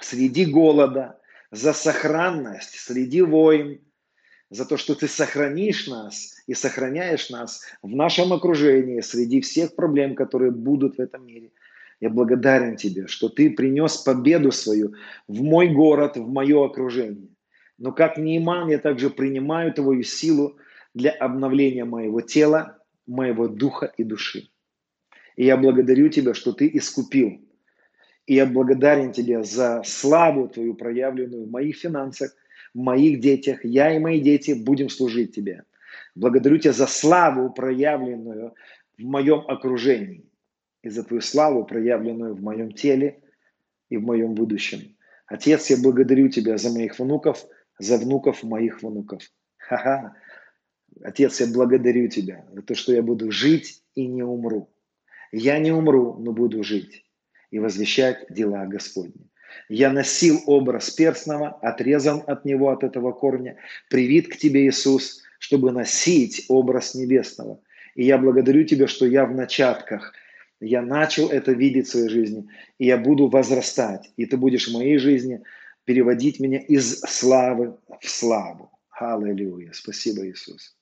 среди 0.00 0.44
голода, 0.44 1.20
за 1.50 1.72
сохранность 1.72 2.78
среди 2.78 3.22
войн, 3.22 3.80
за 4.50 4.66
то, 4.66 4.76
что 4.76 4.94
ты 4.94 5.08
сохранишь 5.08 5.88
нас 5.88 6.31
и 6.46 6.54
сохраняешь 6.54 7.30
нас 7.30 7.62
в 7.82 7.94
нашем 7.94 8.32
окружении 8.32 9.00
среди 9.00 9.40
всех 9.40 9.74
проблем, 9.74 10.14
которые 10.14 10.50
будут 10.50 10.96
в 10.96 11.00
этом 11.00 11.26
мире. 11.26 11.50
Я 12.00 12.10
благодарен 12.10 12.76
тебе, 12.76 13.06
что 13.06 13.28
ты 13.28 13.50
принес 13.50 13.96
победу 13.98 14.50
свою 14.50 14.94
в 15.28 15.42
мой 15.42 15.68
город, 15.68 16.16
в 16.16 16.28
мое 16.28 16.64
окружение. 16.64 17.28
Но 17.78 17.92
как 17.92 18.16
Нейман, 18.16 18.68
я 18.68 18.78
также 18.78 19.10
принимаю 19.10 19.72
твою 19.72 20.02
силу 20.02 20.56
для 20.94 21.10
обновления 21.10 21.84
моего 21.84 22.20
тела, 22.20 22.78
моего 23.06 23.48
духа 23.48 23.92
и 23.96 24.04
души. 24.04 24.48
И 25.36 25.44
я 25.44 25.56
благодарю 25.56 26.08
тебя, 26.08 26.34
что 26.34 26.52
ты 26.52 26.70
искупил. 26.72 27.40
И 28.26 28.34
я 28.34 28.46
благодарен 28.46 29.12
тебе 29.12 29.42
за 29.42 29.82
славу 29.84 30.48
твою, 30.48 30.74
проявленную 30.74 31.46
в 31.46 31.50
моих 31.50 31.76
финансах, 31.76 32.34
моих 32.74 33.20
детях, 33.20 33.64
я 33.64 33.94
и 33.94 33.98
мои 33.98 34.20
дети 34.20 34.52
будем 34.52 34.88
служить 34.88 35.34
Тебе. 35.34 35.64
Благодарю 36.14 36.58
Тебя 36.58 36.72
за 36.72 36.86
славу, 36.86 37.52
проявленную 37.52 38.54
в 38.98 39.02
моем 39.02 39.40
окружении, 39.48 40.24
и 40.82 40.88
за 40.88 41.04
Твою 41.04 41.20
славу, 41.20 41.64
проявленную 41.64 42.34
в 42.34 42.42
моем 42.42 42.72
теле 42.72 43.22
и 43.88 43.96
в 43.96 44.02
моем 44.02 44.34
будущем. 44.34 44.96
Отец, 45.26 45.70
я 45.70 45.76
благодарю 45.76 46.28
Тебя 46.28 46.58
за 46.58 46.70
моих 46.70 46.98
внуков, 46.98 47.44
за 47.78 47.96
внуков 47.96 48.42
моих 48.42 48.82
внуков. 48.82 49.22
Ха-ха. 49.56 50.14
Отец, 51.02 51.40
я 51.40 51.46
благодарю 51.46 52.08
Тебя 52.08 52.44
за 52.52 52.62
то, 52.62 52.74
что 52.74 52.92
я 52.92 53.02
буду 53.02 53.30
жить 53.30 53.82
и 53.94 54.06
не 54.06 54.22
умру. 54.22 54.70
Я 55.30 55.58
не 55.58 55.72
умру, 55.72 56.18
но 56.18 56.32
буду 56.32 56.62
жить 56.62 57.06
и 57.50 57.58
возвещать 57.58 58.26
дела 58.28 58.66
Господни. 58.66 59.30
Я 59.68 59.92
носил 59.92 60.40
образ 60.46 60.90
перстного, 60.90 61.48
отрезан 61.48 62.22
от 62.26 62.44
него, 62.44 62.70
от 62.70 62.84
этого 62.84 63.12
корня, 63.12 63.56
привит 63.88 64.28
к 64.28 64.36
тебе, 64.36 64.66
Иисус, 64.66 65.22
чтобы 65.42 65.72
носить 65.72 66.44
образ 66.48 66.94
небесного. 66.94 67.60
И 67.96 68.04
я 68.04 68.16
благодарю 68.16 68.62
тебя, 68.62 68.86
что 68.86 69.06
я 69.06 69.26
в 69.26 69.34
начатках, 69.34 70.14
я 70.60 70.82
начал 70.82 71.30
это 71.30 71.50
видеть 71.50 71.88
в 71.88 71.90
своей 71.90 72.08
жизни, 72.08 72.48
и 72.78 72.86
я 72.86 72.96
буду 72.96 73.26
возрастать, 73.26 74.12
и 74.16 74.24
ты 74.24 74.36
будешь 74.36 74.68
в 74.68 74.72
моей 74.72 74.98
жизни 74.98 75.42
переводить 75.84 76.38
меня 76.38 76.60
из 76.60 77.00
славы 77.00 77.76
в 78.00 78.08
славу. 78.08 78.70
Аллилуйя. 78.92 79.72
Спасибо, 79.72 80.24
Иисус. 80.28 80.76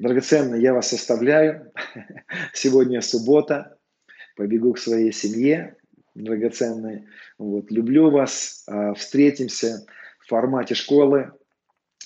Драгоценно, 0.00 0.56
я 0.56 0.74
вас 0.74 0.92
оставляю. 0.92 1.72
Сегодня 2.54 3.00
суббота. 3.02 3.78
Побегу 4.34 4.72
к 4.72 4.78
своей 4.80 5.12
семье 5.12 5.76
драгоценные. 6.16 7.06
Вот, 7.38 7.70
люблю 7.70 8.10
вас. 8.10 8.64
А, 8.66 8.94
встретимся 8.94 9.86
в 10.18 10.26
формате 10.26 10.74
школы. 10.74 11.30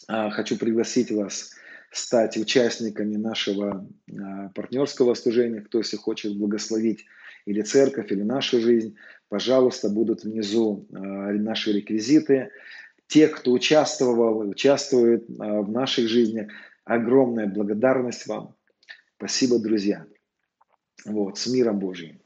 А, 0.08 0.28
хочу 0.28 0.58
пригласить 0.58 1.10
вас 1.10 1.54
стать 1.90 2.36
участниками 2.36 3.16
нашего 3.16 3.86
а, 4.08 4.48
партнерского 4.50 5.14
служения. 5.14 5.60
Кто, 5.60 5.78
если 5.78 5.96
хочет 5.96 6.36
благословить 6.36 7.06
или 7.46 7.62
церковь, 7.62 8.12
или 8.12 8.22
нашу 8.22 8.60
жизнь, 8.60 8.96
пожалуйста, 9.28 9.88
будут 9.88 10.24
внизу 10.24 10.86
наши 10.90 11.72
реквизиты. 11.72 12.50
Те, 13.06 13.28
кто 13.28 13.52
участвовал 13.52 14.40
участвует 14.40 15.24
в 15.28 15.70
наших 15.70 16.08
жизнях, 16.08 16.50
огромная 16.84 17.46
благодарность 17.46 18.26
вам. 18.26 18.54
Спасибо, 19.16 19.58
друзья. 19.58 20.06
Вот, 21.04 21.38
с 21.38 21.46
миром 21.46 21.78
Божьим. 21.78 22.19